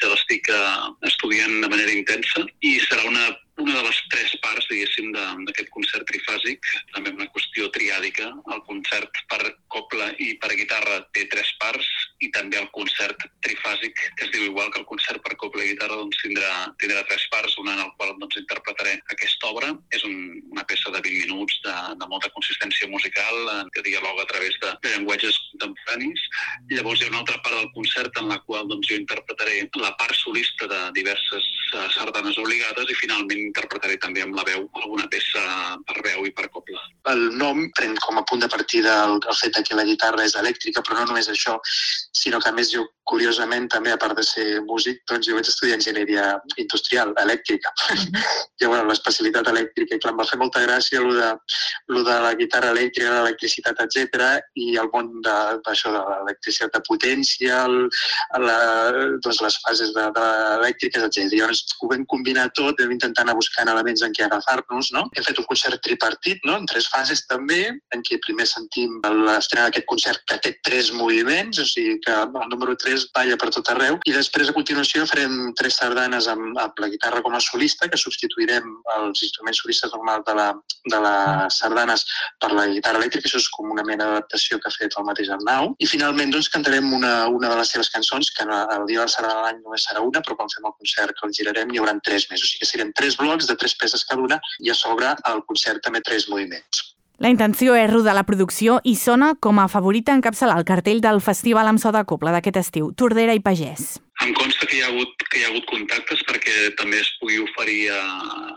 ja 0.00 0.10
l'estic 0.10 0.48
eh, 0.52 1.08
estudiant 1.08 1.60
de 1.62 1.70
manera 1.70 1.92
intensa 1.94 2.44
i 2.64 2.73
serà 2.82 3.06
una 3.08 3.26
una 3.56 3.74
de 3.74 3.82
les 3.86 3.98
tres 4.10 4.32
parts, 4.42 4.66
diguéssim, 4.66 5.12
d'aquest 5.14 5.68
concert 5.74 6.06
trifàsic, 6.08 6.66
també 6.94 7.12
una 7.14 7.28
qüestió 7.30 7.68
triàdica. 7.74 8.26
El 8.50 8.62
concert 8.66 9.20
per 9.30 9.54
copla 9.70 10.08
i 10.18 10.32
per 10.42 10.50
guitarra 10.58 10.98
té 11.14 11.26
tres 11.30 11.52
parts 11.62 11.86
i 12.24 12.30
també 12.34 12.58
el 12.58 12.66
concert 12.74 13.22
trifàsic, 13.46 14.00
que 14.18 14.26
es 14.26 14.32
diu 14.34 14.48
igual 14.48 14.72
que 14.74 14.80
el 14.82 14.88
concert 14.90 15.22
per 15.22 15.36
copla 15.38 15.62
i 15.62 15.70
guitarra, 15.70 16.00
doncs 16.00 16.18
tindrà, 16.24 16.50
tindrà 16.82 17.04
tres 17.06 17.28
parts, 17.30 17.54
una 17.62 17.76
en 17.76 17.84
el 17.84 17.92
qual 17.98 18.14
doncs, 18.18 18.40
interpretaré 18.42 18.96
aquesta 19.14 19.52
obra. 19.52 19.70
És 19.94 20.02
un, 20.08 20.18
una 20.50 20.66
peça 20.66 20.90
de 20.90 21.02
20 21.06 21.22
minuts 21.28 21.60
de, 21.66 21.76
de 22.00 22.10
molta 22.10 22.32
consistència 22.34 22.90
musical, 22.90 23.38
que 23.74 23.86
dialoga 23.86 24.26
a 24.26 24.30
través 24.34 24.58
de, 24.64 24.74
de 24.82 24.96
llenguatges 24.96 25.38
contemporanis. 25.52 26.26
Llavors 26.74 27.02
hi 27.02 27.06
ha 27.06 27.14
una 27.14 27.22
altra 27.22 27.38
part 27.46 27.60
del 27.60 27.70
concert 27.78 28.18
en 28.18 28.34
la 28.34 28.40
qual 28.48 28.66
doncs, 28.66 28.90
jo 28.90 28.98
interpretaré 28.98 29.62
la 29.78 29.94
part 30.00 30.18
solista 30.18 30.66
de 30.70 30.82
diverses 30.98 31.53
sardanes 31.94 32.38
obligades 32.40 32.90
i 32.90 32.96
finalment 32.98 33.40
interpretaré 33.40 33.96
també 34.02 34.22
amb 34.24 34.36
la 34.38 34.44
veu 34.46 34.66
alguna 34.80 35.06
peça 35.12 35.42
per 35.88 36.02
veu 36.06 36.26
i 36.28 36.32
per 36.36 36.48
copla. 36.54 36.80
El 37.12 37.24
nom 37.40 37.64
pren 37.76 37.96
com 38.04 38.18
a 38.20 38.24
punt 38.28 38.44
de 38.44 38.50
partida 38.52 38.96
el, 39.06 39.18
el 39.20 39.38
fet 39.40 39.60
que 39.68 39.78
la 39.78 39.86
guitarra 39.88 40.24
és 40.24 40.36
elèctrica, 40.40 40.82
però 40.82 41.00
no 41.00 41.10
només 41.10 41.30
això, 41.30 41.58
sinó 41.64 42.40
que 42.40 42.50
a 42.50 42.56
més 42.56 42.72
jo, 42.74 42.86
curiosament, 43.10 43.68
també, 43.72 43.92
a 43.92 44.00
part 44.00 44.16
de 44.18 44.24
ser 44.26 44.46
músic, 44.68 45.02
doncs 45.10 45.28
jo 45.28 45.38
vaig 45.38 45.48
estudiar 45.50 45.78
enginyeria 45.78 46.26
industrial, 46.60 47.14
elèctrica. 47.24 47.72
I 48.62 48.66
bueno, 48.66 48.88
l'especialitat 48.88 49.50
elèctrica, 49.52 49.96
i 49.96 50.02
clar, 50.02 50.14
em 50.14 50.22
va 50.22 50.28
fer 50.28 50.40
molta 50.40 50.64
gràcia 50.64 51.02
el 51.02 51.10
de, 51.18 51.30
lo 51.92 52.04
de 52.06 52.18
la 52.26 52.34
guitarra 52.38 52.72
elèctrica, 52.74 53.12
l'electricitat, 53.18 53.82
etc 53.84 54.24
i 54.60 54.74
el 54.80 54.88
món 54.92 55.10
d'això 55.24 55.92
de, 55.92 56.00
de 56.00 56.18
l'electricitat 56.20 56.74
de 56.74 56.82
potència, 56.86 57.60
el, 57.68 57.76
la, 58.44 58.58
doncs 59.24 59.40
les 59.44 59.58
fases 59.64 59.92
de, 59.96 60.04
de 60.16 60.26
elèctriques, 60.58 61.06
etc. 61.08 61.26
Llavors 61.32 61.64
ho 61.80 61.90
vam 61.90 62.04
combinar 62.10 62.46
tot, 62.56 62.80
vam 62.80 62.94
intentar 62.94 63.24
anar 63.24 63.36
buscant 63.38 63.70
elements 63.72 64.04
en 64.06 64.14
què 64.16 64.26
agafar-nos, 64.26 64.92
no? 64.96 65.06
Hem 65.14 65.26
fet 65.26 65.40
un 65.42 65.48
concert 65.50 65.82
tripartit, 65.84 66.42
no? 66.48 66.58
En 66.60 66.68
tres 66.70 66.88
fases 66.92 67.24
també, 67.30 67.62
en 67.94 68.04
què 68.06 68.20
primer 68.24 68.46
sentim 68.50 69.00
l'estrena 69.24 69.68
d'aquest 69.68 69.88
concert 69.90 70.24
que 70.30 70.40
té 70.44 70.54
tres 70.66 70.92
moviments, 70.94 71.60
o 71.60 71.66
sigui 71.68 71.98
que 72.04 72.14
el 72.14 72.48
número 72.52 72.76
3 72.80 72.93
balla 73.14 73.36
per 73.40 73.50
tot 73.54 73.70
arreu, 73.72 73.98
i 74.08 74.14
després 74.14 74.50
a 74.50 74.54
continuació 74.56 75.04
farem 75.10 75.52
tres 75.58 75.78
sardanes 75.80 76.28
amb, 76.30 76.58
amb 76.60 76.80
la 76.82 76.90
guitarra 76.92 77.22
com 77.24 77.34
a 77.36 77.42
solista, 77.44 77.88
que 77.90 78.00
substituirem 78.00 78.70
els 78.96 79.24
instruments 79.26 79.62
solistes 79.62 79.92
normals 79.96 80.24
de, 80.28 80.36
la, 80.38 80.48
de 80.92 81.00
les 81.06 81.58
sardanes 81.62 82.06
per 82.42 82.52
la 82.52 82.66
guitarra 82.70 83.02
elèctrica, 83.02 83.28
això 83.28 83.42
és 83.42 83.50
com 83.56 83.72
una 83.74 83.86
mena 83.86 84.08
d'adaptació 84.10 84.60
que 84.60 84.70
ha 84.70 84.76
fet 84.76 84.96
el 84.98 85.08
mateix 85.08 85.32
Arnau, 85.34 85.74
i 85.78 85.90
finalment 85.90 86.34
doncs 86.34 86.50
cantarem 86.52 86.92
una, 86.96 87.14
una 87.32 87.52
de 87.52 87.60
les 87.60 87.74
seves 87.74 87.92
cançons, 87.94 88.32
que 88.34 88.48
el 88.48 88.88
dia 88.90 89.02
de 89.02 89.06
la 89.06 89.12
sardana 89.16 89.40
de 89.40 89.46
l'any 89.48 89.62
només 89.62 89.86
serà 89.88 90.04
una, 90.04 90.22
però 90.24 90.38
quan 90.40 90.52
fem 90.54 90.66
el 90.70 90.76
concert 90.78 91.16
que 91.18 91.28
el 91.28 91.36
girarem 91.36 91.72
hi 91.72 91.82
haurà 91.82 91.96
tres 92.04 92.28
més, 92.30 92.42
o 92.42 92.48
sigui 92.48 92.64
que 92.64 92.70
serem 92.70 92.92
tres 92.98 93.18
blocs 93.20 93.48
de 93.50 93.56
tres 93.60 93.76
peces 93.80 94.04
cada 94.08 94.24
una 94.24 94.40
i 94.64 94.72
a 94.72 94.78
sobre 94.78 95.14
el 95.30 95.44
concert 95.48 95.84
també 95.84 96.02
tres 96.04 96.28
moviments. 96.32 96.84
La 97.22 97.30
intenció 97.30 97.76
és 97.78 97.86
rodar 97.92 98.16
la 98.16 98.24
producció 98.26 98.80
i 98.82 98.96
sona 98.98 99.34
com 99.38 99.60
a 99.62 99.68
favorita 99.70 100.16
encapçalar 100.16 100.56
el 100.58 100.66
cartell 100.66 100.98
del 101.00 101.20
Festival 101.22 101.70
amb 101.70 101.78
so 101.78 101.92
de 101.94 102.02
Copla 102.10 102.32
d'aquest 102.34 102.58
estiu, 102.58 102.88
Tordera 102.90 103.36
i 103.38 103.42
Pagès. 103.44 104.00
Em 104.22 104.32
consta 104.38 104.66
que 104.66 104.76
hi 104.78 104.82
ha 104.84 104.88
hagut, 104.92 105.24
que 105.26 105.40
hi 105.40 105.44
ha 105.44 105.50
hagut 105.50 105.64
contactes 105.66 106.22
perquè 106.28 106.70
també 106.78 107.00
es 107.02 107.10
pugui 107.18 107.40
oferir 107.42 107.90
a 107.90 108.00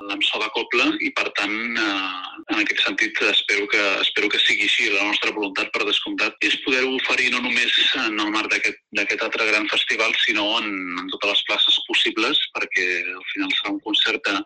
l'emçó 0.05 0.37
de 0.41 0.49
Copla 0.53 0.85
i, 1.01 1.09
per 1.17 1.25
tant, 1.39 1.55
eh, 1.81 2.27
en 2.53 2.61
aquest 2.61 2.83
sentit, 2.85 3.17
espero 3.25 3.65
que, 3.71 3.81
espero 4.03 4.29
que 4.29 4.39
sigui 4.39 4.67
així. 4.69 4.87
La 4.93 5.07
nostra 5.09 5.33
voluntat, 5.33 5.71
per 5.73 5.87
descomptat, 5.87 6.37
és 6.45 6.59
poder-ho 6.63 6.93
oferir 6.99 7.31
no 7.33 7.41
només 7.43 7.73
en 8.03 8.19
el 8.21 8.29
marc 8.35 8.53
d'aquest 8.53 9.25
altre 9.25 9.47
gran 9.49 9.65
festival, 9.71 10.13
sinó 10.21 10.45
en, 10.61 10.69
en 11.01 11.09
totes 11.15 11.33
les 11.33 11.43
places 11.49 11.79
possibles, 11.89 12.39
perquè 12.55 12.87
al 13.15 13.25
final 13.33 13.51
serà 13.57 13.73
un 13.73 13.81
concert 13.87 14.21
de, 14.29 14.37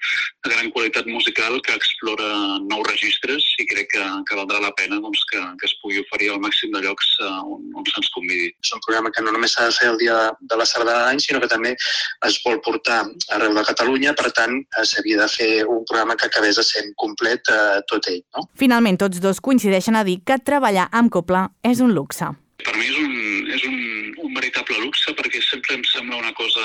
de 0.47 0.53
gran 0.55 0.71
qualitat 0.71 1.11
musical 1.11 1.59
que 1.67 1.75
explora 1.75 2.31
nous 2.63 2.87
registres 2.87 3.45
i 3.59 3.67
crec 3.67 3.91
que, 3.93 4.07
que 4.29 4.39
valdrà 4.39 4.63
la 4.63 4.73
pena 4.79 5.01
doncs, 5.03 5.27
que, 5.29 5.43
que 5.59 5.67
es 5.67 5.75
pugui 5.83 6.01
oferir 6.01 6.31
al 6.31 6.41
màxim 6.41 6.71
de 6.71 6.85
llocs 6.87 7.13
eh, 7.19 7.29
on, 7.51 7.67
on 7.75 7.91
se'ns 7.91 8.09
convidi. 8.15 8.49
És 8.63 8.73
un 8.73 8.83
programa 8.87 9.11
que 9.11 9.27
no 9.27 9.35
només 9.35 9.57
s'ha 9.57 9.67
de 9.67 9.77
fer 9.77 9.91
el 9.91 10.01
dia 10.01 10.17
de 10.39 10.57
la 10.57 10.67
sardana 10.69 11.00
d'any, 11.07 11.21
sinó 11.23 11.41
que 11.41 11.49
també 11.51 11.73
es 12.27 12.39
vol 12.45 12.61
portar 12.65 13.03
arreu 13.35 13.55
de 13.57 13.65
Catalunya, 13.67 14.13
per 14.17 14.31
tant, 14.37 14.57
eh, 14.61 14.85
s'havia 14.85 15.21
de 15.23 15.29
fer 15.31 15.49
un 15.65 15.83
programa 15.89 16.15
que 16.15 16.29
acabés 16.29 16.59
de 16.59 16.65
ser 16.67 16.85
complet 16.95 17.51
eh, 17.51 17.81
tot 17.91 18.07
ell. 18.11 18.21
No? 18.35 18.47
Finalment, 18.59 19.01
tots 19.01 19.21
dos 19.23 19.41
coincideixen 19.41 19.97
a 19.97 20.05
dir 20.07 20.21
que 20.25 20.39
treballar 20.39 20.89
amb 20.91 21.11
Copla 21.13 21.49
és 21.63 21.83
un 21.83 21.95
luxe. 21.97 22.31
Per 22.65 22.75
mi 22.77 22.87
és 22.87 22.97
un, 22.97 23.13
és 23.55 23.63
un, 23.67 23.77
un 24.21 24.33
veritable 24.35 24.77
luxe 24.83 25.13
perquè 25.17 25.41
sempre 25.43 25.77
em 25.77 25.83
sembla 25.87 26.19
una 26.21 26.33
cosa 26.37 26.63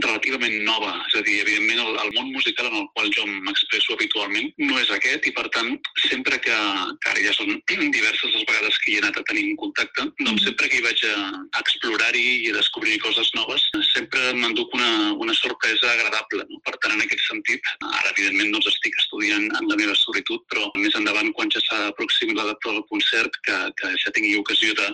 relativament 0.00 0.56
nova. 0.66 0.92
És 1.08 1.18
a 1.18 1.22
dir, 1.26 1.40
evidentment, 1.42 1.82
el, 1.84 1.98
el 2.04 2.12
món 2.16 2.32
musical 2.34 2.70
en 2.70 2.78
el 2.82 2.88
qual 2.94 3.10
jo 3.16 3.26
m'expresso 3.28 3.96
habitualment 3.96 4.50
no 4.62 4.78
és 4.80 4.92
aquest 4.94 5.28
i, 5.28 5.34
per 5.36 5.46
tant, 5.54 5.72
sempre 6.06 6.38
que, 6.44 6.56
que 7.02 7.12
ara 7.12 7.24
ja 7.24 7.34
són 7.36 7.54
diverses 7.96 8.34
les 8.34 8.46
vegades 8.48 8.78
que 8.82 8.92
hi 8.92 8.98
he 8.98 9.02
anat 9.02 9.20
a 9.20 9.26
tenir 9.30 9.46
un 9.50 9.58
contacte, 9.64 10.06
doncs 10.06 10.24
mm-hmm. 10.24 10.44
sempre 10.46 10.70
que 10.70 10.80
hi 10.80 10.86
vaig 10.86 11.04
a, 11.10 11.16
a 11.58 11.64
explorar-hi 11.64 12.26
i 12.46 12.52
a 12.52 12.58
descobrir 12.58 13.00
coses 13.04 13.30
noves, 13.38 13.66
sempre 13.90 14.32
m'enduc 14.38 14.74
una, 14.78 15.12
una 15.24 15.36
sorpresa 15.38 15.92
agradable. 15.92 16.46
No? 16.50 16.60
Per 16.66 16.76
tant, 16.78 16.96
en 16.96 17.04
aquest 17.04 17.24
sentit, 17.26 17.72
ara, 17.90 18.12
evidentment, 18.14 18.54
doncs 18.54 18.70
estic 18.72 18.96
estudiant 19.02 19.48
en 19.60 19.70
la 19.70 19.78
meva 19.80 19.96
solitud, 19.98 20.42
però 20.52 20.70
més 20.78 20.96
endavant, 20.98 21.32
quan 21.36 21.52
ja 21.54 21.62
s'aproximi 21.68 22.36
la 22.36 22.48
data 22.52 22.72
del 22.72 22.84
concert, 22.90 23.38
que, 23.46 23.58
que 23.80 23.92
ja 24.02 24.12
tingui 24.14 24.36
ocasió 24.40 24.74
de, 24.78 24.88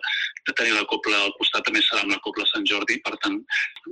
de 0.48 0.54
tenir 0.58 0.74
la 0.76 0.86
copla 0.90 1.18
al 1.24 1.34
costat 1.38 1.66
també 1.66 1.82
serà 1.84 2.04
amb 2.04 2.14
la 2.14 2.20
copla 2.24 2.46
Sant 2.50 2.66
Jordi, 2.68 2.98
per 3.04 3.14
tant, 3.24 3.38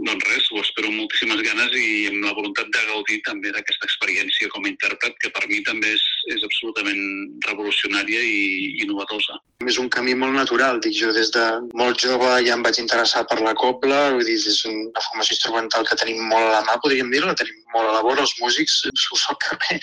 doncs 0.09 0.29
res, 0.31 0.49
ho 0.53 0.63
espero 0.63 0.91
amb 0.91 1.03
moltíssimes 1.03 1.43
ganes 1.47 1.77
i 1.79 1.89
amb 2.13 2.25
la 2.27 2.35
voluntat 2.39 2.71
de 2.75 2.87
gaudir 2.93 3.21
també 3.27 3.53
d'aquesta 3.55 3.89
experiència 3.91 4.51
com 4.55 4.65
a 4.65 4.73
intèrpret, 4.73 5.19
que 5.23 5.33
per 5.35 5.45
mi 5.51 5.61
també 5.67 5.93
és, 5.97 6.07
és 6.35 6.47
absolutament 6.49 7.03
revolucionària 7.49 8.23
i 8.25 8.83
innovadora. 8.85 9.39
És 9.69 9.79
un 9.83 9.89
camí 9.93 10.15
molt 10.15 10.37
natural, 10.39 10.79
dic 10.81 10.95
jo, 10.97 11.13
des 11.13 11.33
de 11.35 11.45
molt 11.79 12.01
jove 12.01 12.31
ja 12.47 12.55
em 12.55 12.63
vaig 12.65 12.79
interessar 12.81 13.25
per 13.29 13.41
la 13.43 13.57
copla, 13.59 14.13
vull 14.15 14.25
dir, 14.25 14.39
és 14.39 14.61
una 14.71 15.03
formació 15.09 15.35
instrumental 15.37 15.87
que 15.89 15.99
tenim 15.99 16.23
molt 16.31 16.47
a 16.47 16.53
la 16.59 16.65
mà, 16.69 16.79
podríem 16.85 17.11
dir, 17.13 17.25
la 17.27 17.37
tenim 17.39 17.59
molt 17.75 17.89
a 17.91 17.97
la 17.97 18.03
vora, 18.07 18.25
els 18.25 18.35
músics, 18.41 18.81
s'ho 18.89 19.19
al 19.33 19.39
carrer, 19.45 19.79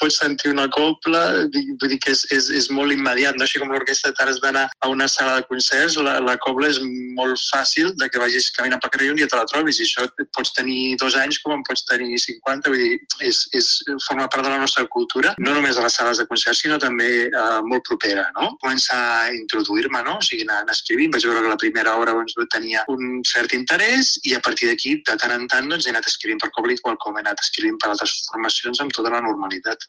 pots 0.00 0.18
sentir 0.20 0.52
una 0.52 0.66
copla, 0.72 1.22
vull 1.54 1.92
dir 1.92 2.00
que 2.02 2.14
és, 2.14 2.24
és, 2.34 2.50
és 2.60 2.70
molt 2.74 2.92
immediat, 2.94 3.38
no? 3.38 3.46
així 3.46 3.62
com 3.62 3.72
l'orquestra 3.72 4.12
t'has 4.16 4.40
d'anar 4.44 4.66
a 4.80 4.90
una 4.92 5.08
sala 5.08 5.38
de 5.38 5.46
concerts, 5.48 5.98
la, 6.00 6.18
la 6.24 6.36
cobla 6.44 6.70
és 6.70 6.80
molt 7.16 7.40
fàcil 7.50 7.92
de 8.00 8.08
que 8.10 8.22
vagis 8.22 8.50
caminant 8.56 8.82
pel 8.82 8.94
carrer 8.94 9.10
i 9.10 9.14
un 9.14 9.20
dia 9.20 9.30
te 9.30 9.38
la 9.38 9.48
trobis 9.50 9.80
i 9.80 9.86
això 9.86 10.06
pots 10.36 10.54
tenir 10.56 10.96
dos 11.00 11.16
anys 11.18 11.40
com 11.44 11.56
en 11.56 11.64
pots 11.66 11.84
tenir 11.88 12.18
50, 12.20 12.72
vull 12.72 12.84
dir, 12.84 12.98
és, 13.26 13.42
és, 13.56 13.70
forma 14.06 14.28
part 14.32 14.46
de 14.46 14.52
la 14.52 14.60
nostra 14.62 14.86
cultura, 14.92 15.34
no 15.38 15.54
només 15.56 15.78
a 15.78 15.84
les 15.84 15.96
sales 15.96 16.20
de 16.20 16.26
concerts, 16.30 16.62
sinó 16.64 16.78
també 16.82 17.10
eh, 17.28 17.60
molt 17.66 17.84
propera, 17.88 18.26
no? 18.36 18.50
Començar 18.62 18.98
a 18.98 19.30
introduir-me, 19.34 20.02
no? 20.06 20.18
O 20.20 20.24
sigui, 20.24 20.46
anar, 20.46 20.62
anar 20.64 20.76
escrivint, 20.76 21.12
vaig 21.14 21.26
veure 21.28 21.44
que 21.44 21.52
la 21.54 21.60
primera 21.60 21.96
hora 22.00 22.14
doncs, 22.16 22.36
tenia 22.52 22.84
un 22.92 23.20
cert 23.28 23.54
interès 23.56 24.16
i 24.26 24.34
a 24.36 24.42
partir 24.44 24.70
d'aquí, 24.70 24.96
de 25.06 25.16
tant 25.20 25.34
en 25.34 25.46
tant, 25.50 25.68
doncs, 25.70 25.86
he 25.86 25.94
anat 25.94 26.08
escrivint 26.10 26.40
per 26.42 26.50
cobla 26.56 26.76
igual 26.76 26.98
com 27.02 27.18
he 27.18 27.24
anat 27.30 27.46
escrivint 27.46 27.78
per 27.80 27.92
altres 27.92 28.26
formacions 28.30 28.82
amb 28.82 28.92
tota 28.94 29.14
la 29.14 29.22
normalitat. 29.22 29.86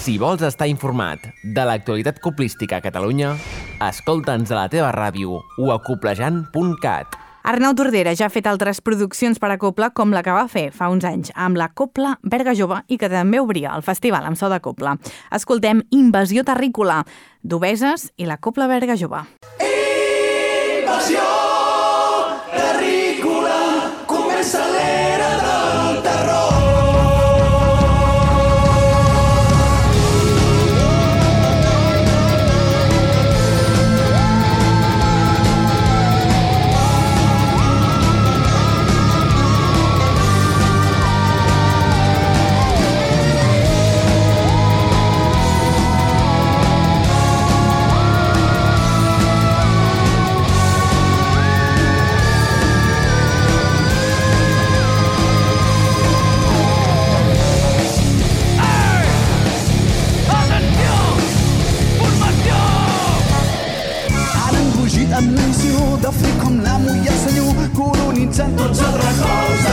Si 0.00 0.18
vols 0.18 0.42
estar 0.42 0.68
informat 0.70 1.30
de 1.42 1.64
l'actualitat 1.64 2.20
coplística 2.24 2.80
a 2.80 2.84
Catalunya, 2.84 3.34
escolta'ns 3.86 4.50
a 4.50 4.62
la 4.64 4.68
teva 4.72 4.90
ràdio 4.96 5.40
o 5.40 5.72
a 5.72 5.80
coplejant.cat. 5.86 7.18
Arnau 7.40 7.72
Tordera 7.72 8.12
ja 8.12 8.26
ha 8.26 8.32
fet 8.32 8.44
altres 8.50 8.82
produccions 8.84 9.38
per 9.40 9.48
a 9.54 9.56
Copla 9.58 9.88
com 9.96 10.12
la 10.12 10.20
que 10.22 10.34
va 10.36 10.44
fer 10.50 10.66
fa 10.76 10.90
uns 10.92 11.06
anys 11.08 11.32
amb 11.34 11.56
la 11.56 11.70
Copla 11.72 12.18
Berga 12.20 12.52
Jove 12.54 12.82
i 12.88 12.98
que 13.00 13.08
també 13.08 13.40
obria 13.40 13.72
el 13.72 13.82
festival 13.86 14.28
amb 14.28 14.36
so 14.36 14.50
de 14.52 14.60
Copla. 14.60 14.98
Escoltem 15.32 15.80
Invasió 15.96 16.44
Terrícola 16.44 17.00
d'Obeses 17.42 18.10
i 18.20 18.28
la 18.28 18.36
Copla 18.36 18.68
Berga 18.68 18.98
Jove. 19.00 19.24
Invasió 19.64 21.24
Terrícola 22.52 23.60
comença 24.10 24.66
l'era 24.74 25.09
en 65.20 65.28
l'insiu 65.36 65.80
de 66.04 66.12
fer 66.20 66.32
com 66.42 66.60
l'amo 66.64 66.94
i 67.02 67.10
el 67.12 67.18
senyor 67.24 67.60
colonitzant 67.78 68.56
tots 68.62 68.86
els 68.88 69.00
racons 69.04 69.69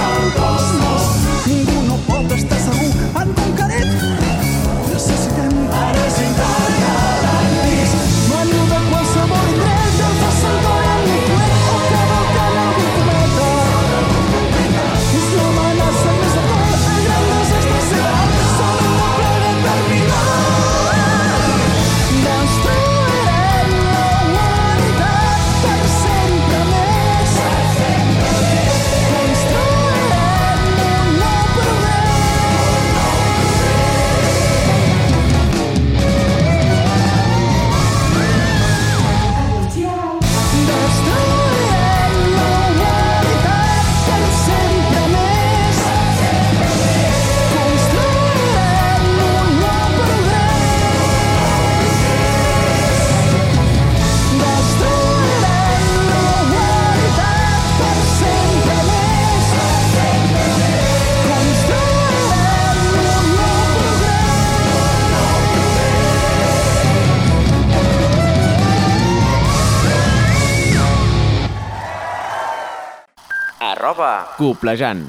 Coplejant. 74.48 75.02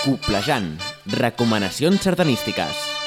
Coplejant. 0.00 0.70
Recomanacions 1.20 2.00
sardanístiques. 2.00 3.03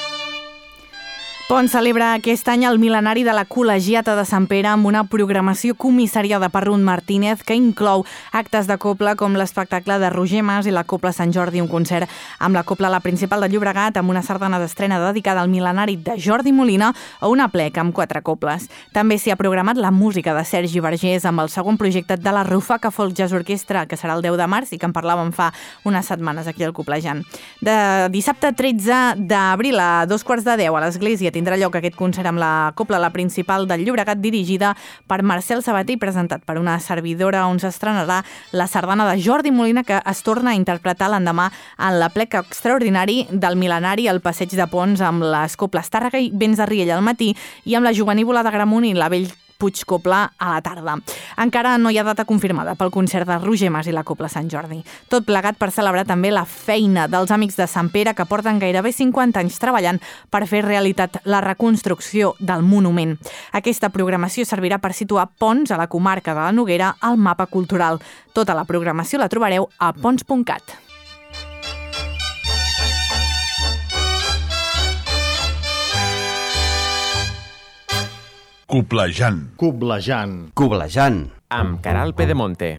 Pont 1.48 1.64
celebra 1.72 2.10
aquest 2.12 2.44
any 2.52 2.66
el 2.68 2.76
mil·lenari 2.76 3.22
de 3.24 3.32
la 3.32 3.46
Col·legiata 3.48 4.12
de 4.18 4.26
Sant 4.28 4.44
Pere 4.50 4.68
amb 4.68 4.84
una 4.84 5.06
programació 5.08 5.72
comissariada 5.80 6.50
per 6.52 6.66
Ruth 6.66 6.82
Martínez 6.84 7.40
que 7.40 7.54
inclou 7.56 8.02
actes 8.36 8.66
de 8.68 8.76
copla 8.76 9.14
com 9.16 9.32
l'espectacle 9.32 9.96
de 9.96 10.10
Roger 10.12 10.42
Mas 10.44 10.68
i 10.68 10.74
la 10.76 10.82
Copla 10.84 11.08
Sant 11.16 11.32
Jordi, 11.32 11.62
un 11.64 11.70
concert 11.72 12.04
amb 12.38 12.52
la 12.52 12.66
Copla 12.68 12.90
La 12.92 13.00
Principal 13.00 13.40
de 13.40 13.48
Llobregat 13.48 13.96
amb 13.96 14.12
una 14.12 14.20
sardana 14.20 14.58
d'estrena 14.60 14.98
dedicada 15.00 15.40
al 15.40 15.48
mil·lenari 15.48 15.96
de 15.96 16.18
Jordi 16.20 16.52
Molina 16.52 16.90
o 17.22 17.32
una 17.32 17.48
plec 17.48 17.80
amb 17.80 17.96
quatre 17.96 18.20
coples. 18.20 18.68
També 18.92 19.16
s'hi 19.16 19.32
ha 19.32 19.40
programat 19.40 19.80
la 19.80 19.90
música 19.90 20.36
de 20.36 20.44
Sergi 20.44 20.84
Vergés 20.84 21.24
amb 21.24 21.40
el 21.40 21.48
segon 21.48 21.80
projecte 21.80 22.20
de 22.20 22.36
la 22.36 22.44
Rufaca 22.44 22.92
Folk 22.92 23.16
Jazz 23.16 23.32
Orquestra 23.32 23.86
que 23.88 23.96
serà 23.96 24.18
el 24.20 24.26
10 24.28 24.36
de 24.36 24.50
març 24.52 24.76
i 24.76 24.82
que 24.82 24.84
en 24.84 24.92
parlàvem 24.92 25.32
fa 25.32 25.48
unes 25.88 26.12
setmanes 26.12 26.44
aquí 26.44 26.68
al 26.68 26.76
Coplejant. 26.76 27.24
De 27.64 27.80
dissabte 28.12 28.52
13 28.52 29.24
d'abril 29.24 29.80
a 29.80 30.04
dos 30.04 30.28
quarts 30.28 30.44
de 30.44 30.60
10 30.66 30.76
a 30.76 30.84
l'església 30.84 31.32
tindrà 31.38 31.56
lloc 31.60 31.78
aquest 31.78 31.96
concert 31.98 32.28
amb 32.28 32.42
la 32.42 32.72
Copla 32.74 32.98
La 32.98 33.12
Principal 33.14 33.68
del 33.70 33.84
Llobregat 33.86 34.20
dirigida 34.20 34.74
per 35.06 35.22
Marcel 35.22 35.62
Sabater 35.62 35.94
i 35.94 36.00
presentat 36.02 36.44
per 36.46 36.58
una 36.58 36.78
servidora 36.82 37.46
on 37.46 37.62
s'estrenarà 37.62 38.20
la 38.58 38.66
sardana 38.66 39.06
de 39.08 39.18
Jordi 39.22 39.54
Molina 39.54 39.86
que 39.86 40.02
es 40.02 40.22
torna 40.26 40.52
a 40.52 40.58
interpretar 40.58 41.12
l'endemà 41.12 41.48
en 41.78 41.98
la 42.02 42.10
pleca 42.10 42.42
extraordinari 42.42 43.26
del 43.30 43.58
mil·lenari 43.60 44.08
al 44.10 44.22
Passeig 44.24 44.56
de 44.58 44.66
Pons 44.70 45.00
amb 45.00 45.24
les 45.24 45.56
Coples 45.56 45.92
Tàrrega 45.92 46.20
i 46.20 46.32
Vents 46.34 46.58
de 46.58 46.66
Riella 46.66 46.98
al 46.98 47.06
matí 47.06 47.34
i 47.64 47.78
amb 47.78 47.86
la 47.86 47.94
Jovenívola 47.94 48.42
de 48.42 48.58
Gramunt 48.58 48.88
i 48.90 48.96
la 48.98 49.12
Vell 49.12 49.30
Puig 49.58 49.82
a 50.38 50.50
la 50.54 50.60
tarda. 50.62 50.94
Encara 51.36 51.78
no 51.78 51.90
hi 51.90 51.98
ha 51.98 52.04
data 52.06 52.24
confirmada 52.24 52.76
pel 52.78 52.92
concert 52.94 53.26
de 53.26 53.38
Roger 53.42 53.72
Mas 53.74 53.88
i 53.88 53.92
la 53.92 54.04
Copla 54.04 54.28
Sant 54.30 54.48
Jordi. 54.48 54.84
Tot 55.10 55.26
plegat 55.26 55.58
per 55.58 55.72
celebrar 55.74 56.04
també 56.06 56.30
la 56.30 56.44
feina 56.46 57.08
dels 57.10 57.32
amics 57.34 57.58
de 57.58 57.66
Sant 57.66 57.90
Pere 57.90 58.14
que 58.14 58.28
porten 58.30 58.60
gairebé 58.62 58.92
50 58.94 59.42
anys 59.42 59.58
treballant 59.58 59.98
per 60.30 60.46
fer 60.46 60.62
realitat 60.62 61.18
la 61.24 61.42
reconstrucció 61.42 62.36
del 62.38 62.62
monument. 62.62 63.16
Aquesta 63.50 63.90
programació 63.90 64.46
servirà 64.46 64.78
per 64.78 64.94
situar 64.94 65.26
Pons 65.38 65.72
a 65.72 65.76
la 65.76 65.88
comarca 65.90 66.34
de 66.34 66.44
la 66.46 66.52
Noguera 66.52 66.94
al 67.00 67.18
mapa 67.18 67.46
cultural. 67.46 67.98
Tota 68.32 68.54
la 68.54 68.64
programació 68.64 69.18
la 69.18 69.28
trobareu 69.28 69.66
a 69.78 69.90
pons.cat. 69.92 70.87
Coplejant. 78.68 79.38
Coblejant. 79.56 80.34
Coblejant. 80.52 81.22
Amb 81.48 81.80
Caral 81.80 82.12
Pedemonte. 82.12 82.74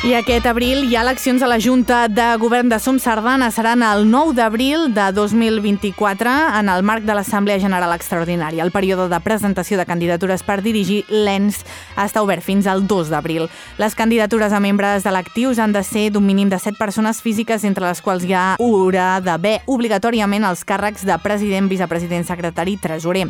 I 0.00 0.14
aquest 0.16 0.46
abril 0.48 0.86
hi 0.88 0.94
ha 0.96 1.02
eleccions 1.04 1.42
a 1.44 1.48
la 1.50 1.58
Junta 1.60 2.06
de 2.08 2.24
Govern 2.40 2.70
de 2.72 2.78
Som 2.80 2.96
Sardana. 2.98 3.50
Seran 3.52 3.82
el 3.84 4.06
9 4.08 4.32
d'abril 4.32 4.94
de 4.96 5.10
2024 5.12 6.30
en 6.56 6.70
el 6.72 6.82
marc 6.82 7.04
de 7.04 7.12
l'Assemblea 7.12 7.60
General 7.60 7.92
Extraordinària. 7.92 8.64
El 8.64 8.72
període 8.72 9.10
de 9.12 9.18
presentació 9.20 9.76
de 9.76 9.84
candidatures 9.84 10.40
per 10.40 10.62
dirigir 10.64 11.02
l'ENS 11.10 11.58
està 12.00 12.22
obert 12.24 12.40
fins 12.40 12.64
al 12.64 12.86
2 12.88 13.10
d'abril. 13.12 13.50
Les 13.76 13.94
candidatures 13.94 14.54
a 14.56 14.60
membres 14.64 15.04
electius 15.04 15.60
han 15.60 15.76
de 15.76 15.82
ser 15.84 16.06
d'un 16.14 16.24
mínim 16.24 16.48
de 16.48 16.56
7 16.56 16.80
persones 16.80 17.20
físiques, 17.20 17.68
entre 17.68 17.84
les 17.84 18.00
quals 18.00 18.24
hi 18.24 18.32
ha 18.32 18.56
haurà 18.56 19.20
d'haver 19.20 19.58
obligatòriament 19.66 20.48
els 20.48 20.64
càrrecs 20.64 21.04
de 21.04 21.20
president, 21.20 21.68
vicepresident, 21.68 22.24
secretari 22.24 22.78
i 22.78 22.80
tresorer. 22.80 23.26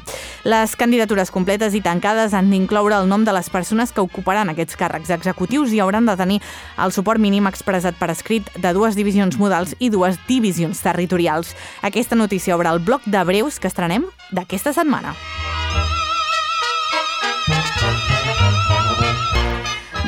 Les 0.47 0.79
candidatures 0.79 1.35
completes 1.35 1.75
i 1.75 1.83
tancades 1.83 2.31
han 2.31 2.55
d'incloure 2.55 2.95
el 2.95 3.11
nom 3.11 3.27
de 3.27 3.35
les 3.35 3.51
persones 3.51 3.91
que 3.91 4.07
ocuparan 4.07 4.55
aquests 4.55 4.79
càrrecs 4.79 5.11
executius 5.11 5.75
i 5.75 5.83
hauran 5.83 6.07
de 6.07 6.15
tenir 6.15 6.41
el 6.79 6.93
suport 6.93 7.21
mínim 7.21 7.49
expressat 7.51 7.99
per 7.99 8.11
escrit 8.13 8.49
de 8.57 8.75
dues 8.77 8.99
divisions 8.99 9.39
modals 9.41 9.75
i 9.79 9.91
dues 9.91 10.19
divisions 10.29 10.81
territorials. 10.85 11.55
Aquesta 11.83 12.19
notícia 12.19 12.57
obre 12.57 12.73
el 12.73 12.83
bloc 12.85 13.07
de 13.07 13.25
breus 13.25 13.61
que 13.61 13.71
estrenem 13.71 14.09
d'aquesta 14.31 14.75
setmana. 14.77 15.17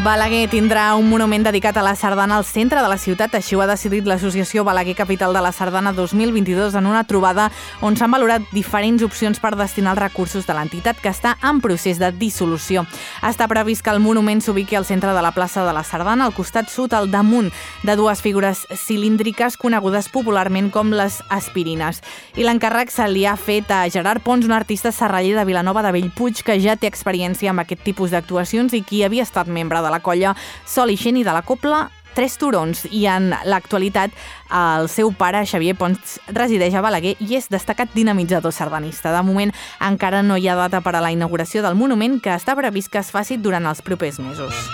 Balaguer 0.01 0.49
tindrà 0.51 0.97
un 0.97 1.07
monument 1.07 1.45
dedicat 1.45 1.77
a 1.77 1.83
la 1.85 1.93
sardana 1.95 2.39
al 2.39 2.47
centre 2.49 2.81
de 2.83 2.89
la 2.89 2.97
ciutat, 2.99 3.35
així 3.37 3.55
ho 3.55 3.61
ha 3.61 3.69
decidit 3.69 4.07
l'associació 4.09 4.65
Balaguer 4.65 4.97
Capital 4.99 5.37
de 5.37 5.43
la 5.45 5.53
Sardana 5.53 5.93
2022 5.93 6.75
en 6.75 6.89
una 6.89 7.05
trobada 7.05 7.51
on 7.85 7.95
s'han 7.95 8.11
valorat 8.11 8.43
diferents 8.51 9.05
opcions 9.05 9.39
per 9.39 9.53
destinar 9.55 9.93
els 9.93 10.01
recursos 10.01 10.49
de 10.49 10.57
l'entitat 10.57 10.99
que 10.99 11.13
està 11.13 11.37
en 11.45 11.61
procés 11.63 12.01
de 12.01 12.09
dissolució. 12.19 12.87
Està 13.23 13.47
previst 13.47 13.85
que 13.85 13.93
el 13.93 14.01
monument 14.01 14.41
s'ubiqui 14.43 14.75
al 14.81 14.89
centre 14.89 15.13
de 15.13 15.23
la 15.23 15.35
plaça 15.37 15.63
de 15.63 15.77
la 15.77 15.85
Sardana, 15.85 16.25
al 16.25 16.35
costat 16.35 16.73
sud, 16.73 16.97
al 16.97 17.13
damunt 17.13 17.53
de 17.85 17.95
dues 17.95 18.25
figures 18.25 18.65
cilíndriques 18.75 19.61
conegudes 19.61 20.09
popularment 20.09 20.73
com 20.73 20.91
les 20.97 21.21
aspirines. 21.29 22.01
I 22.35 22.49
l'encàrrec 22.49 22.91
se 22.91 23.07
li 23.13 23.27
ha 23.29 23.37
fet 23.37 23.71
a 23.71 23.85
Gerard 23.93 24.25
Pons, 24.25 24.49
un 24.49 24.57
artista 24.57 24.91
serraller 24.91 25.37
de 25.37 25.47
Vilanova 25.47 25.85
de 25.85 25.93
Bellpuig 25.93 26.43
que 26.43 26.59
ja 26.59 26.75
té 26.81 26.91
experiència 26.91 27.53
amb 27.53 27.63
aquest 27.63 27.85
tipus 27.85 28.11
d'actuacions 28.11 28.73
i 28.73 28.83
qui 28.83 29.05
havia 29.05 29.29
estat 29.29 29.47
membre 29.47 29.82
de 29.83 29.91
la 29.91 30.01
colla 30.01 30.37
Sol 30.67 30.93
i 30.93 30.97
Xeni 30.97 31.25
de 31.27 31.35
la 31.35 31.43
Copla 31.43 31.89
Tres 32.15 32.37
Turons 32.37 32.85
i 32.93 33.07
en 33.09 33.31
l'actualitat 33.49 34.13
el 34.53 34.89
seu 34.93 35.13
pare, 35.17 35.47
Xavier 35.49 35.75
Pons, 35.79 36.19
resideix 36.37 36.77
a 36.77 36.85
Balaguer 36.85 37.15
i 37.25 37.39
és 37.39 37.49
destacat 37.53 37.95
dinamitzador 37.97 38.53
sardanista. 38.53 39.15
De 39.17 39.25
moment 39.25 39.55
encara 39.81 40.21
no 40.23 40.37
hi 40.37 40.49
ha 40.49 40.59
data 40.59 40.83
per 40.85 40.97
a 40.97 41.05
la 41.05 41.13
inauguració 41.15 41.65
del 41.65 41.79
monument 41.79 42.21
que 42.21 42.37
està 42.37 42.57
previst 42.59 42.93
que 42.93 43.01
es 43.01 43.13
faci 43.15 43.41
durant 43.41 43.65
els 43.67 43.81
propers 43.81 44.21
mesos. 44.21 44.67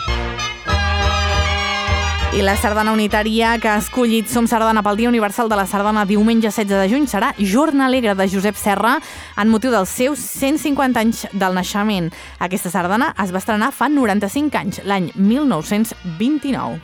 I 2.38 2.42
la 2.46 2.54
sardana 2.54 2.92
unitària 2.94 3.56
que 3.58 3.66
ha 3.66 3.80
escollit 3.80 4.28
Som 4.30 4.46
Sardana 4.46 4.78
pel 4.86 4.94
Dia 5.00 5.08
Universal 5.10 5.48
de 5.50 5.56
la 5.58 5.64
Sardana 5.66 6.04
diumenge 6.06 6.52
16 6.52 6.70
de 6.70 6.84
juny 6.92 7.08
serà 7.10 7.32
Jorn 7.34 7.80
Alegre 7.82 8.14
de 8.14 8.28
Josep 8.30 8.54
Serra 8.54 8.92
en 9.34 9.50
motiu 9.50 9.72
dels 9.74 9.90
seus 9.90 10.22
150 10.22 11.02
anys 11.02 11.24
del 11.32 11.56
naixement. 11.58 12.12
Aquesta 12.38 12.70
sardana 12.70 13.10
es 13.24 13.34
va 13.34 13.42
estrenar 13.42 13.72
fa 13.74 13.88
95 13.90 14.54
anys, 14.54 14.78
l'any 14.86 15.10
1929. 15.16 16.78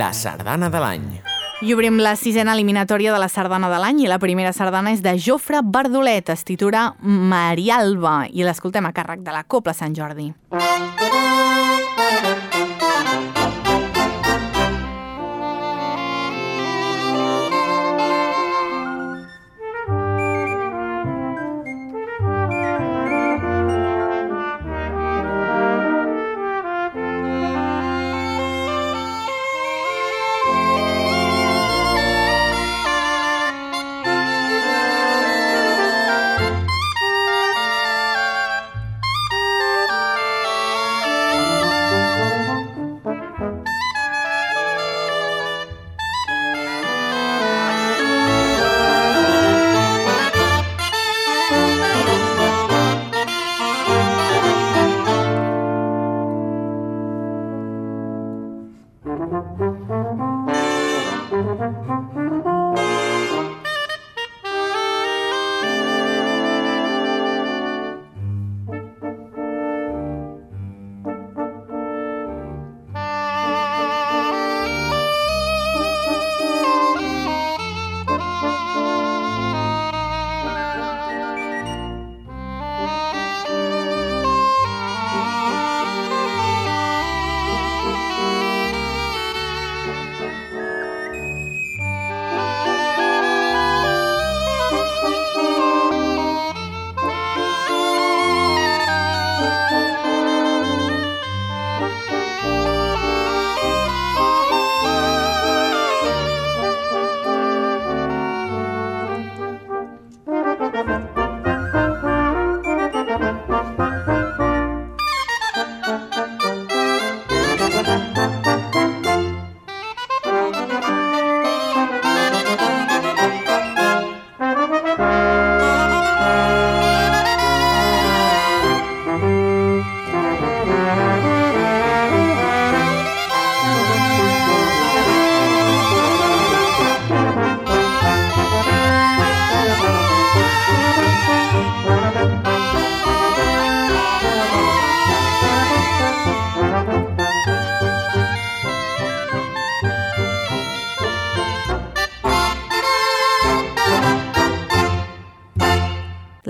La 0.00 0.14
sardana 0.16 0.72
de 0.72 0.80
l'any. 0.80 1.29
I 1.62 1.74
obrim 1.74 1.98
la 2.00 2.14
sisena 2.16 2.54
eliminatòria 2.56 3.12
de 3.12 3.18
la 3.20 3.28
sardana 3.28 3.68
de 3.68 3.76
l'any 3.82 3.98
i 4.00 4.08
la 4.08 4.16
primera 4.18 4.52
sardana 4.56 4.94
és 4.96 5.02
de 5.04 5.12
Jofre 5.20 5.60
Bardolet, 5.60 6.32
es 6.32 6.44
titula 6.48 6.94
Marialba 7.04 8.22
i 8.32 8.46
l'escoltem 8.48 8.88
a 8.88 8.94
càrrec 8.96 9.20
de 9.26 9.34
la 9.34 9.44
Copla 9.44 9.76
Sant 9.76 9.92
Jordi. 9.92 10.30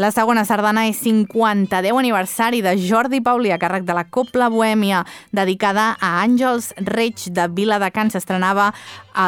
La 0.00 0.08
segona 0.08 0.46
sardana 0.48 0.86
és 0.88 0.96
50 1.04 1.76
aniversari 1.76 2.62
de 2.64 2.72
Jordi 2.80 3.18
Pauli 3.20 3.50
a 3.52 3.58
càrrec 3.60 3.84
de 3.84 3.92
la 3.92 4.06
Copla 4.08 4.48
Bohèmia, 4.48 5.02
dedicada 5.36 5.90
a 6.00 6.14
Àngels 6.22 6.70
Reig 6.88 7.26
de 7.28 7.44
Vila 7.52 7.76
de 7.82 7.90
Can. 7.92 8.08
S'estrenava 8.08 8.70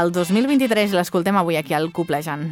el 0.01 0.14
2023 0.16 0.95
i 0.95 0.97
l'escoltem 0.97 1.37
avui 1.37 1.61
aquí 1.61 1.77
al 1.77 1.93
Coplejant. 1.93 2.49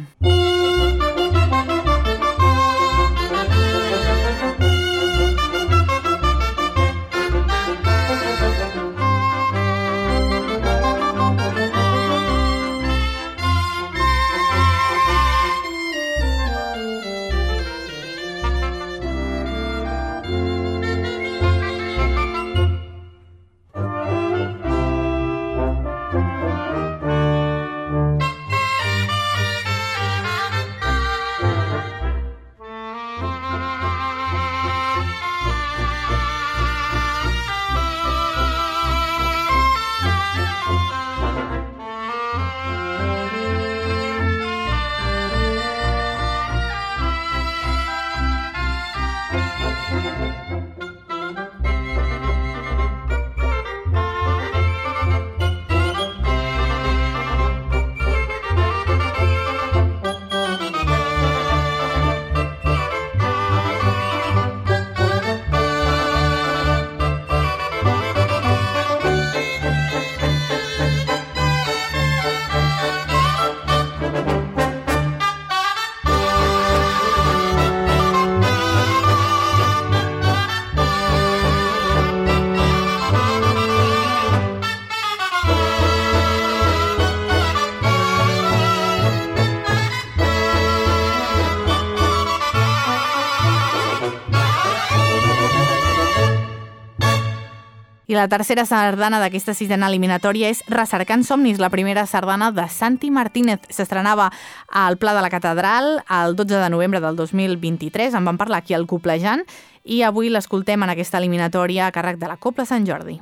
I 98.11 98.13
la 98.13 98.27
tercera 98.27 98.65
sardana 98.67 99.21
d'aquesta 99.21 99.53
sisena 99.55 99.87
eliminatòria 99.87 100.49
és 100.51 100.59
Recercant 100.67 101.21
somnis, 101.23 101.61
la 101.63 101.69
primera 101.71 102.03
sardana 102.03 102.49
de 102.51 102.65
Santi 102.67 103.07
Martínez. 103.07 103.63
S'estrenava 103.71 104.25
al 104.67 104.99
Pla 104.99 105.15
de 105.15 105.23
la 105.23 105.31
Catedral 105.31 106.03
el 106.19 106.35
12 106.35 106.59
de 106.59 106.69
novembre 106.75 106.99
del 106.99 107.15
2023. 107.15 108.19
En 108.19 108.27
vam 108.27 108.35
parlar 108.35 108.65
aquí 108.65 108.75
al 108.75 108.83
Coplejant 108.83 109.47
i 109.87 110.03
avui 110.03 110.27
l'escoltem 110.27 110.83
en 110.83 110.91
aquesta 110.91 111.23
eliminatòria 111.23 111.87
a 111.87 111.95
càrrec 111.95 112.19
de 112.19 112.27
la 112.27 112.35
Copla 112.35 112.67
Sant 112.67 112.83
Jordi. 112.83 113.21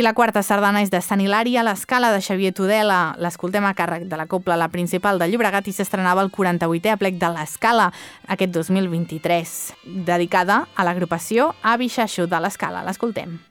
I 0.00 0.02
la 0.02 0.14
quarta 0.16 0.40
sardana 0.40 0.80
és 0.80 0.88
de 0.88 0.96
Sant 1.04 1.20
Hilari 1.20 1.58
a 1.60 1.62
l'escala 1.66 2.08
de 2.14 2.22
Xavier 2.24 2.54
Tudela. 2.56 3.00
L'escoltem 3.20 3.66
a 3.68 3.74
càrrec 3.76 4.06
de 4.08 4.16
la 4.16 4.24
Copla, 4.30 4.56
la 4.56 4.70
principal 4.72 5.20
de 5.20 5.28
Llobregat, 5.28 5.68
i 5.68 5.74
s'estrenava 5.76 6.24
el 6.24 6.32
48è 6.32 6.94
aplec 6.94 7.20
de 7.20 7.28
l'escala 7.34 7.90
aquest 8.24 8.56
2023, 8.56 9.54
dedicada 10.08 10.62
a 10.72 10.88
l'agrupació 10.88 11.52
Avi 11.60 11.92
Xaixo 11.92 12.24
de 12.24 12.40
l'escala. 12.40 12.80
L'escoltem. 12.88 13.49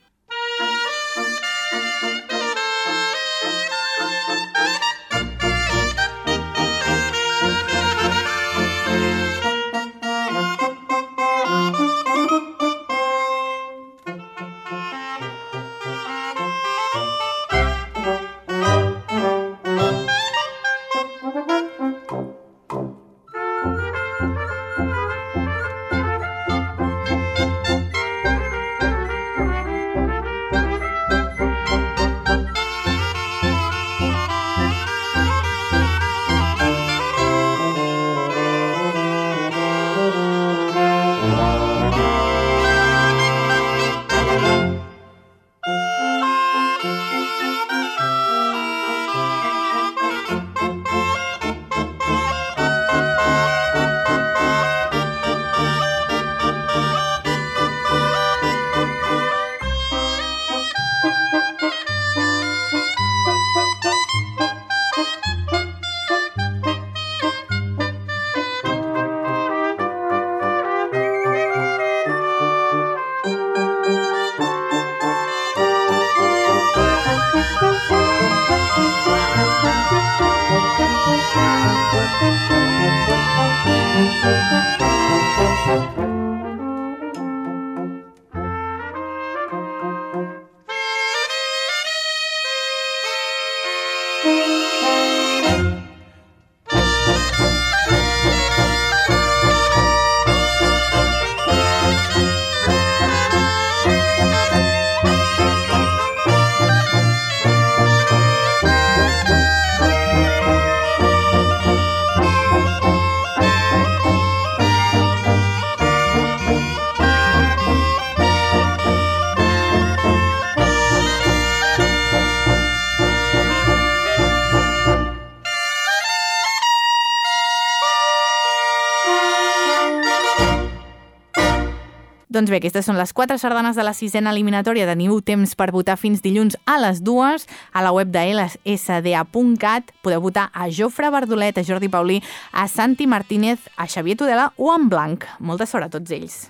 Doncs 132.39 132.53
bé, 132.53 132.61
aquestes 132.61 132.85
són 132.87 132.95
les 132.95 133.11
quatre 133.11 133.35
sardanes 133.35 133.75
de 133.75 133.83
la 133.83 133.91
sisena 133.91 134.31
eliminatòria. 134.31 134.85
Teniu 134.87 135.17
temps 135.27 135.57
per 135.59 135.73
votar 135.75 135.97
fins 135.99 136.21
dilluns 136.23 136.55
a 136.63 136.77
les 136.79 137.01
dues 137.03 137.43
a 137.75 137.83
la 137.83 137.91
web 137.91 138.13
de 138.13 138.21
lsda.cat. 138.31 139.91
Podeu 139.99 140.23
votar 140.23 140.47
a 140.55 140.69
Jofre 140.71 141.11
Verdolet, 141.11 141.59
a 141.59 141.65
Jordi 141.67 141.91
Paulí, 141.91 142.21
a 142.55 142.69
Santi 142.71 143.11
Martínez, 143.11 143.67
a 143.75 143.91
Xavier 143.91 144.15
Tudela 144.15 144.53
o 144.55 144.71
en 144.71 144.87
blanc. 144.87 145.27
Molta 145.43 145.67
sort 145.67 145.89
a 145.89 145.91
tots 145.91 146.15
ells. 146.15 146.45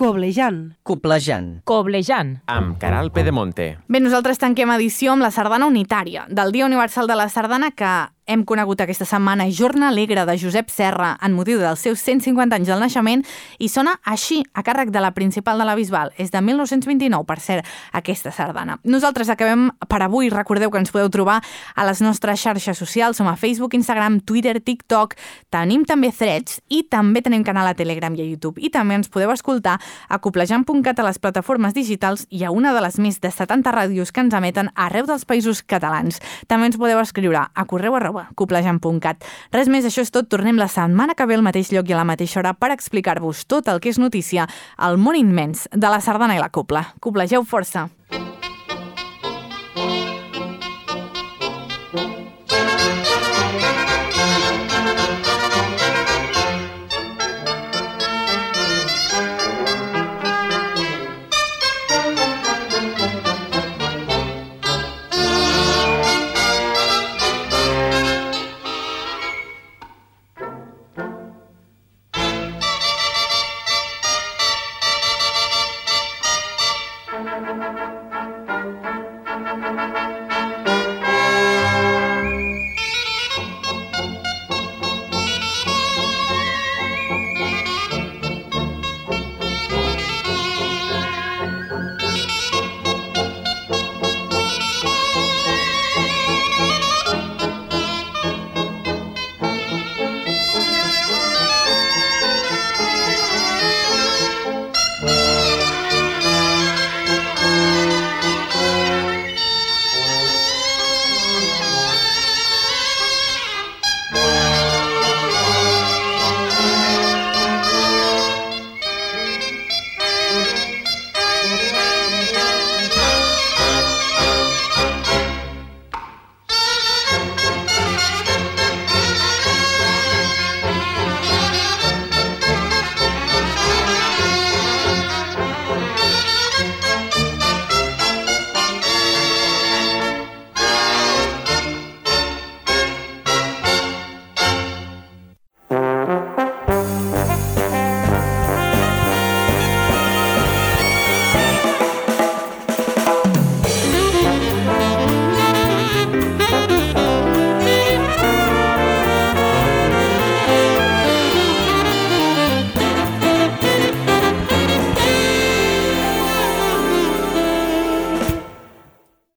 Coblejant. 0.00 0.78
Coblejant. 0.82 1.48
Coblejant. 1.68 2.38
Amb 2.48 2.78
Caral 2.80 3.10
Pedemonte. 3.12 3.74
Bé, 3.86 4.00
nosaltres 4.00 4.40
tanquem 4.40 4.70
edició 4.72 5.12
amb 5.12 5.22
la 5.22 5.28
sardana 5.30 5.66
unitària, 5.68 6.22
del 6.26 6.54
Dia 6.56 6.64
Universal 6.64 7.06
de 7.06 7.18
la 7.20 7.28
Sardana, 7.28 7.68
que 7.76 7.90
hem 8.30 8.44
conegut 8.46 8.78
aquesta 8.80 9.04
setmana 9.08 9.48
Jorna 9.50 9.88
Alegre 9.88 10.22
de 10.24 10.36
Josep 10.38 10.68
Serra 10.70 11.16
en 11.18 11.32
motiu 11.34 11.58
dels 11.58 11.80
seus 11.82 11.98
150 12.06 12.54
anys 12.54 12.68
del 12.70 12.78
naixement 12.78 13.24
i 13.58 13.66
sona 13.68 13.96
així, 14.06 14.44
a 14.54 14.62
càrrec 14.62 14.92
de 14.94 15.02
la 15.02 15.10
principal 15.16 15.58
de 15.58 15.66
la 15.66 15.74
Bisbal. 15.74 16.12
És 16.14 16.30
de 16.30 16.38
1929, 16.38 17.26
per 17.26 17.40
cert, 17.42 17.66
aquesta 17.92 18.30
sardana. 18.30 18.78
Nosaltres 18.86 19.32
acabem 19.34 19.66
per 19.90 19.98
avui. 20.06 20.30
Recordeu 20.30 20.70
que 20.70 20.78
ens 20.78 20.92
podeu 20.94 21.10
trobar 21.10 21.40
a 21.74 21.86
les 21.88 22.02
nostres 22.06 22.38
xarxes 22.38 22.78
socials. 22.78 23.18
Som 23.18 23.26
a 23.26 23.34
Facebook, 23.34 23.74
Instagram, 23.74 24.20
Twitter, 24.22 24.60
TikTok. 24.62 25.18
Tenim 25.50 25.82
també 25.88 26.12
threads 26.14 26.60
i 26.70 26.84
també 26.86 27.24
tenim 27.26 27.42
canal 27.42 27.66
a 27.66 27.74
Telegram 27.74 28.14
i 28.14 28.22
a 28.22 28.28
YouTube. 28.28 28.62
I 28.62 28.70
també 28.70 28.94
ens 29.00 29.10
podeu 29.10 29.34
escoltar 29.34 29.80
a 30.08 30.20
coplejant.cat 30.22 31.02
a 31.02 31.08
les 31.08 31.18
plataformes 31.18 31.74
digitals 31.74 32.28
i 32.30 32.44
a 32.46 32.54
una 32.54 32.76
de 32.76 32.86
les 32.86 33.02
més 33.02 33.18
de 33.18 33.34
70 33.34 33.74
ràdios 33.74 34.14
que 34.14 34.22
ens 34.22 34.38
emeten 34.38 34.70
arreu 34.76 35.10
dels 35.10 35.26
països 35.26 35.64
catalans. 35.66 36.22
També 36.46 36.70
ens 36.70 36.78
podeu 36.78 37.02
escriure 37.02 37.48
a 37.50 37.66
correu 37.66 37.98
arroba 37.98 38.19
coplejant.cat. 38.34 39.24
Res 39.54 39.70
més, 39.72 39.86
això 39.86 40.04
és 40.04 40.12
tot. 40.14 40.28
Tornem 40.30 40.58
la 40.60 40.68
setmana 40.70 41.16
que 41.18 41.26
ve 41.26 41.38
al 41.38 41.46
mateix 41.46 41.72
lloc 41.74 41.90
i 41.90 41.96
a 41.96 42.00
la 42.00 42.08
mateixa 42.08 42.40
hora 42.40 42.54
per 42.54 42.72
explicar-vos 42.74 43.46
tot 43.50 43.68
el 43.68 43.80
que 43.80 43.92
és 43.92 43.98
notícia 43.98 44.48
al 44.76 44.98
món 44.98 45.18
immens 45.18 45.68
de 45.72 45.88
la 45.90 46.02
sardana 46.04 46.38
i 46.38 46.42
la 46.42 46.52
copla. 46.52 46.90
Coplegeu 47.00 47.44
força! 47.44 47.88